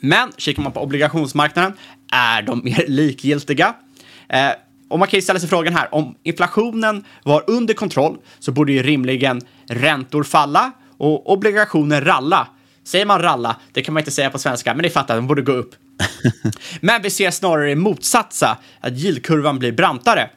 Men 0.00 0.32
kikar 0.36 0.62
man 0.62 0.72
på 0.72 0.80
obligationsmarknaden 0.80 1.72
är 2.12 2.42
de 2.42 2.64
mer 2.64 2.84
likgiltiga. 2.88 3.74
Eh, 4.28 4.50
och 4.90 4.98
man 4.98 5.08
kan 5.08 5.18
ju 5.18 5.22
ställa 5.22 5.40
sig 5.40 5.48
frågan 5.48 5.74
här, 5.74 5.94
om 5.94 6.14
inflationen 6.22 7.04
var 7.22 7.44
under 7.46 7.74
kontroll 7.74 8.16
så 8.38 8.52
borde 8.52 8.72
ju 8.72 8.82
rimligen 8.82 9.40
räntor 9.68 10.22
falla 10.22 10.72
och 10.98 11.32
obligationer 11.32 12.00
ralla. 12.00 12.48
Säger 12.84 13.06
man 13.06 13.22
ralla, 13.22 13.56
det 13.72 13.82
kan 13.82 13.94
man 13.94 14.00
inte 14.00 14.10
säga 14.10 14.30
på 14.30 14.38
svenska, 14.38 14.74
men 14.74 14.82
det 14.82 14.90
fattar 14.90 15.16
de 15.16 15.26
borde 15.26 15.42
gå 15.42 15.52
upp. 15.52 15.74
men 16.80 17.02
vi 17.02 17.10
ser 17.10 17.30
snarare 17.30 17.76
motsatsa, 17.76 18.58
att 18.80 18.92
yieldkurvan 18.92 19.58
blir 19.58 19.72
brantare. 19.72 20.30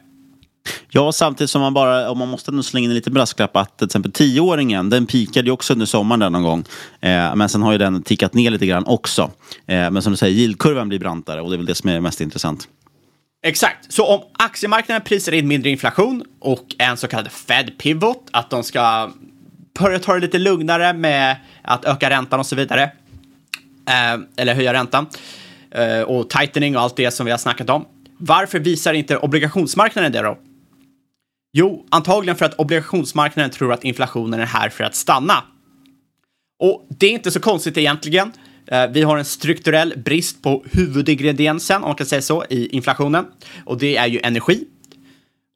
Ja, 0.90 1.12
samtidigt 1.12 1.50
som 1.50 1.60
man 1.60 1.74
bara, 1.74 2.10
om 2.10 2.18
man 2.18 2.28
måste 2.28 2.52
nog 2.52 2.64
slänga 2.64 2.84
in 2.84 2.90
en 2.90 2.94
liten 2.94 3.14
brasklapp 3.14 3.56
att 3.56 3.78
till 3.78 3.84
exempel 3.84 4.12
tioåringen, 4.12 4.90
den 4.90 5.06
pikade 5.06 5.46
ju 5.46 5.52
också 5.52 5.72
under 5.72 5.86
sommaren 5.86 6.20
där 6.20 6.30
någon 6.30 6.42
gång. 6.42 6.64
Eh, 7.00 7.36
men 7.36 7.48
sen 7.48 7.62
har 7.62 7.72
ju 7.72 7.78
den 7.78 8.02
tickat 8.02 8.34
ner 8.34 8.50
lite 8.50 8.66
grann 8.66 8.86
också. 8.86 9.22
Eh, 9.66 9.90
men 9.90 10.02
som 10.02 10.12
du 10.12 10.16
säger, 10.16 10.36
yieldkurvan 10.36 10.88
blir 10.88 10.98
brantare 10.98 11.40
och 11.40 11.50
det 11.50 11.54
är 11.54 11.58
väl 11.58 11.66
det 11.66 11.74
som 11.74 11.90
är 11.90 12.00
mest 12.00 12.20
intressant. 12.20 12.68
Exakt, 13.42 13.92
så 13.92 14.06
om 14.06 14.22
aktiemarknaden 14.32 15.02
prisar 15.02 15.32
in 15.32 15.48
mindre 15.48 15.70
inflation 15.70 16.24
och 16.38 16.74
en 16.78 16.96
så 16.96 17.08
kallad 17.08 17.32
Fed 17.32 17.78
pivot, 17.78 18.28
att 18.30 18.50
de 18.50 18.64
ska 18.64 19.10
börja 19.78 19.98
ta 19.98 20.14
det 20.14 20.20
lite 20.20 20.38
lugnare 20.38 20.92
med 20.92 21.36
att 21.62 21.84
öka 21.84 22.10
räntan 22.10 22.40
och 22.40 22.46
så 22.46 22.56
vidare, 22.56 22.82
eh, 23.88 24.20
eller 24.36 24.54
höja 24.54 24.72
räntan, 24.72 25.06
eh, 25.70 26.00
och 26.00 26.30
tightening 26.30 26.76
och 26.76 26.82
allt 26.82 26.96
det 26.96 27.10
som 27.10 27.26
vi 27.26 27.30
har 27.32 27.38
snackat 27.38 27.70
om. 27.70 27.86
Varför 28.18 28.58
visar 28.58 28.94
inte 28.94 29.16
obligationsmarknaden 29.16 30.12
det 30.12 30.22
då? 30.22 30.38
Jo, 31.52 31.86
antagligen 31.90 32.36
för 32.36 32.44
att 32.44 32.54
obligationsmarknaden 32.54 33.50
tror 33.50 33.72
att 33.72 33.84
inflationen 33.84 34.40
är 34.40 34.46
här 34.46 34.68
för 34.68 34.84
att 34.84 34.94
stanna. 34.94 35.44
Och 36.62 36.86
det 36.88 37.06
är 37.06 37.10
inte 37.10 37.30
så 37.30 37.40
konstigt 37.40 37.78
egentligen. 37.78 38.32
Eh, 38.70 38.86
vi 38.90 39.02
har 39.02 39.18
en 39.18 39.24
strukturell 39.24 39.94
brist 39.96 40.42
på 40.42 40.64
huvudingrediensen, 40.72 41.82
om 41.82 41.88
man 41.88 41.96
kan 41.96 42.06
säga 42.06 42.22
så, 42.22 42.44
i 42.50 42.66
inflationen. 42.76 43.26
Och 43.64 43.78
det 43.78 43.96
är 43.96 44.06
ju 44.06 44.20
energi. 44.22 44.64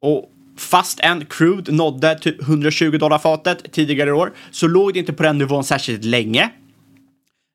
Och 0.01 0.31
fast 0.57 0.99
en 0.99 1.25
crude 1.25 1.71
nådde 1.71 2.19
typ 2.19 2.41
120 2.41 2.97
dollar 2.97 3.19
fatet 3.19 3.71
tidigare 3.71 4.09
i 4.09 4.13
år 4.13 4.33
så 4.51 4.67
låg 4.67 4.93
det 4.93 4.99
inte 4.99 5.13
på 5.13 5.23
den 5.23 5.37
nivån 5.37 5.63
särskilt 5.63 6.05
länge. 6.05 6.49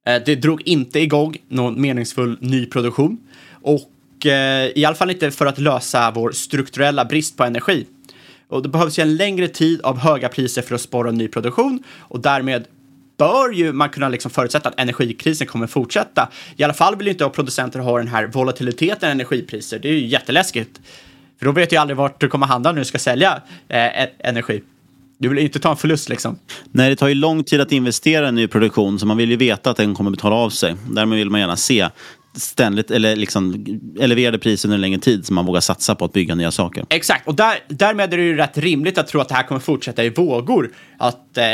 Eh, 0.07 0.23
det 0.27 0.35
drog 0.35 0.62
inte 0.62 1.01
igång 1.01 1.37
någon 1.49 1.81
meningsfull 1.81 2.38
nyproduktion. 2.40 3.18
Och 3.62 4.27
eh, 4.27 4.70
i 4.75 4.85
alla 4.85 4.96
fall 4.96 5.11
inte 5.11 5.31
för 5.31 5.46
att 5.46 5.59
lösa 5.59 6.11
vår 6.11 6.31
strukturella 6.31 7.05
brist 7.05 7.37
på 7.37 7.44
energi. 7.44 7.87
Och 8.49 8.62
det 8.62 8.68
behövs 8.68 8.99
ju 8.99 9.03
en 9.03 9.16
längre 9.16 9.49
tid 9.49 9.81
av 9.81 9.99
höga 9.99 10.29
priser 10.29 10.62
för 10.62 10.75
att 10.75 10.81
spara 10.81 11.11
ny 11.11 11.29
produktion 11.29 11.83
och 11.99 12.20
därmed 12.20 12.64
bör 13.20 13.50
ju 13.52 13.72
man 13.72 13.88
kunna 13.88 14.09
liksom 14.09 14.30
förutsätta 14.30 14.68
att 14.68 14.80
energikrisen 14.80 15.46
kommer 15.46 15.66
fortsätta. 15.66 16.28
I 16.56 16.64
alla 16.64 16.74
fall 16.74 16.96
vill 16.96 17.06
ju 17.06 17.12
inte 17.12 17.28
producenter 17.28 17.80
ha 17.80 17.98
den 17.98 18.09
här 18.09 18.26
volatiliteten 18.26 19.09
i 19.09 19.12
energipriser. 19.12 19.78
Det 19.78 19.88
är 19.88 19.92
ju 19.92 20.06
jätteläskigt. 20.06 20.80
För 21.38 21.46
då 21.46 21.52
vet 21.52 21.72
ju 21.72 21.76
aldrig 21.76 21.96
vart 21.96 22.20
du 22.20 22.28
kommer 22.28 22.46
handla 22.46 22.72
när 22.72 22.78
du 22.78 22.85
ska 22.85 22.98
sälja 22.98 23.42
eh, 23.68 24.06
energi. 24.18 24.62
Du 25.18 25.28
vill 25.28 25.38
inte 25.38 25.59
ta 25.59 25.70
en 25.70 25.76
förlust 25.76 26.09
liksom. 26.09 26.38
Nej, 26.72 26.90
det 26.90 26.96
tar 26.96 27.09
ju 27.09 27.14
lång 27.14 27.44
tid 27.44 27.61
att 27.61 27.72
investera 27.72 28.24
i 28.24 28.28
en 28.28 28.35
ny 28.35 28.46
produktion 28.46 28.98
så 28.98 29.06
man 29.06 29.16
vill 29.16 29.30
ju 29.30 29.37
veta 29.37 29.70
att 29.70 29.76
den 29.76 29.94
kommer 29.94 30.11
betala 30.11 30.37
av 30.37 30.50
sig. 30.50 30.74
Därmed 30.90 31.18
vill 31.18 31.30
man 31.30 31.40
gärna 31.40 31.56
se 31.56 31.88
ständigt 32.37 32.90
eller 32.90 33.16
liksom 33.16 33.66
eleverade 34.00 34.38
priser 34.38 34.68
under 34.68 34.74
en 34.74 34.80
längre 34.80 35.00
tid 35.00 35.26
så 35.26 35.33
man 35.33 35.46
vågar 35.46 35.61
satsa 35.61 35.94
på 35.94 36.04
att 36.04 36.12
bygga 36.12 36.35
nya 36.35 36.50
saker. 36.50 36.85
Exakt, 36.88 37.28
och 37.28 37.35
där, 37.35 37.59
därmed 37.68 38.12
är 38.12 38.16
det 38.16 38.22
ju 38.22 38.37
rätt 38.37 38.59
rimligt 38.59 38.98
att 38.98 39.09
tro 39.09 39.20
att 39.20 39.28
det 39.28 39.35
här 39.35 39.42
kommer 39.42 39.61
fortsätta 39.61 40.04
i 40.04 40.11
vågor. 40.11 40.70
Att 40.98 41.38
eh, 41.38 41.44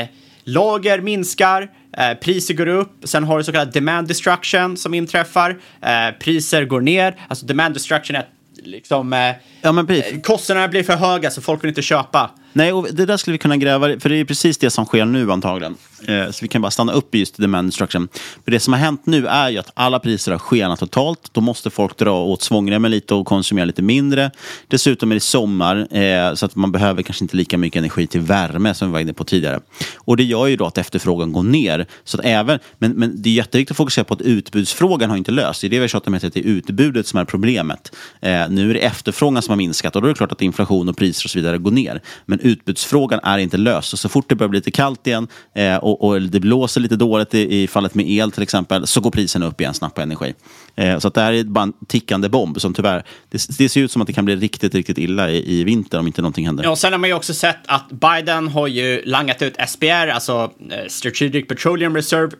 lager 0.47 1.01
minskar, 1.01 1.69
eh, 1.99 2.15
priser 2.15 2.55
går 2.55 2.67
upp, 2.67 2.93
sen 3.05 3.25
har 3.25 3.39
du 3.39 3.45
så 3.45 3.53
kallad 3.53 3.73
demand 3.73 4.09
destruction 4.09 4.77
som 4.77 4.95
inträffar, 4.95 5.51
eh, 5.83 6.19
priser 6.21 6.65
går 6.65 6.81
ner. 6.81 7.15
Alltså 7.29 7.47
demand 7.47 7.75
destruction 7.75 8.17
är 8.17 8.27
liksom, 8.63 9.13
eh, 9.13 9.35
Ja, 9.63 9.85
precis. 9.89 10.27
kostnaderna 10.27 10.69
blir 10.69 10.83
för 10.83 10.97
höga 10.97 11.31
så 11.31 11.41
folk 11.41 11.65
vill 11.65 11.69
inte 11.69 11.83
köpa. 11.83 12.31
Nej, 12.57 12.73
och 12.73 12.89
det 12.93 13.07
där 13.07 13.17
skulle 13.17 13.33
vi 13.33 13.39
kunna 13.39 13.57
gräva 13.57 14.01
för 14.01 14.09
det 14.09 14.17
är 14.17 14.25
precis 14.25 14.59
det 14.59 14.71
som 14.71 14.85
sker 14.85 15.05
nu 15.05 15.33
antagligen. 15.33 15.77
Eh, 16.09 16.31
så 16.31 16.39
vi 16.43 16.49
kan 16.49 16.63
bara 16.63 16.71
stanna 16.71 16.93
upp 16.93 17.15
i 17.15 17.19
just 17.19 17.37
demand 17.37 17.69
destruction. 17.69 18.09
För 18.45 18.51
det 18.51 18.61
som 18.61 18.73
har 18.73 18.81
hänt 18.81 19.07
nu 19.07 19.27
är 19.27 19.51
ju 19.51 19.59
att 19.59 19.71
alla 19.75 19.99
priser 19.99 20.33
har 20.33 20.39
skenat 20.39 20.79
totalt. 20.79 21.29
Då 21.33 21.41
måste 21.41 21.71
folk 21.71 21.97
dra 21.97 22.23
åt 22.23 22.43
svångremmen 22.43 22.91
lite 22.91 23.15
och 23.15 23.27
konsumera 23.27 23.65
lite 23.65 23.83
mindre. 23.83 24.31
Dessutom 24.69 25.11
är 25.11 25.15
det 25.15 25.21
sommar, 25.21 25.97
eh, 25.97 26.35
så 26.35 26.47
att 26.47 26.57
man 26.57 26.73
behöver 26.73 27.03
kanske 27.03 27.25
inte 27.25 27.37
lika 27.37 27.59
mycket 27.59 27.79
energi 27.79 28.07
till 28.07 28.21
värme 28.21 28.75
som 28.75 28.89
vi 28.89 28.93
var 28.93 29.01
inne 29.01 29.13
på 29.13 29.25
tidigare. 29.25 29.61
Och 29.97 30.17
det 30.17 30.25
gör 30.25 30.47
ju 30.47 30.57
då 30.57 30.67
att 30.67 30.79
efterfrågan 30.79 31.33
går 31.33 31.43
ner. 31.43 31.87
Så 32.05 32.19
att 32.19 32.25
även, 32.25 32.59
men, 32.79 32.93
men 32.93 33.23
det 33.23 33.29
är 33.29 33.35
jätteviktigt 33.35 33.71
att 33.71 33.77
fokusera 33.77 34.05
på 34.05 34.15
att 34.15 34.21
utbudsfrågan 34.21 35.11
har 35.11 35.17
inte 35.17 35.33
löst. 35.33 35.61
Det 35.61 35.67
är 35.67 35.69
det 35.69 35.77
vi 35.77 35.81
har 35.81 35.89
tjatat 35.89 36.09
om, 36.09 36.15
att 36.15 36.23
det 36.23 36.37
är 36.37 36.43
utbudet 36.43 37.07
som 37.07 37.21
är 37.21 37.25
problemet. 37.25 37.97
Eh, 38.21 38.49
nu 38.49 38.71
är 38.71 38.75
det 38.75 38.81
efterfrågan 38.81 39.43
som 39.43 39.53
har 39.53 39.57
minskat 39.57 39.97
och 39.97 40.03
då 40.03 40.09
är 40.09 40.13
det 40.13 40.17
klart 40.19 40.33
att 40.33 40.43
inflation 40.43 40.89
och 40.89 40.97
priser 40.97 41.27
och 41.27 41.31
så 41.31 41.39
vidare 41.39 41.59
går 41.59 41.71
ner. 41.71 42.03
Men 42.27 42.41
utbudsfrågan 42.47 43.21
är 43.23 43.39
inte 43.39 43.57
löst. 43.57 43.89
Så, 43.89 43.97
så 43.97 44.09
fort 44.09 44.29
det 44.29 44.35
börjar 44.35 44.49
bli 44.49 44.59
lite 44.59 44.71
kallt 44.71 45.07
igen 45.07 45.29
eh, 45.55 45.77
och, 45.77 46.05
och 46.05 46.23
det 46.23 46.41
blåser 46.41 46.81
lite 46.81 46.97
dåligt 46.97 47.35
i, 47.35 47.63
i 47.63 47.67
fallet 47.67 47.95
med 47.95 48.11
el 48.11 48.33
till 48.33 48.43
exempel, 48.43 48.87
så 48.87 49.01
går 49.01 49.11
priserna 49.11 49.47
upp 49.47 49.61
igen 49.61 49.75
snabbt 49.75 49.95
på 49.95 50.01
energi. 50.01 50.35
Eh, 50.75 50.99
så 50.99 51.09
att 51.09 51.15
det 51.15 51.21
här 51.21 51.33
är 51.33 51.45
bara 51.45 51.63
en 51.63 51.73
tickande 51.89 52.29
bomb 52.29 52.61
som 52.61 52.75
tyvärr, 52.75 53.05
det, 53.31 53.59
det 53.59 53.69
ser 53.69 53.81
ut 53.81 53.93
som 53.93 54.03
att 54.03 54.07
det 54.07 54.13
kan 54.13 54.25
bli 54.25 54.37
riktigt, 54.37 54.75
riktigt 54.75 54.99
illa 54.99 55.31
i, 55.31 55.61
i 55.61 55.65
vinter 55.65 55.99
om 55.99 56.07
inte 56.07 56.23
någonting 56.23 56.47
händer. 56.47 56.65
Ja, 56.65 56.77
sen 56.77 56.93
har 56.93 56.99
man 56.99 57.11
ju 57.11 57.15
också 57.15 57.35
sett 57.35 57.59
att 57.67 57.89
Biden 57.91 58.49
har 58.49 58.67
ju 58.67 59.03
langat 59.05 59.43
ut 59.43 59.57
SPR, 59.69 60.09
alltså 60.09 60.51
eh, 60.71 60.89
Strategic 60.89 61.49
Petroleum 61.49 61.97
Reserve, 61.97 62.37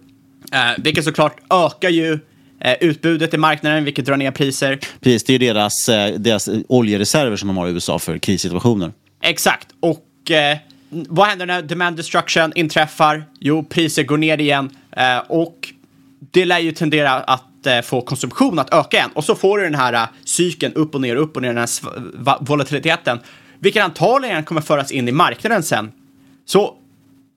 eh, 0.53 0.83
vilket 0.83 1.05
såklart 1.05 1.37
ökar 1.51 1.91
ju 1.91 2.19
eh, 2.61 2.75
utbudet 2.81 3.35
i 3.35 3.37
marknaden, 3.37 3.85
vilket 3.85 4.07
drar 4.07 4.17
ner 4.17 4.31
priser. 4.31 4.79
Precis, 5.01 5.25
det 5.25 5.35
är 5.35 5.39
ju 5.39 5.47
deras, 5.47 5.89
eh, 5.89 6.15
deras 6.15 6.49
oljereserver 6.69 7.37
som 7.37 7.49
de 7.49 7.57
har 7.57 7.69
i 7.69 7.71
USA 7.71 7.99
för 7.99 8.19
krissituationer. 8.19 8.93
Exakt, 9.27 9.69
och 9.81 10.31
eh, 10.31 10.59
vad 10.89 11.27
händer 11.27 11.47
när 11.47 11.63
demand 11.63 11.97
destruction 11.97 12.53
inträffar? 12.55 13.25
Jo, 13.41 13.65
priser 13.65 14.03
går 14.03 14.17
ner 14.17 14.41
igen 14.41 14.71
eh, 14.91 15.19
och 15.19 15.73
det 16.31 16.45
lär 16.45 16.59
ju 16.59 16.73
tendera 16.73 17.13
att 17.13 17.67
eh, 17.67 17.81
få 17.81 18.01
konsumtion 18.01 18.59
att 18.59 18.75
öka 18.75 18.97
igen. 18.97 19.11
Och 19.15 19.25
så 19.25 19.35
får 19.35 19.59
du 19.59 19.65
den 19.65 19.75
här 19.75 19.93
uh, 19.93 20.09
cykeln 20.25 20.75
upp 20.75 20.95
och 20.95 21.01
ner, 21.01 21.17
upp 21.17 21.37
och 21.37 21.43
ner, 21.43 21.49
den 21.49 21.59
här 21.59 22.45
volatiliteten, 22.45 23.19
vilken 23.59 23.83
antagligen 23.83 24.45
kommer 24.45 24.61
föras 24.61 24.93
in 24.93 25.09
i 25.09 25.13
marknaden 25.13 25.63
sen. 25.63 25.93
Så 26.45 26.75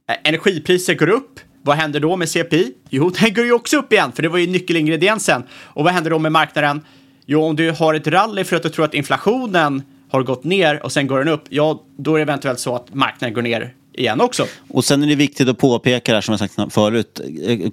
eh, 0.09 0.15
energipriser 0.23 0.93
går 0.93 1.09
upp. 1.09 1.39
Vad 1.61 1.77
händer 1.77 1.99
då 1.99 2.15
med 2.15 2.29
CPI? 2.29 2.73
Jo, 2.89 3.09
den 3.19 3.33
går 3.33 3.45
ju 3.45 3.51
också 3.51 3.77
upp 3.77 3.93
igen, 3.93 4.11
för 4.11 4.23
det 4.23 4.29
var 4.29 4.37
ju 4.37 4.47
nyckelingrediensen. 4.47 5.43
Och 5.51 5.83
vad 5.83 5.93
händer 5.93 6.11
då 6.11 6.19
med 6.19 6.31
marknaden? 6.31 6.81
Jo, 7.25 7.43
om 7.43 7.55
du 7.55 7.71
har 7.71 7.93
ett 7.93 8.07
rally 8.07 8.43
för 8.43 8.55
att 8.55 8.63
du 8.63 8.69
tror 8.69 8.85
att 8.85 8.93
inflationen 8.93 9.83
har 10.09 10.23
gått 10.23 10.43
ner 10.43 10.83
och 10.83 10.91
sen 10.91 11.07
går 11.07 11.19
den 11.19 11.27
upp, 11.27 11.43
ja, 11.49 11.83
då 11.97 12.15
är 12.15 12.19
det 12.19 12.21
eventuellt 12.21 12.59
så 12.59 12.75
att 12.75 12.93
marknaden 12.93 13.33
går 13.33 13.41
ner 13.41 13.73
igen 13.99 14.21
också. 14.21 14.47
Och 14.69 14.85
sen 14.85 15.03
är 15.03 15.07
det 15.07 15.15
viktigt 15.15 15.49
att 15.49 15.57
påpeka 15.57 16.11
det 16.11 16.15
här 16.15 16.21
som 16.21 16.31
jag 16.31 16.39
sagt 16.39 16.73
förut. 16.73 17.21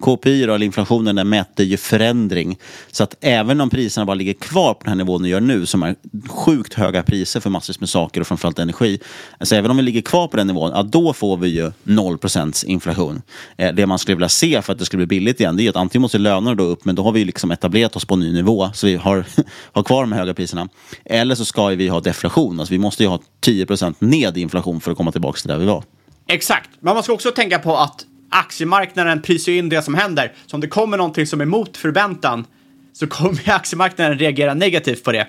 KPI, 0.00 0.42
eller 0.42 0.62
inflationen, 0.62 1.16
den 1.16 1.28
mäter 1.28 1.66
ju 1.66 1.76
förändring. 1.76 2.58
Så 2.92 3.04
att 3.04 3.16
även 3.20 3.60
om 3.60 3.70
priserna 3.70 4.06
bara 4.06 4.14
ligger 4.14 4.32
kvar 4.32 4.74
på 4.74 4.80
den 4.82 4.88
här 4.88 4.96
nivån 4.96 5.22
de 5.22 5.28
gör 5.28 5.40
nu, 5.40 5.66
som 5.66 5.82
är 5.82 5.96
sjukt 6.28 6.74
höga 6.74 7.02
priser 7.02 7.40
för 7.40 7.50
massvis 7.50 7.80
med 7.80 7.88
saker 7.88 8.20
och 8.20 8.26
framförallt 8.26 8.58
energi. 8.58 9.00
Alltså 9.38 9.56
även 9.56 9.70
om 9.70 9.76
vi 9.76 9.82
ligger 9.82 10.02
kvar 10.02 10.28
på 10.28 10.36
den 10.36 10.46
nivån, 10.46 10.72
ja, 10.74 10.82
då 10.82 11.12
får 11.12 11.36
vi 11.36 11.48
ju 11.48 11.72
0% 11.84 12.66
inflation. 12.66 13.22
Eh, 13.56 13.74
det 13.74 13.86
man 13.86 13.98
skulle 13.98 14.16
vilja 14.16 14.28
se 14.28 14.62
för 14.62 14.72
att 14.72 14.78
det 14.78 14.84
skulle 14.84 15.06
bli 15.06 15.18
billigt 15.18 15.40
igen, 15.40 15.56
det 15.56 15.66
är 15.66 15.70
att 15.70 15.76
antingen 15.76 16.02
måste 16.02 16.18
lönerna 16.18 16.54
då 16.54 16.64
upp, 16.64 16.84
men 16.84 16.94
då 16.94 17.02
har 17.02 17.12
vi 17.12 17.24
liksom 17.24 17.50
etablerat 17.50 17.96
oss 17.96 18.04
på 18.04 18.14
en 18.14 18.20
ny 18.20 18.32
nivå, 18.32 18.70
så 18.74 18.86
vi 18.86 18.96
har, 18.96 19.24
har 19.72 19.82
kvar 19.82 20.02
de 20.02 20.12
här 20.12 20.18
höga 20.18 20.34
priserna. 20.34 20.68
Eller 21.04 21.34
så 21.34 21.44
ska 21.44 21.66
vi 21.66 21.88
ha 21.88 22.00
deflation, 22.00 22.60
alltså 22.60 22.72
vi 22.72 22.78
måste 22.78 23.02
ju 23.02 23.08
ha 23.08 23.20
10 23.40 23.66
ned 23.98 24.38
i 24.38 24.40
inflation 24.40 24.80
för 24.80 24.90
att 24.90 24.96
komma 24.96 25.12
tillbaka 25.12 25.40
till 25.40 25.48
där 25.48 25.58
vi 25.58 25.66
var. 25.66 25.84
Exakt, 26.28 26.70
men 26.80 26.94
man 26.94 27.02
ska 27.02 27.12
också 27.12 27.30
tänka 27.30 27.58
på 27.58 27.76
att 27.76 28.06
aktiemarknaden 28.30 29.22
prisar 29.22 29.52
in 29.52 29.68
det 29.68 29.82
som 29.82 29.94
händer. 29.94 30.32
Så 30.46 30.56
om 30.56 30.60
det 30.60 30.68
kommer 30.68 30.96
någonting 30.96 31.26
som 31.26 31.40
är 31.40 31.44
mot 31.44 31.76
förväntan 31.76 32.46
så 32.92 33.06
kommer 33.06 33.50
aktiemarknaden 33.50 34.18
reagera 34.18 34.54
negativt 34.54 35.04
på 35.04 35.12
det. 35.12 35.28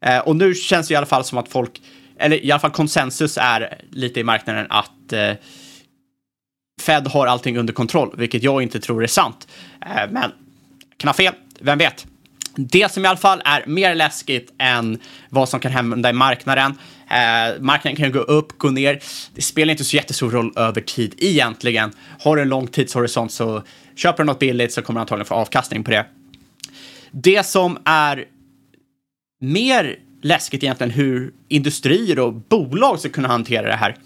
Eh, 0.00 0.18
och 0.18 0.36
nu 0.36 0.54
känns 0.54 0.88
det 0.88 0.94
i 0.94 0.96
alla 0.96 1.06
fall 1.06 1.24
som 1.24 1.38
att 1.38 1.48
folk, 1.48 1.82
eller 2.18 2.44
i 2.44 2.52
alla 2.52 2.60
fall 2.60 2.70
konsensus 2.70 3.38
är 3.40 3.82
lite 3.90 4.20
i 4.20 4.24
marknaden 4.24 4.66
att 4.70 5.12
eh, 5.12 5.32
Fed 6.82 7.06
har 7.06 7.26
allting 7.26 7.58
under 7.58 7.72
kontroll, 7.72 8.14
vilket 8.16 8.42
jag 8.42 8.62
inte 8.62 8.80
tror 8.80 9.02
är 9.02 9.06
sant. 9.06 9.48
Eh, 9.86 10.10
men 10.10 10.32
kan 10.96 11.08
ha 11.08 11.14
fel, 11.14 11.34
vem 11.60 11.78
vet? 11.78 12.06
Det 12.56 12.92
som 12.92 13.04
i 13.04 13.08
alla 13.08 13.18
fall 13.18 13.42
är 13.44 13.64
mer 13.66 13.94
läskigt 13.94 14.52
än 14.58 15.00
vad 15.28 15.48
som 15.48 15.60
kan 15.60 15.72
hända 15.72 16.10
i 16.10 16.12
marknaden. 16.12 16.78
Eh, 17.10 17.60
marknaden 17.60 17.96
kan 17.96 18.06
ju 18.06 18.12
gå 18.12 18.18
upp, 18.18 18.58
gå 18.58 18.70
ner. 18.70 19.00
Det 19.34 19.42
spelar 19.42 19.70
inte 19.70 19.84
så 19.84 19.96
jättestor 19.96 20.30
roll 20.30 20.52
över 20.56 20.80
tid 20.80 21.14
egentligen. 21.18 21.92
Har 22.20 22.36
du 22.36 22.42
en 22.42 22.48
lång 22.48 22.66
tidshorisont 22.66 23.32
så 23.32 23.62
köper 23.96 24.22
du 24.22 24.26
något 24.26 24.38
billigt 24.38 24.72
så 24.72 24.82
kommer 24.82 25.00
du 25.00 25.02
antagligen 25.02 25.26
få 25.26 25.34
avkastning 25.34 25.84
på 25.84 25.90
det. 25.90 26.06
Det 27.10 27.46
som 27.46 27.78
är 27.84 28.24
mer 29.40 29.96
läskigt 30.22 30.62
egentligen 30.62 30.90
hur 30.90 31.32
industrier 31.48 32.18
och 32.18 32.34
bolag 32.34 33.00
ska 33.00 33.08
kunna 33.08 33.28
hantera 33.28 33.66
det 33.66 33.76
här. 33.76 33.96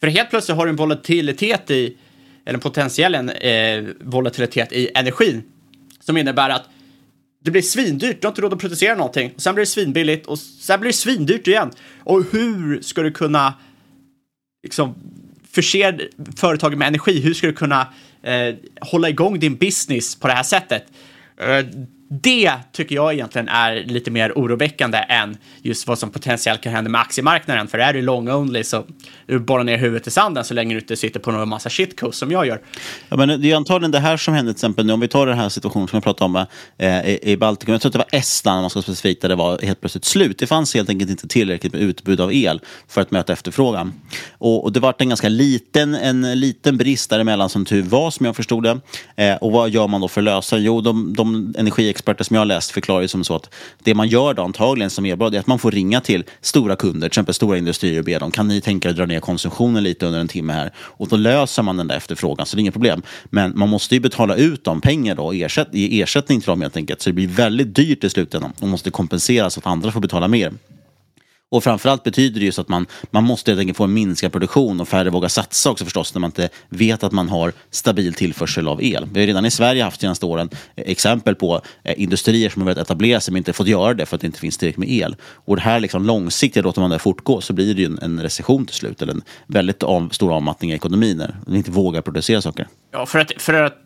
För 0.00 0.06
helt 0.06 0.30
plötsligt 0.30 0.56
har 0.56 0.66
du 0.66 0.70
en 0.70 0.76
volatilitet 0.76 1.70
i, 1.70 1.96
eller 2.44 2.54
en 2.54 2.60
potentiell 2.60 3.14
eh, 3.14 3.84
volatilitet 4.00 4.72
i 4.72 4.90
energin 4.94 5.42
som 6.00 6.16
innebär 6.16 6.50
att 6.50 6.68
det 7.48 7.52
blir 7.52 7.62
svindyrt, 7.62 8.20
du 8.20 8.26
har 8.26 8.32
inte 8.32 8.42
råd 8.42 8.52
att 8.52 8.60
producera 8.60 8.94
någonting. 8.94 9.32
Och 9.36 9.42
sen 9.42 9.54
blir 9.54 9.62
det 9.62 9.66
svinbilligt 9.70 10.26
och 10.26 10.38
sen 10.38 10.80
blir 10.80 10.88
det 10.88 10.96
svindyrt 10.96 11.46
igen. 11.46 11.70
Och 12.04 12.24
hur 12.32 12.80
ska 12.82 13.02
du 13.02 13.10
kunna 13.10 13.54
liksom 14.62 14.94
förse 15.50 15.98
företaget 16.36 16.78
med 16.78 16.88
energi? 16.88 17.20
Hur 17.20 17.34
ska 17.34 17.46
du 17.46 17.52
kunna 17.52 17.88
eh, 18.22 18.54
hålla 18.80 19.08
igång 19.08 19.38
din 19.38 19.56
business 19.56 20.16
på 20.16 20.28
det 20.28 20.34
här 20.34 20.42
sättet? 20.42 20.84
Eh, 21.40 21.66
det 22.10 22.52
tycker 22.72 22.94
jag 22.94 23.14
egentligen 23.14 23.48
är 23.48 23.84
lite 23.84 24.10
mer 24.10 24.32
oroväckande 24.32 24.98
än 24.98 25.36
just 25.62 25.86
vad 25.86 25.98
som 25.98 26.10
potentiellt 26.10 26.60
kan 26.60 26.72
hända 26.72 26.90
med 26.90 27.00
aktiemarknaden. 27.00 27.68
För 27.68 27.78
är 27.78 27.92
du 27.92 28.02
long 28.02 28.28
only 28.28 28.64
så 28.64 28.84
du 29.26 29.38
borrar 29.38 29.64
ner 29.64 29.78
huvudet 29.78 30.06
i 30.06 30.10
sanden 30.10 30.44
så 30.44 30.54
länge 30.54 30.74
du 30.74 30.80
inte 30.80 30.96
sitter 30.96 31.20
på 31.20 31.30
någon 31.30 31.48
massa 31.48 31.70
shitcoast 31.70 32.18
som 32.18 32.30
jag 32.30 32.46
gör. 32.46 32.60
Ja, 33.08 33.16
men 33.16 33.40
det 33.40 33.50
är 33.50 33.56
antagligen 33.56 33.90
det 33.90 33.98
här 33.98 34.16
som 34.16 34.34
hände 34.34 34.52
till 34.52 34.56
exempel 34.56 34.86
nu, 34.86 34.92
om 34.92 35.00
vi 35.00 35.08
tar 35.08 35.26
den 35.26 35.38
här 35.38 35.48
situationen 35.48 35.88
som 35.88 35.96
jag 35.96 36.04
pratade 36.04 36.24
om 36.24 36.46
eh, 36.78 37.08
i, 37.08 37.18
i 37.22 37.36
Baltikum. 37.36 37.72
Jag 37.72 37.80
tror 37.80 37.88
att 37.88 37.92
det 37.92 37.98
var 37.98 38.18
Estland, 38.18 38.56
om 38.56 38.62
man 38.62 38.70
ska 38.70 38.82
specifikt, 38.82 39.22
där 39.22 39.28
det 39.28 39.34
var 39.34 39.58
helt 39.58 39.80
plötsligt 39.80 40.04
slut. 40.04 40.38
Det 40.38 40.46
fanns 40.46 40.74
helt 40.74 40.88
enkelt 40.88 41.10
inte 41.10 41.28
tillräckligt 41.28 41.72
med 41.72 41.82
utbud 41.82 42.20
av 42.20 42.32
el 42.32 42.60
för 42.88 43.00
att 43.00 43.10
möta 43.10 43.32
efterfrågan. 43.32 43.92
Och, 44.32 44.64
och 44.64 44.72
det 44.72 44.80
var 44.80 44.94
en 44.98 45.08
ganska 45.08 45.28
liten, 45.28 45.94
en 45.94 46.40
liten 46.40 46.76
brist 46.76 47.10
däremellan 47.10 47.48
som 47.48 47.64
tur 47.64 47.82
var, 47.82 48.10
som 48.10 48.26
jag 48.26 48.36
förstod 48.36 48.62
det. 48.62 48.80
Eh, 49.16 49.36
och 49.36 49.52
vad 49.52 49.70
gör 49.70 49.88
man 49.88 50.00
då 50.00 50.08
för 50.08 50.20
att 50.20 50.24
lösa? 50.24 50.58
Jo, 50.58 50.80
de, 50.80 51.14
de 51.14 51.54
Experter 51.98 52.24
som 52.24 52.34
jag 52.34 52.40
har 52.40 52.46
läst 52.46 52.70
förklarar 52.70 53.02
ju 53.02 53.08
som 53.08 53.24
så 53.24 53.34
att 53.36 53.54
det 53.82 53.94
man 53.94 54.08
gör 54.08 54.34
då 54.34 54.42
antagligen 54.42 54.90
som 54.90 55.04
elbolag 55.04 55.34
är 55.34 55.40
att 55.40 55.46
man 55.46 55.58
får 55.58 55.70
ringa 55.70 56.00
till 56.00 56.24
stora 56.40 56.76
kunder, 56.76 57.00
till 57.00 57.06
exempel 57.06 57.34
stora 57.34 57.58
industrier 57.58 57.98
och 57.98 58.04
be 58.04 58.18
dem, 58.18 58.30
kan 58.30 58.48
ni 58.48 58.60
tänka 58.60 58.88
er 58.88 58.90
att 58.90 58.96
dra 58.96 59.06
ner 59.06 59.20
konsumtionen 59.20 59.82
lite 59.82 60.06
under 60.06 60.20
en 60.20 60.28
timme 60.28 60.52
här? 60.52 60.72
Och 60.76 61.08
då 61.08 61.16
löser 61.16 61.62
man 61.62 61.76
den 61.76 61.88
där 61.88 61.96
efterfrågan, 61.96 62.46
så 62.46 62.56
det 62.56 62.60
är 62.60 62.62
inget 62.62 62.74
problem. 62.74 63.02
Men 63.24 63.58
man 63.58 63.68
måste 63.68 63.94
ju 63.94 64.00
betala 64.00 64.36
ut 64.36 64.64
de 64.64 64.80
pengar 64.80 65.14
då, 65.14 65.32
ersätt, 65.32 65.68
ge 65.72 66.02
ersättning 66.02 66.40
till 66.40 66.46
dem 66.46 66.62
helt 66.62 66.76
enkelt. 66.76 67.02
Så 67.02 67.10
det 67.10 67.14
blir 67.14 67.28
väldigt 67.28 67.74
dyrt 67.74 68.04
i 68.04 68.10
slutändan. 68.10 68.52
och 68.60 68.68
måste 68.68 68.90
kompenseras 68.90 69.54
så 69.54 69.60
att 69.60 69.66
andra 69.66 69.92
får 69.92 70.00
betala 70.00 70.28
mer. 70.28 70.52
Och 71.50 71.64
framförallt 71.64 72.02
betyder 72.02 72.40
det 72.40 72.46
ju 72.46 72.52
så 72.52 72.60
att 72.60 72.68
man, 72.68 72.86
man 73.10 73.24
måste 73.24 73.50
helt 73.50 73.60
enkelt 73.60 73.76
få 73.76 73.84
en 73.84 73.92
minskad 73.92 74.32
produktion 74.32 74.80
och 74.80 74.88
färre 74.88 75.10
vågar 75.10 75.28
satsa 75.28 75.70
också 75.70 75.84
förstås 75.84 76.14
när 76.14 76.20
man 76.20 76.28
inte 76.28 76.48
vet 76.68 77.04
att 77.04 77.12
man 77.12 77.28
har 77.28 77.52
stabil 77.70 78.14
tillförsel 78.14 78.68
av 78.68 78.82
el. 78.82 79.08
Vi 79.12 79.20
har 79.20 79.26
redan 79.26 79.46
i 79.46 79.50
Sverige 79.50 79.82
haft 79.82 80.00
de 80.00 80.04
senaste 80.04 80.26
åren 80.26 80.50
exempel 80.76 81.34
på 81.34 81.60
eh, 81.82 82.02
industrier 82.02 82.50
som 82.50 82.62
har 82.62 82.66
velat 82.66 82.82
etablera 82.82 83.20
sig 83.20 83.32
men 83.32 83.38
inte 83.38 83.52
fått 83.52 83.66
göra 83.66 83.94
det 83.94 84.06
för 84.06 84.16
att 84.16 84.20
det 84.20 84.26
inte 84.26 84.40
finns 84.40 84.58
tillräckligt 84.58 84.88
med 84.88 84.90
el. 84.90 85.16
Och 85.22 85.56
det 85.56 85.62
här 85.62 85.80
liksom 85.80 86.04
långsiktigt, 86.04 86.64
låter 86.64 86.80
man 86.80 86.90
det 86.90 86.98
fortgå 86.98 87.40
så 87.40 87.52
blir 87.52 87.74
det 87.74 87.80
ju 87.80 87.86
en, 87.86 87.98
en 87.98 88.22
recession 88.22 88.66
till 88.66 88.76
slut 88.76 89.02
eller 89.02 89.12
en 89.12 89.22
väldigt 89.46 89.82
av, 89.82 90.08
stor 90.08 90.34
avmattning 90.34 90.70
i 90.70 90.74
ekonomin 90.74 91.16
när 91.16 91.36
man 91.46 91.56
inte 91.56 91.70
vågar 91.70 92.02
producera 92.02 92.42
saker. 92.42 92.68
Ja, 92.92 93.06
för 93.06 93.18
att, 93.18 93.32
för 93.38 93.54
att 93.54 93.78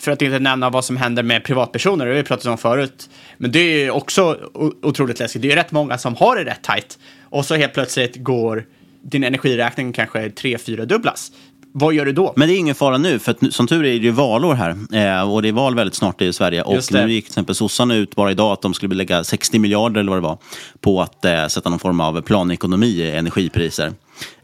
för 0.00 0.12
att 0.12 0.22
inte 0.22 0.38
nämna 0.38 0.70
vad 0.70 0.84
som 0.84 0.96
händer 0.96 1.22
med 1.22 1.44
privatpersoner, 1.44 2.06
det 2.06 2.12
har 2.12 2.16
vi 2.16 2.22
pratat 2.22 2.46
om 2.46 2.58
förut. 2.58 3.10
Men 3.38 3.52
det 3.52 3.58
är 3.58 3.84
ju 3.84 3.90
också 3.90 4.38
otroligt 4.82 5.18
läskigt. 5.18 5.42
Det 5.42 5.48
är 5.48 5.50
ju 5.50 5.56
rätt 5.56 5.72
många 5.72 5.98
som 5.98 6.14
har 6.14 6.36
det 6.36 6.44
rätt 6.44 6.62
tajt. 6.62 6.98
Och 7.22 7.44
så 7.44 7.54
helt 7.54 7.74
plötsligt 7.74 8.16
går 8.16 8.64
din 9.02 9.24
energiräkning 9.24 9.92
kanske 9.92 10.30
tre, 10.30 10.58
fyra 10.58 10.84
dubblas. 10.84 11.32
Vad 11.72 11.94
gör 11.94 12.04
du 12.04 12.12
då? 12.12 12.32
Men 12.36 12.48
det 12.48 12.54
är 12.54 12.58
ingen 12.58 12.74
fara 12.74 12.98
nu, 12.98 13.18
för 13.18 13.30
att 13.32 13.52
som 13.54 13.66
tur 13.66 13.84
är, 13.84 13.88
är 13.88 13.98
det 13.98 14.04
ju 14.04 14.10
valår 14.10 14.54
här. 14.54 14.70
Eh, 14.70 15.32
och 15.32 15.42
det 15.42 15.48
är 15.48 15.52
val 15.52 15.74
väldigt 15.74 15.94
snart 15.94 16.22
i 16.22 16.32
Sverige. 16.32 16.62
Och 16.62 16.82
nu 16.92 17.12
gick 17.12 17.24
till 17.24 17.30
exempel 17.30 17.54
sossarna 17.54 17.94
ut 17.94 18.16
bara 18.16 18.30
idag 18.30 18.52
att 18.52 18.62
de 18.62 18.74
skulle 18.74 18.94
lägga 18.94 19.24
60 19.24 19.58
miljarder 19.58 20.00
eller 20.00 20.10
vad 20.10 20.18
det 20.18 20.22
var 20.22 20.38
på 20.80 21.02
att 21.02 21.24
eh, 21.24 21.46
sätta 21.46 21.70
någon 21.70 21.78
form 21.78 22.00
av 22.00 22.20
planekonomi 22.22 22.86
i 22.86 23.10
energipriser. 23.10 23.92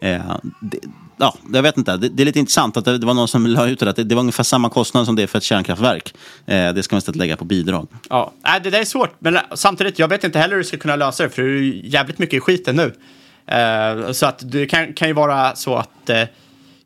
Eh, 0.00 0.20
det, 0.60 0.78
ja, 1.16 1.34
jag 1.52 1.62
vet 1.62 1.76
inte, 1.76 1.96
det, 1.96 2.08
det 2.08 2.22
är 2.22 2.24
lite 2.24 2.38
intressant 2.38 2.76
att 2.76 2.84
det, 2.84 2.98
det 2.98 3.06
var 3.06 3.14
någon 3.14 3.28
som 3.28 3.46
la 3.46 3.66
ut 3.66 3.78
det, 3.78 3.90
att 3.90 3.96
det, 3.96 4.04
det 4.04 4.14
var 4.14 4.20
ungefär 4.20 4.44
samma 4.44 4.70
kostnad 4.70 5.06
som 5.06 5.16
det 5.16 5.22
är 5.22 5.26
för 5.26 5.38
ett 5.38 5.44
kärnkraftverk. 5.44 6.14
Eh, 6.46 6.72
det 6.72 6.82
ska 6.82 6.94
man 6.94 6.98
istället 6.98 7.16
lägga 7.16 7.36
på 7.36 7.44
bidrag. 7.44 7.88
Ja, 8.08 8.32
äh, 8.46 8.62
det 8.62 8.70
där 8.70 8.80
är 8.80 8.84
svårt. 8.84 9.14
Men 9.18 9.38
samtidigt, 9.54 9.98
jag 9.98 10.08
vet 10.08 10.24
inte 10.24 10.38
heller 10.38 10.54
hur 10.54 10.62
du 10.62 10.68
ska 10.68 10.76
kunna 10.76 10.96
lösa 10.96 11.22
det, 11.22 11.30
för 11.30 11.42
det 11.42 11.48
är 11.48 11.62
jävligt 11.84 12.18
mycket 12.18 12.36
i 12.36 12.40
skiten 12.40 12.76
nu. 12.76 12.92
Eh, 13.46 14.12
så 14.12 14.26
att 14.26 14.52
det 14.52 14.66
kan, 14.66 14.92
kan 14.92 15.08
ju 15.08 15.14
vara 15.14 15.56
så 15.56 15.74
att... 15.74 16.10
eh, 16.10 16.22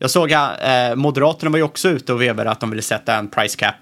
jag 0.03 0.11
såg 0.11 0.33
att 0.33 0.63
eh, 0.63 0.97
Moderaterna 0.97 1.51
var 1.51 1.59
ju 1.59 1.63
också 1.63 1.89
ute 1.89 2.13
och 2.13 2.23
vevade 2.23 2.51
att 2.51 2.61
de 2.61 2.71
ville 2.71 2.83
sätta 2.83 3.17
en 3.17 3.29
price 3.29 3.57
cap 3.59 3.75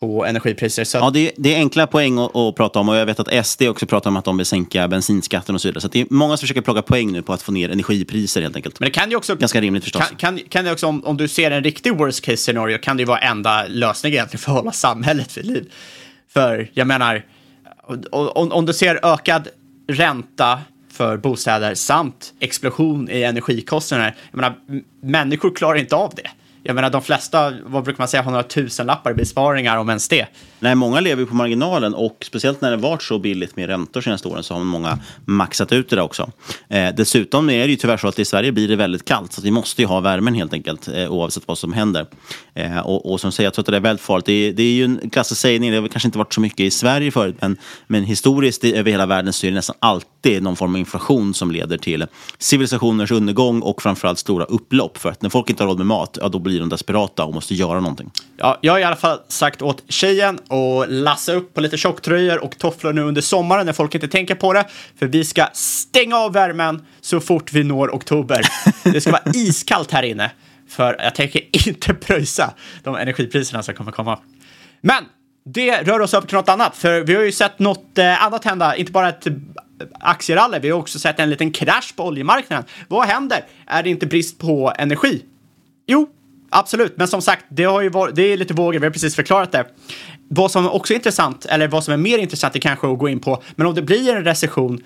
på 0.00 0.26
energipriser. 0.26 0.84
Så 0.84 0.98
Ja, 0.98 1.10
det, 1.10 1.26
är- 1.28 1.32
det 1.36 1.54
är 1.54 1.58
enkla 1.58 1.86
poäng 1.86 2.18
att, 2.18 2.36
att 2.36 2.56
prata 2.56 2.78
om 2.78 2.88
och 2.88 2.96
jag 2.96 3.06
vet 3.06 3.20
att 3.20 3.46
SD 3.46 3.62
också 3.62 3.86
pratar 3.86 4.10
om 4.10 4.16
att 4.16 4.24
de 4.24 4.36
vill 4.36 4.46
sänka 4.46 4.88
bensinskatten 4.88 5.54
och 5.54 5.60
så 5.60 5.68
vidare. 5.68 5.80
Så 5.80 5.86
att 5.86 5.92
det 5.92 6.00
är 6.00 6.06
många 6.10 6.36
som 6.36 6.40
försöker 6.40 6.60
plocka 6.60 6.82
poäng 6.82 7.12
nu 7.12 7.22
på 7.22 7.32
att 7.32 7.42
få 7.42 7.52
ner 7.52 7.70
energipriser 7.70 8.42
helt 8.42 8.56
enkelt. 8.56 8.80
Men 8.80 8.86
det 8.86 8.90
kan 8.90 9.10
ju 9.10 9.16
också... 9.16 9.36
Ganska 9.36 9.60
rimligt 9.60 9.84
förstås. 9.84 10.02
Kan, 10.08 10.16
kan, 10.16 10.38
kan 10.48 10.64
det 10.64 10.72
också, 10.72 10.86
om, 10.86 11.04
om 11.04 11.16
du 11.16 11.28
ser 11.28 11.50
en 11.50 11.64
riktig 11.64 11.96
worst 11.96 12.24
case 12.24 12.36
scenario, 12.36 12.78
kan 12.78 12.96
det 12.96 13.00
ju 13.00 13.06
vara 13.06 13.18
enda 13.18 13.64
lösningen 13.68 14.14
egentligen 14.14 14.40
för 14.40 14.52
att 14.52 14.58
hålla 14.58 14.72
samhället 14.72 15.38
vid 15.38 15.46
liv. 15.46 15.72
För 16.32 16.70
jag 16.74 16.86
menar, 16.86 17.24
om, 18.10 18.52
om, 18.52 18.66
du 18.66 18.72
ser 18.72 19.00
ökad 19.02 19.48
ränta 19.88 20.60
för 20.92 21.16
bostäder 21.16 21.74
samt 21.74 22.32
explosion 22.40 23.10
i 23.10 23.22
energikostnader. 23.22 24.16
Jag 24.30 24.36
menar, 24.36 24.54
människor 25.02 25.54
klarar 25.54 25.78
inte 25.78 25.96
av 25.96 26.12
det. 26.16 26.27
Jag 26.62 26.74
menar, 26.74 26.90
de 26.90 27.02
flesta, 27.02 27.52
vad 27.66 27.84
brukar 27.84 28.00
man 28.00 28.08
säga, 28.08 28.22
har 28.22 28.30
några 28.30 28.44
tusenlappar 28.44 29.10
i 29.10 29.14
besparingar, 29.14 29.76
om 29.76 29.88
ens 29.88 30.08
det. 30.08 30.26
Nej, 30.60 30.74
många 30.74 31.00
lever 31.00 31.22
ju 31.22 31.26
på 31.26 31.34
marginalen 31.34 31.94
och 31.94 32.16
speciellt 32.26 32.60
när 32.60 32.70
det 32.70 32.76
varit 32.76 33.02
så 33.02 33.18
billigt 33.18 33.56
med 33.56 33.66
räntor 33.66 34.00
senaste 34.00 34.28
åren 34.28 34.42
så 34.42 34.54
har 34.54 34.64
många 34.64 34.98
maxat 35.24 35.72
ut 35.72 35.90
det 35.90 35.96
där 35.96 36.02
också. 36.02 36.30
Eh, 36.68 36.94
dessutom 36.96 37.50
är 37.50 37.58
det 37.58 37.70
ju 37.70 37.76
tyvärr 37.76 37.96
så 37.96 38.08
att 38.08 38.18
i 38.18 38.24
Sverige 38.24 38.52
blir 38.52 38.68
det 38.68 38.76
väldigt 38.76 39.04
kallt 39.04 39.32
så 39.32 39.40
att 39.40 39.44
vi 39.44 39.50
måste 39.50 39.82
ju 39.82 39.88
ha 39.88 40.00
värmen 40.00 40.34
helt 40.34 40.52
enkelt 40.52 40.88
eh, 40.88 41.12
oavsett 41.12 41.42
vad 41.46 41.58
som 41.58 41.72
händer. 41.72 42.06
Eh, 42.54 42.78
och, 42.78 43.12
och 43.12 43.20
som 43.20 43.32
säger, 43.32 43.46
jag 43.46 43.54
tror 43.54 43.62
att 43.62 43.66
det 43.66 43.76
är 43.76 43.80
väldigt 43.80 44.04
farligt. 44.04 44.26
Det 44.26 44.32
är, 44.32 44.52
det 44.52 44.62
är 44.62 44.72
ju 44.72 44.84
en 44.84 45.10
klassisk 45.10 45.40
sägning, 45.40 45.70
det 45.70 45.80
har 45.80 45.88
kanske 45.88 46.08
inte 46.08 46.18
varit 46.18 46.34
så 46.34 46.40
mycket 46.40 46.60
i 46.60 46.70
Sverige 46.70 47.10
förut 47.10 47.36
men, 47.40 47.56
men 47.86 48.04
historiskt 48.04 48.64
över 48.64 48.90
hela 48.90 49.06
världen 49.06 49.32
så 49.32 49.46
är 49.46 49.50
det 49.50 49.54
nästan 49.54 49.76
alltid 49.78 50.42
någon 50.42 50.56
form 50.56 50.74
av 50.74 50.78
inflation 50.78 51.34
som 51.34 51.50
leder 51.50 51.78
till 51.78 52.06
civilisationers 52.38 53.10
undergång 53.10 53.60
och 53.62 53.82
framförallt 53.82 54.18
stora 54.18 54.44
upplopp. 54.44 54.98
För 54.98 55.08
att 55.08 55.22
när 55.22 55.30
folk 55.30 55.50
inte 55.50 55.62
har 55.62 55.68
råd 55.68 55.78
med 55.78 55.86
mat, 55.86 56.18
ja, 56.20 56.28
då 56.28 56.38
blir 56.38 56.57
de 56.58 56.68
desperata 56.68 57.24
och 57.24 57.34
måste 57.34 57.54
göra 57.54 57.80
någonting. 57.80 58.10
Ja, 58.36 58.58
jag 58.60 58.72
har 58.72 58.80
i 58.80 58.84
alla 58.84 58.96
fall 58.96 59.18
sagt 59.28 59.62
åt 59.62 59.82
tjejen 59.88 60.38
att 60.48 60.90
lassa 60.90 61.32
upp 61.32 61.54
på 61.54 61.60
lite 61.60 61.76
tjocktröjor 61.76 62.44
och 62.44 62.58
tofflor 62.58 62.92
nu 62.92 63.02
under 63.02 63.20
sommaren 63.20 63.66
när 63.66 63.72
folk 63.72 63.94
inte 63.94 64.08
tänker 64.08 64.34
på 64.34 64.52
det. 64.52 64.64
För 64.98 65.06
vi 65.06 65.24
ska 65.24 65.46
stänga 65.52 66.16
av 66.16 66.32
värmen 66.32 66.86
så 67.00 67.20
fort 67.20 67.52
vi 67.52 67.64
når 67.64 67.94
oktober. 67.94 68.40
Det 68.92 69.00
ska 69.00 69.10
vara 69.10 69.32
iskallt 69.34 69.90
här 69.90 70.02
inne. 70.02 70.30
För 70.68 70.96
jag 70.98 71.14
tänker 71.14 71.68
inte 71.68 71.94
pröjsa 71.94 72.54
de 72.82 72.96
energipriserna 72.96 73.62
som 73.62 73.74
kommer 73.74 73.92
komma. 73.92 74.18
Men 74.80 75.04
det 75.44 75.82
rör 75.82 76.00
oss 76.00 76.14
över 76.14 76.26
till 76.26 76.36
något 76.36 76.48
annat. 76.48 76.76
För 76.76 77.00
vi 77.00 77.14
har 77.14 77.22
ju 77.22 77.32
sett 77.32 77.58
något 77.58 77.98
eh, 77.98 78.24
annat 78.24 78.44
hända. 78.44 78.76
Inte 78.76 78.92
bara 78.92 79.08
ett 79.08 79.26
aktierally, 80.00 80.58
vi 80.58 80.70
har 80.70 80.78
också 80.78 80.98
sett 80.98 81.20
en 81.20 81.30
liten 81.30 81.50
krasch 81.50 81.96
på 81.96 82.04
oljemarknaden. 82.04 82.64
Vad 82.88 83.06
händer? 83.06 83.44
Är 83.66 83.82
det 83.82 83.90
inte 83.90 84.06
brist 84.06 84.38
på 84.38 84.72
energi? 84.78 85.22
Jo, 85.86 86.08
absolut. 86.50 86.96
Men 86.96 87.08
som 87.08 87.22
sagt, 87.22 87.44
det, 87.48 87.64
har 87.64 87.80
ju 87.80 87.88
varit, 87.88 88.16
det 88.16 88.22
är 88.22 88.36
lite 88.36 88.54
vågor. 88.54 88.78
Vi 88.78 88.86
har 88.86 88.92
precis 88.92 89.16
förklarat 89.16 89.52
det. 89.52 89.66
Vad 90.28 90.50
som 90.50 90.68
också 90.68 90.92
är 90.92 90.96
intressant, 90.96 91.44
eller 91.44 91.68
vad 91.68 91.84
som 91.84 91.94
är 91.94 91.98
mer 91.98 92.18
intressant 92.18 92.56
är 92.56 92.60
kanske 92.60 92.92
att 92.92 92.98
gå 92.98 93.08
in 93.08 93.20
på, 93.20 93.42
men 93.56 93.66
om 93.66 93.74
det 93.74 93.82
blir 93.82 94.14
en 94.14 94.24
recession, 94.24 94.84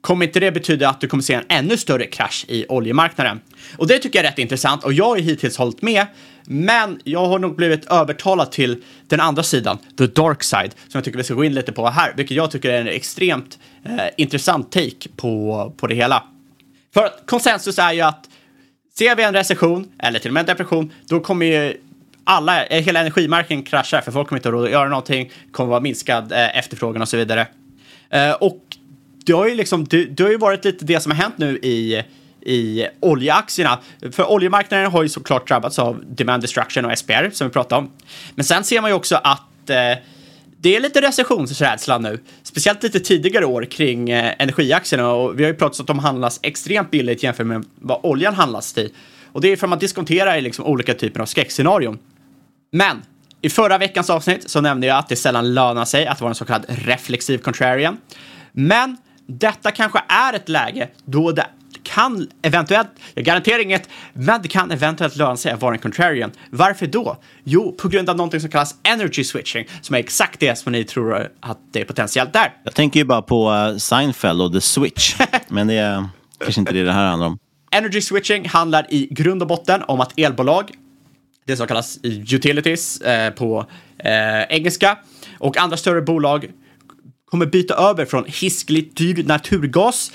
kommer 0.00 0.26
inte 0.26 0.40
det 0.40 0.52
betyda 0.52 0.88
att 0.88 1.00
du 1.00 1.08
kommer 1.08 1.22
se 1.22 1.34
en 1.34 1.44
ännu 1.48 1.76
större 1.76 2.06
krasch 2.06 2.44
i 2.48 2.66
oljemarknaden? 2.68 3.40
Och 3.76 3.86
det 3.86 3.98
tycker 3.98 4.18
jag 4.18 4.26
är 4.26 4.30
rätt 4.30 4.38
intressant 4.38 4.84
och 4.84 4.92
jag 4.92 5.04
har 5.04 5.16
hittills 5.16 5.56
hållit 5.56 5.82
med. 5.82 6.06
Men 6.44 7.00
jag 7.04 7.26
har 7.26 7.38
nog 7.38 7.56
blivit 7.56 7.84
övertalad 7.84 8.52
till 8.52 8.82
den 9.08 9.20
andra 9.20 9.42
sidan, 9.42 9.78
the 9.98 10.06
dark 10.06 10.42
side, 10.42 10.70
som 10.88 10.98
jag 10.98 11.04
tycker 11.04 11.18
vi 11.18 11.24
ska 11.24 11.34
gå 11.34 11.44
in 11.44 11.54
lite 11.54 11.72
på 11.72 11.88
här, 11.88 12.12
vilket 12.16 12.36
jag 12.36 12.50
tycker 12.50 12.70
är 12.70 12.80
en 12.80 12.88
extremt 12.88 13.58
eh, 13.84 14.04
intressant 14.16 14.72
take 14.72 15.08
på, 15.16 15.72
på 15.76 15.86
det 15.86 15.94
hela. 15.94 16.24
För 16.94 17.04
att 17.04 17.22
konsensus 17.26 17.78
är 17.78 17.92
ju 17.92 18.00
att 18.00 18.28
ser 18.98 19.16
vi 19.16 19.22
en 19.22 19.34
recession, 19.34 19.92
eller 19.98 20.18
till 20.18 20.30
och 20.30 20.34
med 20.34 20.40
en 20.40 20.46
depression, 20.46 20.92
då 21.08 21.20
kommer 21.20 21.46
ju 21.46 21.76
alla, 22.24 22.64
eh, 22.64 22.82
hela 22.82 23.00
energimarknaden 23.00 23.64
krascha, 23.64 24.02
för 24.02 24.12
folk 24.12 24.28
kommer 24.28 24.38
inte 24.38 24.48
ha 24.48 24.54
råd 24.54 24.64
att 24.64 24.70
göra 24.70 24.88
någonting, 24.88 25.30
kommer 25.52 25.70
vara 25.70 25.80
minskad 25.80 26.32
eh, 26.32 26.58
efterfrågan 26.58 27.02
och 27.02 27.08
så 27.08 27.16
vidare. 27.16 27.46
Eh, 28.10 28.32
och 28.32 28.60
det 29.26 29.32
har 29.32 29.48
ju 29.48 29.54
liksom, 29.54 29.84
det, 29.84 30.04
det 30.04 30.22
har 30.22 30.30
ju 30.30 30.36
varit 30.36 30.64
lite 30.64 30.84
det 30.84 31.00
som 31.00 31.12
har 31.12 31.18
hänt 31.18 31.38
nu 31.38 31.58
i, 31.58 32.02
i 32.40 32.86
oljeaktierna. 33.00 33.78
För 34.12 34.30
oljemarknaden 34.30 34.90
har 34.90 35.02
ju 35.02 35.08
såklart 35.08 35.48
drabbats 35.48 35.78
av 35.78 36.04
demand 36.06 36.42
destruction 36.42 36.84
och 36.84 36.98
SPR 36.98 37.30
som 37.32 37.46
vi 37.46 37.52
pratade 37.52 37.78
om. 37.78 37.90
Men 38.34 38.44
sen 38.44 38.64
ser 38.64 38.80
man 38.80 38.90
ju 38.90 38.94
också 38.94 39.16
att 39.16 39.70
eh, 39.70 39.76
det 40.62 40.76
är 40.76 40.80
lite 40.80 41.00
recessionsrädsla 41.00 41.98
nu, 41.98 42.20
speciellt 42.42 42.82
lite 42.82 43.00
tidigare 43.00 43.46
år 43.46 43.64
kring 43.64 44.10
eh, 44.10 44.34
energiaktierna 44.38 45.12
och 45.12 45.38
vi 45.38 45.44
har 45.44 45.50
ju 45.50 45.56
pratat 45.56 45.80
om 45.80 45.82
att 45.82 45.86
de 45.86 45.98
handlas 45.98 46.40
extremt 46.42 46.90
billigt 46.90 47.22
jämfört 47.22 47.46
med 47.46 47.64
vad 47.74 48.00
oljan 48.02 48.34
handlas 48.34 48.72
till. 48.72 48.90
Och 49.32 49.40
det 49.40 49.48
är 49.48 49.56
för 49.56 49.66
att 49.66 49.70
man 49.70 49.78
diskonterar 49.78 50.36
i 50.36 50.40
liksom 50.40 50.64
olika 50.64 50.94
typer 50.94 51.20
av 51.20 51.26
skräckscenarion. 51.26 51.98
Men 52.72 53.02
i 53.40 53.50
förra 53.50 53.78
veckans 53.78 54.10
avsnitt 54.10 54.50
så 54.50 54.60
nämnde 54.60 54.86
jag 54.86 54.98
att 54.98 55.08
det 55.08 55.16
sällan 55.16 55.54
lönar 55.54 55.84
sig 55.84 56.06
att 56.06 56.20
vara 56.20 56.28
en 56.28 56.34
så 56.34 56.44
kallad 56.44 56.66
reflexiv 56.68 57.38
contrarian. 57.38 57.96
Men 58.52 58.96
detta 59.26 59.70
kanske 59.70 60.02
är 60.08 60.32
ett 60.32 60.48
läge 60.48 60.88
då 61.04 61.32
det 61.32 61.46
kan 61.82 62.28
eventuellt, 62.42 62.88
jag 63.14 63.24
garanterar 63.24 63.58
inget, 63.58 63.88
men 64.12 64.42
det 64.42 64.48
kan 64.48 64.70
eventuellt 64.70 65.16
löna 65.16 65.36
sig 65.36 65.52
att 65.52 65.62
vara 65.62 65.74
en 65.74 65.80
contrarian. 65.80 66.30
Varför 66.50 66.86
då? 66.86 67.16
Jo, 67.44 67.72
på 67.72 67.88
grund 67.88 68.10
av 68.10 68.16
någonting 68.16 68.40
som 68.40 68.50
kallas 68.50 68.74
energy 68.82 69.24
switching, 69.24 69.66
som 69.80 69.94
är 69.94 69.98
exakt 69.98 70.40
det 70.40 70.58
som 70.58 70.72
ni 70.72 70.84
tror 70.84 71.28
att 71.40 71.58
det 71.72 71.80
är 71.80 71.84
potentiellt 71.84 72.32
där. 72.32 72.52
Jag 72.64 72.74
tänker 72.74 73.00
ju 73.00 73.04
bara 73.04 73.22
på 73.22 73.50
uh, 73.50 73.76
Seinfeld 73.76 74.42
och 74.42 74.52
The 74.52 74.60
Switch, 74.60 75.16
men 75.48 75.66
det 75.66 75.74
är 75.74 76.08
kanske 76.38 76.60
inte 76.60 76.72
det 76.72 76.82
det 76.82 76.92
här 76.92 77.06
handlar 77.06 77.26
om. 77.26 77.38
Energy 77.70 78.00
switching 78.00 78.48
handlar 78.48 78.86
i 78.88 79.08
grund 79.10 79.42
och 79.42 79.48
botten 79.48 79.82
om 79.88 80.00
att 80.00 80.18
elbolag, 80.18 80.70
det 81.46 81.56
som 81.56 81.66
kallas 81.66 81.98
utilities 82.02 83.00
eh, 83.00 83.32
på 83.32 83.66
eh, 83.98 84.42
engelska, 84.42 84.98
och 85.38 85.56
andra 85.56 85.76
större 85.76 86.02
bolag 86.02 86.50
kommer 87.32 87.46
byta 87.46 87.74
över 87.74 88.04
från 88.04 88.24
hiskligt 88.26 88.96
dyr 88.96 89.24
naturgas 89.24 90.12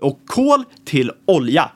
och 0.00 0.20
kol 0.26 0.64
till 0.84 1.10
olja. 1.26 1.70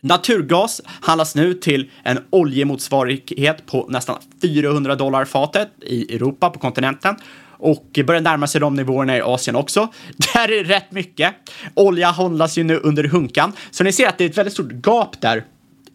Naturgas 0.00 0.80
handlas 0.86 1.34
nu 1.34 1.54
till 1.54 1.90
en 2.02 2.18
oljemotsvarighet 2.30 3.66
på 3.66 3.86
nästan 3.88 4.18
400 4.42 4.94
dollar 4.94 5.24
fatet 5.24 5.68
i 5.80 6.14
Europa 6.14 6.50
på 6.50 6.58
kontinenten 6.58 7.16
och 7.62 7.98
börjar 8.06 8.20
närma 8.20 8.46
sig 8.46 8.60
de 8.60 8.74
nivåerna 8.74 9.16
i 9.16 9.20
Asien 9.20 9.56
också. 9.56 9.88
Där 10.34 10.52
är 10.52 10.64
rätt 10.64 10.92
mycket. 10.92 11.34
Olja 11.74 12.10
handlas 12.10 12.58
ju 12.58 12.64
nu 12.64 12.76
under 12.76 13.04
hunkan, 13.04 13.52
så 13.70 13.84
ni 13.84 13.92
ser 13.92 14.08
att 14.08 14.18
det 14.18 14.24
är 14.24 14.30
ett 14.30 14.38
väldigt 14.38 14.54
stort 14.54 14.72
gap 14.86 15.20
där 15.20 15.44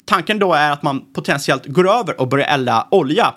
tanken 0.08 0.40
då 0.40 0.54
är 0.54 0.72
att 0.72 0.84
man 0.84 1.02
potentiellt 1.14 1.66
går 1.66 1.90
över 1.90 2.22
och 2.22 2.28
börjar 2.28 2.48
elda 2.48 2.88
olja. 2.92 3.34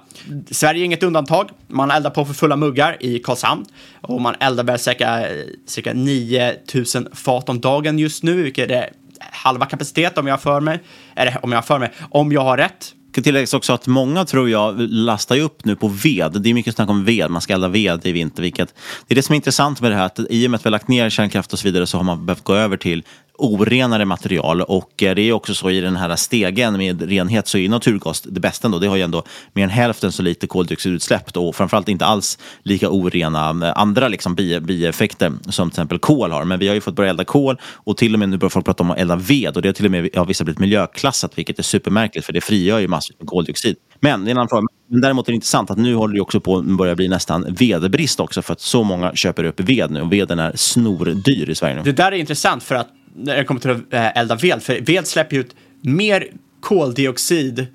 Sverige 0.51 0.83
är 0.83 0.85
inget 0.85 1.03
undantag. 1.03 1.51
Man 1.68 1.91
eldar 1.91 2.11
på 2.11 2.25
för 2.25 2.35
fulla 2.35 2.57
muggar 2.57 2.97
i 3.01 3.18
Karlshamn 3.18 3.64
och 4.01 4.21
man 4.21 4.35
eldar 4.41 4.64
väl 4.64 4.79
cirka, 4.79 5.27
cirka 5.66 5.93
9000 5.93 7.09
fat 7.12 7.49
om 7.49 7.61
dagen 7.61 7.99
just 7.99 8.23
nu, 8.23 8.43
vilket 8.43 8.71
är 8.71 8.91
halva 9.21 9.66
kapacitet 9.66 10.18
om 10.18 10.27
jag 10.27 10.33
har 10.33 10.39
för 10.39 10.61
mig. 10.61 10.81
Eller 11.16 11.39
om 11.43 11.53
jag 11.53 11.57
har 11.57 11.62
för 11.62 11.79
mig, 11.79 11.93
om 12.11 12.33
jag 12.33 12.41
har 12.41 12.57
rätt. 12.57 12.95
kan 13.14 13.25
tilläggas 13.25 13.55
också 13.55 13.73
att 13.73 13.87
många 13.87 14.25
tror 14.25 14.51
jag 14.51 14.75
lastar 14.79 15.39
upp 15.39 15.64
nu 15.64 15.77
på 15.77 15.89
ved. 15.89 16.43
Det 16.43 16.51
är 16.51 16.55
mycket 16.55 16.75
snack 16.75 16.89
om 16.89 17.05
ved, 17.05 17.31
man 17.31 17.41
ska 17.41 17.53
elda 17.53 17.68
ved 17.68 18.07
i 18.07 18.12
vinter. 18.12 18.43
Vilket, 18.43 18.75
det 19.07 19.14
är 19.14 19.16
det 19.16 19.23
som 19.23 19.33
är 19.33 19.37
intressant 19.37 19.81
med 19.81 19.91
det 19.91 19.97
här, 19.97 20.07
att 20.07 20.21
i 20.31 20.47
och 20.47 20.51
med 20.51 20.59
att 20.59 20.66
vi 20.66 20.68
har 20.68 20.73
lagt 20.73 20.89
ner 20.89 21.11
kärnkraft 21.11 21.53
och 21.53 21.59
så 21.59 21.68
vidare 21.68 21.87
så 21.87 21.97
har 21.97 22.05
man 22.05 22.27
behövt 22.27 22.45
gå 22.45 22.55
över 22.55 22.77
till 22.77 23.05
orenare 23.41 24.05
material. 24.05 24.62
Och 24.62 25.03
eh, 25.03 25.14
det 25.14 25.22
är 25.22 25.32
också 25.32 25.55
så 25.55 25.70
i 25.70 25.80
den 25.80 25.97
här 25.97 26.16
stegen 26.16 26.76
med 26.76 27.03
renhet 27.03 27.47
så 27.49 27.59
är 27.59 27.68
naturgas 27.68 28.20
det 28.20 28.41
bästa 28.41 28.68
ändå. 28.68 28.78
Det 28.78 28.86
har 28.86 28.97
ju 28.97 29.03
ändå 29.03 29.24
mer 29.53 29.64
än 29.64 29.70
hälften 29.70 30.12
så 30.12 30.22
lite 30.22 30.47
koldioxidutsläpp 30.47 31.36
och 31.36 31.57
framförallt 31.57 31.88
inte 31.88 32.07
alls 32.07 32.38
lika 32.62 32.91
orena 32.91 33.66
eh, 33.66 33.72
andra 33.78 34.09
liksom 34.09 34.34
bi 34.34 34.61
bieffekter 34.61 35.32
som 35.49 35.70
till 35.70 35.74
exempel 35.74 35.99
kol 35.99 36.30
har. 36.30 36.45
Men 36.45 36.59
vi 36.59 36.68
har 36.68 36.74
ju 36.74 36.80
fått 36.80 36.95
börja 36.95 37.11
elda 37.11 37.24
kol 37.24 37.57
och 37.74 37.97
till 37.97 38.14
och 38.14 38.18
med 38.20 38.28
nu 38.28 38.36
börjar 38.36 38.51
folk 38.51 38.66
prata 38.66 38.82
om 38.82 38.91
att 38.91 38.99
elda 38.99 39.16
ved 39.16 39.57
och 39.57 39.62
det 39.62 39.68
har 39.68 39.72
till 39.72 39.84
och 39.84 39.91
med 39.91 40.16
av 40.16 40.26
vissa 40.26 40.45
blivit 40.45 40.61
miljöklassat 40.61 41.38
vilket 41.38 41.59
är 41.59 41.62
supermärkligt 41.62 42.26
för 42.26 42.32
det 42.32 42.41
frigör 42.41 42.78
ju 42.78 42.88
massor 42.88 43.14
med 43.18 43.28
koldioxid. 43.28 43.76
Men 44.01 44.24
det 44.24 44.28
är 44.28 44.30
en 44.30 44.38
annan 44.38 44.49
fråga. 44.49 44.66
Men 44.91 45.01
däremot 45.01 45.28
är 45.28 45.32
det 45.32 45.34
intressant 45.34 45.70
att 45.70 45.78
nu 45.78 45.95
håller 45.95 46.14
det 46.14 46.20
också 46.20 46.41
på 46.41 46.59
att 46.59 46.64
börja 46.64 46.95
bli 46.95 47.09
nästan 47.09 47.55
vedbrist 47.59 48.20
också 48.20 48.43
för 48.43 48.53
att 48.53 48.61
så 48.61 48.84
många 48.84 49.14
köper 49.14 49.45
upp 49.45 49.61
ved 49.61 49.91
nu 49.91 50.01
och 50.01 50.12
veden 50.12 50.38
är 50.38 50.53
snordyr 50.57 51.51
i 51.51 51.55
Sverige 51.55 51.76
nu. 51.76 51.82
Det 51.82 51.93
där 51.93 52.12
är 52.12 52.16
intressant 52.16 52.62
för 52.62 52.74
att 52.74 52.88
när 53.21 53.37
det 53.37 53.45
kommer 53.45 53.61
till 53.61 53.71
att 53.71 53.93
eh, 53.93 54.16
elda 54.16 54.35
ved, 54.35 54.62
för 54.62 54.81
ved 54.81 55.07
släpper 55.07 55.37
ut 55.37 55.55
mer 55.81 56.27
koldioxid 56.61 57.66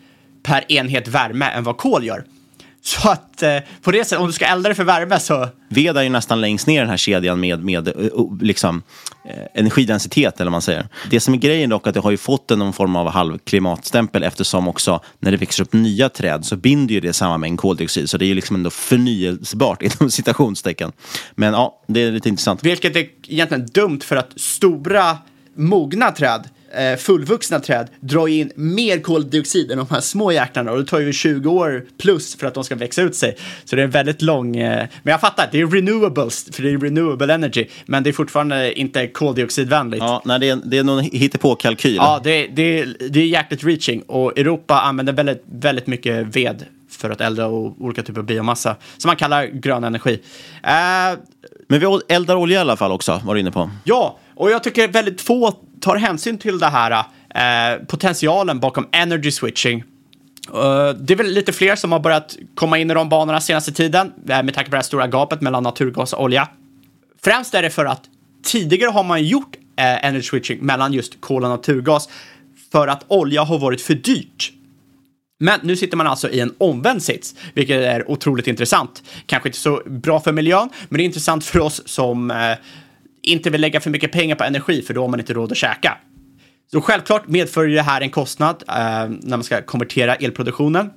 per 0.43 0.71
enhet 0.71 1.07
värme 1.07 1.45
än 1.45 1.63
vad 1.63 1.77
kol 1.77 2.03
gör. 2.03 2.23
Så 2.85 3.09
att 3.09 3.43
eh, 3.43 3.57
på 3.81 3.91
det 3.91 4.05
sättet, 4.05 4.19
om 4.19 4.27
du 4.27 4.33
ska 4.33 4.45
elda 4.45 4.69
det 4.69 4.75
för 4.75 4.83
värme 4.83 5.19
så... 5.19 5.49
Ved 5.69 5.97
är 5.97 6.01
ju 6.01 6.09
nästan 6.09 6.41
längst 6.41 6.67
ner 6.67 6.75
i 6.75 6.79
den 6.79 6.89
här 6.89 6.97
kedjan 6.97 7.39
med, 7.39 7.63
med 7.63 7.87
uh, 7.87 8.37
liksom, 8.41 8.83
eh, 9.29 9.61
energidensitet, 9.61 10.35
eller 10.35 10.45
vad 10.45 10.51
man 10.51 10.61
säger. 10.61 10.87
Det 11.09 11.19
som 11.19 11.33
är 11.33 11.37
grejen 11.37 11.69
dock, 11.69 11.87
att 11.87 11.93
det 11.93 11.99
har 11.99 12.11
ju 12.11 12.17
fått 12.17 12.51
en 12.51 12.59
någon 12.59 12.73
form 12.73 12.95
av 12.95 13.09
halvklimatstämpel 13.09 14.23
eftersom 14.23 14.67
också 14.67 14.99
när 15.19 15.31
det 15.31 15.37
växer 15.37 15.63
upp 15.63 15.73
nya 15.73 16.09
träd 16.09 16.45
så 16.45 16.55
binder 16.55 16.93
ju 16.95 17.01
det 17.01 17.13
samma 17.13 17.37
mängd 17.37 17.59
koldioxid. 17.59 18.09
Så 18.09 18.17
det 18.17 18.25
är 18.25 18.27
ju 18.27 18.35
liksom 18.35 18.55
ändå 18.55 18.69
förnyelsebart 18.69 19.81
inom 19.99 20.11
citationstecken. 20.11 20.91
Men 21.35 21.53
ja, 21.53 21.83
det 21.87 22.03
är 22.03 22.11
lite 22.11 22.29
intressant. 22.29 22.63
Vilket 22.63 22.95
är 22.95 23.07
egentligen 23.27 23.65
dumt 23.65 24.01
för 24.03 24.15
att 24.15 24.39
stora 24.39 25.17
mogna 25.55 26.11
träd 26.11 26.49
eh, 26.75 26.97
fullvuxna 26.97 27.59
träd 27.59 27.89
drar 27.99 28.27
in 28.27 28.51
mer 28.55 28.99
koldioxid 28.99 29.71
än 29.71 29.77
de 29.77 29.87
här 29.89 29.99
små 29.99 30.31
jäklarna 30.31 30.71
och 30.71 30.77
det 30.77 30.85
tar 30.85 30.99
ju 30.99 31.13
20 31.13 31.51
år 31.51 31.85
plus 31.97 32.35
för 32.35 32.47
att 32.47 32.53
de 32.53 32.63
ska 32.63 32.75
växa 32.75 33.01
ut 33.01 33.15
sig. 33.15 33.37
Så 33.65 33.75
det 33.75 33.81
är 33.81 33.83
en 33.83 33.91
väldigt 33.91 34.21
lång, 34.21 34.57
eh, 34.57 34.87
men 35.03 35.11
jag 35.11 35.21
fattar, 35.21 35.49
det 35.51 35.61
är 35.61 35.67
renewables, 35.67 36.45
för 36.51 36.63
det 36.63 36.69
är 36.69 36.77
renewable 36.77 37.33
energy, 37.33 37.67
men 37.85 38.03
det 38.03 38.09
är 38.09 38.11
fortfarande 38.11 38.79
inte 38.79 39.07
koldioxidvänligt. 39.07 40.03
Ja, 40.03 40.21
nej, 40.25 40.39
det 40.39 40.49
är, 40.49 40.59
det 40.65 40.77
är 40.77 40.83
någon 40.83 41.03
hittepåkalkyl. 41.03 41.95
Ja, 41.95 42.21
det, 42.23 42.47
det, 42.47 42.85
det 43.09 43.19
är 43.19 43.27
jäkligt 43.27 43.63
reaching 43.63 44.01
och 44.01 44.39
Europa 44.39 44.81
använder 44.81 45.13
väldigt, 45.13 45.43
väldigt 45.45 45.87
mycket 45.87 46.35
ved 46.35 46.65
för 46.89 47.09
att 47.09 47.21
elda 47.21 47.47
och 47.47 47.81
olika 47.81 48.03
typer 48.03 48.19
av 48.19 48.25
biomassa 48.25 48.75
som 48.97 49.09
man 49.09 49.15
kallar 49.15 49.45
grön 49.45 49.83
energi. 49.83 50.19
Eh, 50.63 51.19
men 51.67 51.79
vi 51.79 51.99
eldar 52.09 52.35
olja 52.35 52.57
i 52.57 52.61
alla 52.61 52.77
fall 52.77 52.91
också, 52.91 53.21
var 53.25 53.33
du 53.33 53.39
inne 53.39 53.51
på. 53.51 53.69
Ja, 53.83 54.17
och 54.35 54.51
jag 54.51 54.63
tycker 54.63 54.87
väldigt 54.87 55.21
få 55.21 55.53
tar 55.81 55.95
hänsyn 55.95 56.37
till 56.37 56.59
det 56.59 56.67
här 56.67 56.91
eh, 57.35 57.83
potentialen 57.87 58.59
bakom 58.59 58.87
energy 58.91 59.31
switching. 59.31 59.83
Uh, 60.53 60.89
det 60.89 61.13
är 61.13 61.15
väl 61.15 61.27
lite 61.27 61.53
fler 61.53 61.75
som 61.75 61.91
har 61.91 61.99
börjat 61.99 62.37
komma 62.55 62.77
in 62.77 62.91
i 62.91 62.93
de 62.93 63.09
banorna 63.09 63.41
senaste 63.41 63.71
tiden 63.71 64.13
med 64.25 64.53
tanke 64.53 64.65
på 64.65 64.71
det 64.71 64.77
här 64.77 64.83
stora 64.83 65.07
gapet 65.07 65.41
mellan 65.41 65.63
naturgas 65.63 66.13
och 66.13 66.23
olja. 66.23 66.47
Främst 67.23 67.53
är 67.53 67.61
det 67.61 67.69
för 67.69 67.85
att 67.85 68.01
tidigare 68.43 68.91
har 68.91 69.03
man 69.03 69.23
gjort 69.23 69.55
eh, 69.77 70.05
energy 70.05 70.21
switching 70.21 70.59
mellan 70.59 70.93
just 70.93 71.21
kol 71.21 71.43
och 71.43 71.49
naturgas 71.49 72.09
för 72.71 72.87
att 72.87 73.05
olja 73.07 73.43
har 73.43 73.59
varit 73.59 73.81
för 73.81 73.93
dyrt. 73.93 74.51
Men 75.39 75.59
nu 75.63 75.75
sitter 75.75 75.97
man 75.97 76.07
alltså 76.07 76.29
i 76.29 76.39
en 76.39 76.53
omvänd 76.57 77.03
sits, 77.03 77.35
vilket 77.53 77.81
är 77.81 78.11
otroligt 78.11 78.47
intressant. 78.47 79.03
Kanske 79.25 79.49
inte 79.49 79.59
så 79.59 79.81
bra 79.85 80.19
för 80.19 80.31
miljön, 80.31 80.69
men 80.89 80.97
det 80.97 81.03
är 81.03 81.05
intressant 81.05 81.45
för 81.45 81.59
oss 81.59 81.81
som 81.85 82.31
eh, 82.31 82.57
inte 83.21 83.49
vill 83.49 83.61
lägga 83.61 83.79
för 83.79 83.89
mycket 83.89 84.11
pengar 84.11 84.35
på 84.35 84.43
energi, 84.43 84.81
för 84.81 84.93
då 84.93 85.01
har 85.01 85.07
man 85.07 85.19
inte 85.19 85.33
råd 85.33 85.51
att 85.51 85.57
käka. 85.57 85.97
Så 86.71 86.81
självklart 86.81 87.27
medför 87.27 87.67
det 87.67 87.81
här 87.81 88.01
en 88.01 88.09
kostnad 88.09 88.63
eh, 88.67 88.75
när 88.75 89.29
man 89.29 89.43
ska 89.43 89.61
konvertera 89.61 90.15
elproduktionen. 90.15 90.89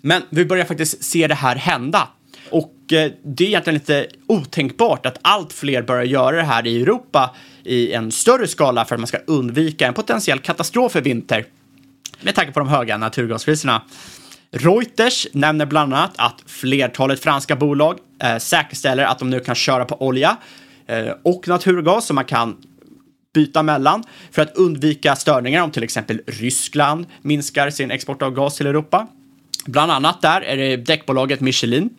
Men 0.00 0.22
vi 0.30 0.44
börjar 0.44 0.64
faktiskt 0.64 1.04
se 1.04 1.26
det 1.26 1.34
här 1.34 1.56
hända. 1.56 2.08
Och 2.50 2.92
eh, 2.92 3.12
det 3.24 3.44
är 3.44 3.48
egentligen 3.48 3.74
lite 3.74 4.06
otänkbart 4.26 5.06
att 5.06 5.18
allt 5.22 5.52
fler 5.52 5.82
börjar 5.82 6.04
göra 6.04 6.36
det 6.36 6.42
här 6.42 6.66
i 6.66 6.82
Europa 6.82 7.34
i 7.64 7.92
en 7.92 8.12
större 8.12 8.46
skala 8.46 8.84
för 8.84 8.94
att 8.94 9.00
man 9.00 9.06
ska 9.06 9.18
undvika 9.26 9.86
en 9.86 9.94
potentiell 9.94 10.38
katastrof 10.38 10.96
i 10.96 11.00
vinter. 11.00 11.46
Med 12.20 12.34
tanke 12.34 12.52
på 12.52 12.60
de 12.60 12.68
höga 12.68 12.96
naturgaspriserna. 12.96 13.82
Reuters 14.50 15.26
nämner 15.32 15.66
bland 15.66 15.94
annat 15.94 16.12
att 16.16 16.42
flertalet 16.46 17.20
franska 17.20 17.56
bolag 17.56 17.98
eh, 18.22 18.36
säkerställer 18.38 19.04
att 19.04 19.18
de 19.18 19.30
nu 19.30 19.40
kan 19.40 19.54
köra 19.54 19.84
på 19.84 20.02
olja 20.02 20.36
eh, 20.86 21.08
och 21.22 21.48
naturgas 21.48 22.06
som 22.06 22.14
man 22.14 22.24
kan 22.24 22.56
byta 23.34 23.62
mellan 23.62 24.04
för 24.30 24.42
att 24.42 24.56
undvika 24.56 25.16
störningar 25.16 25.62
om 25.62 25.70
till 25.70 25.82
exempel 25.82 26.20
Ryssland 26.26 27.06
minskar 27.22 27.70
sin 27.70 27.90
export 27.90 28.22
av 28.22 28.30
gas 28.30 28.56
till 28.56 28.66
Europa. 28.66 29.06
Bland 29.66 29.92
annat 29.92 30.22
där 30.22 30.40
är 30.40 30.56
det 30.56 30.76
däckbolaget 30.76 31.40
Michelin. 31.40 31.90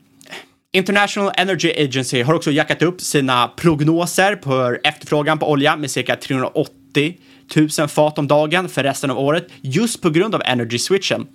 International 0.71 1.31
Energy 1.35 1.71
Agency 1.71 2.21
har 2.21 2.33
också 2.33 2.51
jackat 2.51 2.81
upp 2.81 3.01
sina 3.01 3.47
prognoser 3.47 4.39
för 4.43 4.79
efterfrågan 4.83 5.39
på 5.39 5.51
olja 5.51 5.77
med 5.77 5.91
cirka 5.91 6.15
380 6.15 7.17
1000 7.51 7.87
fat 7.87 8.17
om 8.17 8.27
dagen 8.27 8.69
för 8.69 8.83
resten 8.83 9.11
av 9.11 9.19
året 9.19 9.47
just 9.61 10.01
på 10.01 10.09
grund 10.09 10.35
av 10.35 10.41
energy 10.45 10.79
switchen. 10.79 11.27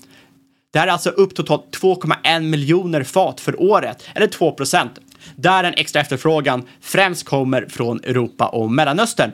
Det 0.73 0.79
här 0.79 0.87
är 0.87 0.93
alltså 0.93 1.11
upp 1.11 1.35
totalt 1.35 1.77
2,1 1.81 2.41
miljoner 2.41 3.03
fat 3.03 3.41
för 3.41 3.63
året, 3.63 4.09
eller 4.15 4.27
2 4.27 4.53
procent, 4.53 4.93
där 5.37 5.65
en 5.65 5.75
extra 5.75 6.01
efterfrågan 6.01 6.65
främst 6.81 7.27
kommer 7.27 7.67
från 7.69 8.01
Europa 8.05 8.49
och 8.49 8.71
Mellanöstern. 8.71 9.31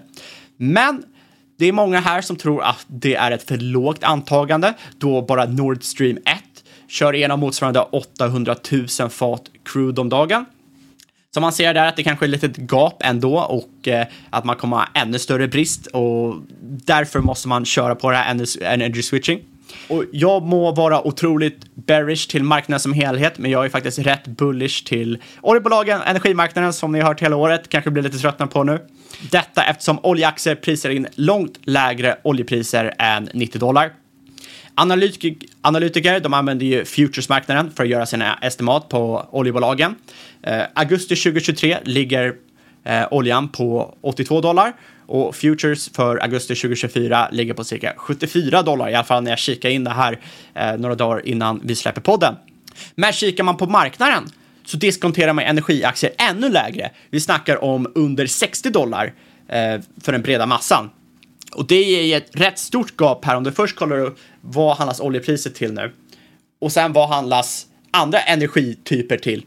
Men 0.56 1.02
det 1.58 1.66
är 1.66 1.72
många 1.72 2.00
här 2.00 2.20
som 2.20 2.36
tror 2.36 2.62
att 2.62 2.84
det 2.86 3.14
är 3.14 3.30
ett 3.30 3.42
för 3.42 3.56
lågt 3.56 4.04
antagande 4.04 4.74
då 4.98 5.22
bara 5.22 5.44
Nord 5.44 5.84
Stream 5.84 6.16
1 6.16 6.24
kör 6.88 7.14
igenom 7.14 7.40
motsvarande 7.40 7.80
800 7.80 8.56
000 9.00 9.10
fat 9.10 9.42
crude 9.64 10.00
om 10.00 10.08
dagen. 10.08 10.46
Så 11.36 11.40
man 11.40 11.52
ser 11.52 11.74
där 11.74 11.86
att 11.86 11.96
det 11.96 12.02
kanske 12.02 12.26
är 12.26 12.34
ett 12.34 12.42
litet 12.42 12.70
gap 12.70 13.02
ändå 13.04 13.38
och 13.38 13.88
eh, 13.88 14.06
att 14.30 14.44
man 14.44 14.56
kommer 14.56 14.76
ha 14.76 14.86
ännu 14.94 15.18
större 15.18 15.48
brist 15.48 15.86
och 15.86 16.34
därför 16.60 17.20
måste 17.20 17.48
man 17.48 17.64
köra 17.64 17.94
på 17.94 18.10
det 18.10 18.16
här 18.16 18.62
energy 18.62 19.02
switching. 19.02 19.40
Och 19.88 20.04
jag 20.12 20.42
må 20.42 20.72
vara 20.72 21.06
otroligt 21.06 21.74
bearish 21.74 22.28
till 22.28 22.42
marknaden 22.42 22.80
som 22.80 22.92
helhet, 22.92 23.38
men 23.38 23.50
jag 23.50 23.64
är 23.64 23.68
faktiskt 23.68 23.98
rätt 23.98 24.26
bullish 24.26 24.84
till 24.84 25.18
oljebolagen, 25.40 26.00
energimarknaden 26.00 26.72
som 26.72 26.92
ni 26.92 27.00
har 27.00 27.08
hört 27.08 27.22
hela 27.22 27.36
året, 27.36 27.68
kanske 27.68 27.90
blir 27.90 28.02
lite 28.02 28.18
tröttna 28.18 28.46
på 28.46 28.64
nu. 28.64 28.78
Detta 29.30 29.64
eftersom 29.64 29.98
oljeaktier 30.02 30.54
prisar 30.54 30.90
in 30.90 31.06
långt 31.14 31.58
lägre 31.64 32.16
oljepriser 32.22 32.94
än 32.98 33.28
90 33.34 33.58
dollar. 33.58 33.92
Analytik 34.78 35.44
analytiker 35.60 36.20
de 36.20 36.34
använder 36.34 36.66
ju 36.66 36.84
futuresmarknaden 36.84 37.70
för 37.70 37.82
att 37.82 37.88
göra 37.88 38.06
sina 38.06 38.38
estimat 38.42 38.88
på 38.88 39.28
oljebolagen. 39.30 39.94
Eh, 40.42 40.62
augusti 40.74 41.16
2023 41.16 41.78
ligger 41.84 42.34
eh, 42.84 43.06
oljan 43.10 43.48
på 43.48 43.94
82 44.00 44.40
dollar 44.40 44.72
och 45.06 45.36
futures 45.36 45.88
för 45.88 46.16
augusti 46.22 46.54
2024 46.54 47.28
ligger 47.32 47.54
på 47.54 47.64
cirka 47.64 47.94
74 47.96 48.62
dollar, 48.62 48.90
i 48.90 48.94
alla 48.94 49.04
fall 49.04 49.22
när 49.22 49.30
jag 49.30 49.38
kikar 49.38 49.68
in 49.68 49.84
det 49.84 49.90
här 49.90 50.18
eh, 50.54 50.76
några 50.76 50.94
dagar 50.94 51.26
innan 51.28 51.60
vi 51.64 51.74
släpper 51.74 52.00
podden. 52.00 52.34
Men 52.94 53.12
kikar 53.12 53.44
man 53.44 53.56
på 53.56 53.66
marknaden 53.66 54.24
så 54.64 54.76
diskonterar 54.76 55.32
man 55.32 55.44
energiaktier 55.44 56.12
ännu 56.18 56.48
lägre. 56.48 56.90
Vi 57.10 57.20
snackar 57.20 57.64
om 57.64 57.92
under 57.94 58.26
60 58.26 58.70
dollar 58.70 59.12
eh, 59.48 59.80
för 60.02 60.12
den 60.12 60.22
breda 60.22 60.46
massan. 60.46 60.90
Och 61.52 61.66
det 61.66 62.12
är 62.12 62.16
ett 62.16 62.30
rätt 62.32 62.58
stort 62.58 63.00
gap 63.00 63.24
här 63.24 63.36
om 63.36 63.44
du 63.44 63.52
först 63.52 63.76
kollar 63.76 63.98
upp 63.98 64.18
vad 64.40 64.76
handlas 64.76 65.00
oljepriset 65.00 65.54
till 65.54 65.72
nu 65.72 65.92
och 66.60 66.72
sen 66.72 66.92
vad 66.92 67.08
handlas 67.08 67.66
andra 67.90 68.20
energityper 68.20 69.16
till. 69.16 69.44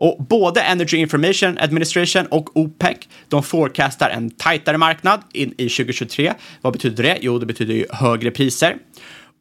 Och 0.00 0.24
både 0.24 0.60
Energy 0.60 0.96
Information 0.96 1.58
Administration 1.58 2.26
och 2.26 2.56
OPEC, 2.56 2.96
de 3.28 3.42
forecastar 3.42 4.10
en 4.10 4.30
tajtare 4.30 4.78
marknad 4.78 5.20
in 5.32 5.54
i 5.58 5.68
2023. 5.68 6.32
Vad 6.60 6.72
betyder 6.72 7.02
det? 7.02 7.18
Jo, 7.20 7.38
det 7.38 7.46
betyder 7.46 7.74
ju 7.74 7.86
högre 7.90 8.30
priser. 8.30 8.76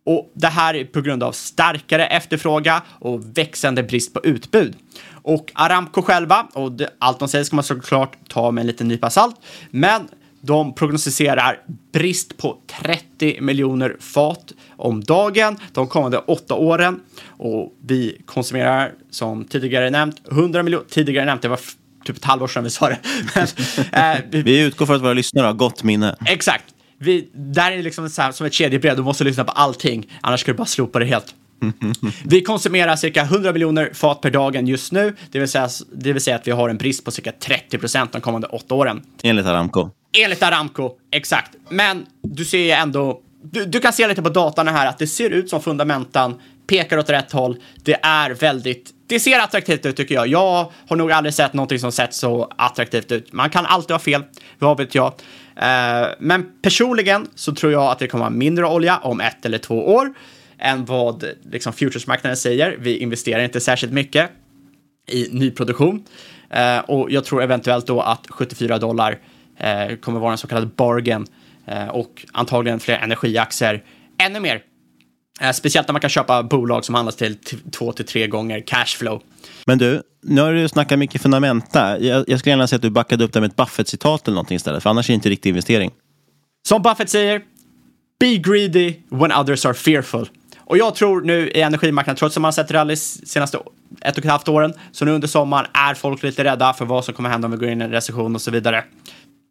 Och 0.05 0.31
det 0.33 0.47
här 0.47 0.73
är 0.73 0.85
på 0.85 1.01
grund 1.01 1.23
av 1.23 1.31
starkare 1.31 2.07
efterfrågan 2.07 2.81
och 2.99 3.37
växande 3.37 3.83
brist 3.83 4.13
på 4.13 4.19
utbud. 4.23 4.75
Och 5.11 5.51
Aramco 5.55 6.01
själva, 6.01 6.47
och 6.53 6.71
det, 6.71 6.89
allt 6.99 7.19
de 7.19 7.27
säger 7.27 7.45
ska 7.45 7.55
man 7.55 7.63
såklart 7.63 8.17
ta 8.27 8.51
med 8.51 8.61
en 8.61 8.67
liten 8.67 8.87
nypa 8.87 9.09
salt, 9.09 9.35
men 9.71 10.07
de 10.41 10.73
prognostiserar 10.75 11.59
brist 11.93 12.37
på 12.37 12.57
30 12.83 13.41
miljoner 13.41 13.95
fat 13.99 14.53
om 14.77 15.03
dagen 15.03 15.57
de 15.73 15.87
kommande 15.87 16.17
åtta 16.17 16.55
åren. 16.55 16.99
Och 17.27 17.73
vi 17.87 18.21
konsumerar 18.25 18.91
som 19.11 19.45
tidigare 19.45 19.89
nämnt 19.89 20.21
100 20.31 20.63
miljoner, 20.63 20.85
tidigare 20.89 21.25
nämnt, 21.25 21.41
det 21.41 21.47
var 21.47 21.59
typ 22.05 22.17
ett 22.17 22.25
halvår 22.25 22.47
sedan 22.47 22.63
vi 22.63 22.69
sa 22.69 22.89
det. 22.89 22.99
Men, 23.91 24.15
äh, 24.15 24.21
vi, 24.29 24.41
vi 24.41 24.61
utgår 24.61 24.85
för 24.85 24.95
att 24.95 25.01
våra 25.01 25.13
lyssnare 25.13 25.45
har 25.45 25.53
gott 25.53 25.83
minne. 25.83 26.15
Exakt. 26.25 26.65
Vi, 26.97 27.29
där 27.33 27.71
är 27.71 27.77
det 27.77 27.83
liksom 27.83 28.09
här, 28.17 28.31
som 28.31 28.45
ett 28.45 28.53
kedjebrev, 28.53 28.95
du 28.95 29.03
måste 29.03 29.23
lyssna 29.23 29.43
på 29.43 29.51
allting, 29.51 30.07
annars 30.21 30.39
ska 30.39 30.51
du 30.51 30.57
bara 30.57 30.65
slopa 30.65 30.99
det 30.99 31.05
helt. 31.05 31.35
Vi 32.25 32.41
konsumerar 32.41 32.95
cirka 32.95 33.21
100 33.21 33.53
miljoner 33.53 33.89
fat 33.93 34.21
per 34.21 34.31
dagen 34.31 34.67
just 34.67 34.91
nu, 34.91 35.15
det 35.31 35.39
vill, 35.39 35.47
säga, 35.47 35.69
det 35.91 36.13
vill 36.13 36.21
säga 36.21 36.35
att 36.35 36.47
vi 36.47 36.51
har 36.51 36.69
en 36.69 36.77
brist 36.77 37.05
på 37.05 37.11
cirka 37.11 37.31
30 37.31 37.77
procent 37.77 38.11
de 38.11 38.21
kommande 38.21 38.47
åtta 38.47 38.75
åren. 38.75 39.01
Enligt 39.23 39.45
Aramco. 39.45 39.89
Enligt 40.17 40.43
Aramco, 40.43 40.91
exakt. 41.11 41.51
Men 41.69 42.05
du 42.21 42.45
ser 42.45 42.57
ju 42.57 42.71
ändå, 42.71 43.21
du, 43.43 43.65
du, 43.65 43.79
kan 43.79 43.93
se 43.93 44.07
lite 44.07 44.21
på 44.21 44.29
datan 44.29 44.67
här 44.67 44.87
att 44.87 44.97
det 44.97 45.07
ser 45.07 45.29
ut 45.29 45.49
som 45.49 45.61
fundamentan 45.61 46.41
pekar 46.67 46.97
åt 46.97 47.09
rätt 47.09 47.31
håll. 47.31 47.57
Det 47.83 47.93
är 48.01 48.29
väldigt, 48.29 48.89
det 49.07 49.19
ser 49.19 49.39
attraktivt 49.39 49.85
ut 49.85 49.97
tycker 49.97 50.15
jag. 50.15 50.27
Jag 50.27 50.71
har 50.87 50.95
nog 50.95 51.11
aldrig 51.11 51.33
sett 51.33 51.53
någonting 51.53 51.79
som 51.79 51.91
sett 51.91 52.13
så 52.13 52.51
attraktivt 52.57 53.11
ut. 53.11 53.33
Man 53.33 53.49
kan 53.49 53.65
alltid 53.65 53.91
ha 53.91 53.99
fel, 53.99 54.23
vad 54.59 54.77
vet 54.77 54.95
jag. 54.95 55.13
Eh, 55.55 56.07
men 56.19 56.45
personligen 56.61 57.27
så 57.35 57.55
tror 57.55 57.71
jag 57.71 57.83
att 57.83 57.99
det 57.99 58.07
kommer 58.07 58.23
vara 58.23 58.33
mindre 58.33 58.65
olja 58.65 58.97
om 58.97 59.21
ett 59.21 59.45
eller 59.45 59.57
två 59.57 59.93
år 59.93 60.13
än 60.59 60.85
vad 60.85 61.25
liksom, 61.51 61.73
futuresmarknaden 61.73 62.37
säger. 62.37 62.75
Vi 62.79 62.97
investerar 62.97 63.43
inte 63.43 63.59
särskilt 63.59 63.93
mycket 63.93 64.29
i 65.07 65.27
nyproduktion 65.31 66.05
Eh, 66.49 66.79
och 66.79 67.11
jag 67.11 67.25
tror 67.25 67.43
eventuellt 67.43 67.87
då 67.87 68.01
att 68.01 68.27
74 68.29 68.77
dollar 68.77 69.17
uh, 69.63 69.95
kommer 69.95 70.19
vara 70.19 70.31
en 70.31 70.37
så 70.37 70.47
kallad 70.47 70.69
bargain 70.75 71.25
och 71.91 72.25
antagligen 72.31 72.79
fler 72.79 72.97
energiaktier 72.97 73.83
ännu 74.17 74.39
mer. 74.39 74.61
Speciellt 75.53 75.87
när 75.87 75.93
man 75.93 76.01
kan 76.01 76.09
köpa 76.09 76.43
bolag 76.43 76.85
som 76.85 76.95
handlas 76.95 77.15
till 77.15 77.37
två 77.71 77.91
till 77.91 78.05
tre 78.05 78.27
gånger 78.27 78.63
cashflow. 78.67 79.21
Men 79.65 79.77
du, 79.77 80.01
nu 80.23 80.41
har 80.41 80.53
du 80.53 80.69
snackat 80.69 80.99
mycket 80.99 81.21
fundamenta. 81.21 81.99
Jag, 81.99 82.29
jag 82.29 82.39
skulle 82.39 82.51
gärna 82.51 82.67
se 82.67 82.75
att 82.75 82.81
du 82.81 82.89
backade 82.89 83.23
upp 83.23 83.33
det 83.33 83.41
med 83.41 83.49
ett 83.49 83.55
Buffett-citat 83.55 84.27
eller 84.27 84.35
någonting 84.35 84.55
istället, 84.55 84.83
för 84.83 84.89
annars 84.89 85.09
är 85.09 85.13
det 85.13 85.15
inte 85.15 85.29
riktig 85.29 85.49
investering. 85.49 85.91
Som 86.67 86.81
Buffett 86.81 87.09
säger, 87.09 87.41
be 88.19 88.35
greedy 88.37 88.93
when 89.09 89.31
others 89.31 89.65
are 89.65 89.73
fearful. 89.73 90.29
Och 90.59 90.77
jag 90.77 90.95
tror 90.95 91.21
nu 91.21 91.49
i 91.49 91.61
energimarknaden, 91.61 92.17
trots 92.17 92.37
att 92.37 92.41
man 92.41 92.47
har 92.47 92.51
sett 92.51 92.71
rally 92.71 92.95
senaste 92.95 93.57
ett 94.01 94.17
och 94.17 94.25
ett 94.25 94.31
halvt 94.31 94.47
åren, 94.47 94.73
så 94.91 95.05
nu 95.05 95.11
under 95.11 95.27
sommaren 95.27 95.65
är 95.73 95.93
folk 95.93 96.23
lite 96.23 96.43
rädda 96.43 96.73
för 96.73 96.85
vad 96.85 97.05
som 97.05 97.13
kommer 97.13 97.29
hända 97.29 97.45
om 97.45 97.51
vi 97.51 97.57
går 97.57 97.69
in 97.69 97.81
i 97.81 97.83
en 97.83 97.91
recession 97.91 98.35
och 98.35 98.41
så 98.41 98.51
vidare. 98.51 98.83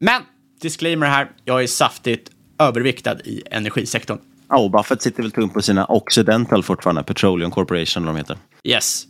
Men, 0.00 0.22
disclaimer 0.60 1.06
här, 1.06 1.30
jag 1.44 1.62
är 1.62 1.66
saftigt 1.66 2.30
överviktad 2.58 3.20
i 3.20 3.42
energisektorn. 3.50 4.18
Ja, 4.48 4.58
och 4.58 4.70
Buffett 4.70 5.02
sitter 5.02 5.22
väl 5.22 5.32
tungt 5.32 5.54
på 5.54 5.62
sina 5.62 5.86
Occidental 5.86 6.62
fortfarande, 6.62 7.02
Petroleum 7.02 7.50
Corporation 7.50 8.02
eller 8.02 8.12
de 8.12 8.18
heter. 8.18 8.36
Yes. 8.64 9.04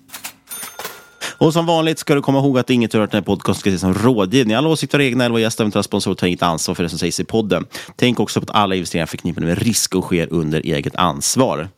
Och 1.38 1.52
som 1.52 1.66
vanligt 1.66 1.98
ska 1.98 2.14
du 2.14 2.22
komma 2.22 2.38
ihåg 2.38 2.58
att 2.58 2.70
inget 2.70 2.90
du 2.90 2.98
hört 2.98 3.10
den 3.10 3.18
här 3.18 3.24
podcasten 3.24 3.60
ska 3.60 3.70
ses 3.70 3.80
som 3.80 3.94
rådgivning. 3.94 4.56
Alla 4.56 4.68
åsikter 4.68 4.98
och 4.98 5.04
egna 5.04 5.24
eller 5.24 5.38
gäster 5.38 5.64
eventuella 5.64 5.82
sponsorer 5.82 6.14
tar 6.14 6.26
inget 6.26 6.42
ansvar 6.42 6.74
för 6.74 6.82
det 6.82 6.88
som 6.88 6.98
sägs 6.98 7.20
i 7.20 7.24
podden. 7.24 7.66
Tänk 7.96 8.20
också 8.20 8.40
på 8.40 8.44
att 8.44 8.56
alla 8.56 8.74
investeringar 8.74 9.06
förknippade 9.06 9.46
med 9.46 9.58
risk 9.58 9.94
och 9.94 10.04
sker 10.04 10.32
under 10.32 10.60
eget 10.60 10.96
ansvar. 10.96 11.68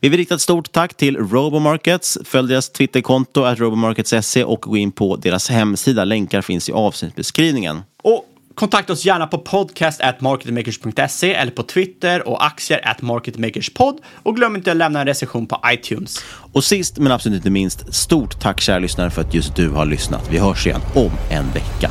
Vi 0.00 0.08
vill 0.08 0.18
rikta 0.18 0.34
ett 0.34 0.40
stort 0.40 0.72
tack 0.72 0.96
till 0.96 1.16
Robomarkets. 1.16 2.18
Följ 2.24 2.48
deras 2.48 2.70
Twitterkonto, 2.70 3.42
att 3.42 3.58
robomarkets.se 3.58 4.44
och 4.44 4.60
gå 4.60 4.76
in 4.76 4.92
på 4.92 5.16
deras 5.16 5.50
hemsida. 5.50 6.04
Länkar 6.04 6.42
finns 6.42 6.68
i 6.68 6.72
avsnittsbeskrivningen. 6.72 7.82
Och 8.02 8.24
kontakta 8.54 8.92
oss 8.92 9.04
gärna 9.04 9.26
på 9.26 9.38
podcast 9.38 10.00
at 10.00 10.20
marketmakers.se 10.20 11.34
eller 11.34 11.52
på 11.52 11.62
Twitter 11.62 12.28
och 12.28 12.46
aktier 12.46 12.88
at 12.88 13.02
marketmakerspod. 13.02 14.00
Och 14.22 14.36
glöm 14.36 14.56
inte 14.56 14.70
att 14.70 14.76
lämna 14.76 15.00
en 15.00 15.06
recension 15.06 15.46
på 15.46 15.60
iTunes. 15.66 16.24
Och 16.52 16.64
sist 16.64 16.98
men 16.98 17.12
absolut 17.12 17.36
inte 17.36 17.50
minst, 17.50 17.94
stort 17.94 18.40
tack 18.40 18.60
kära 18.60 18.78
lyssnare 18.78 19.10
för 19.10 19.22
att 19.22 19.34
just 19.34 19.56
du 19.56 19.68
har 19.68 19.86
lyssnat. 19.86 20.28
Vi 20.30 20.38
hörs 20.38 20.66
igen 20.66 20.80
om 20.94 21.10
en 21.30 21.52
vecka. 21.52 21.90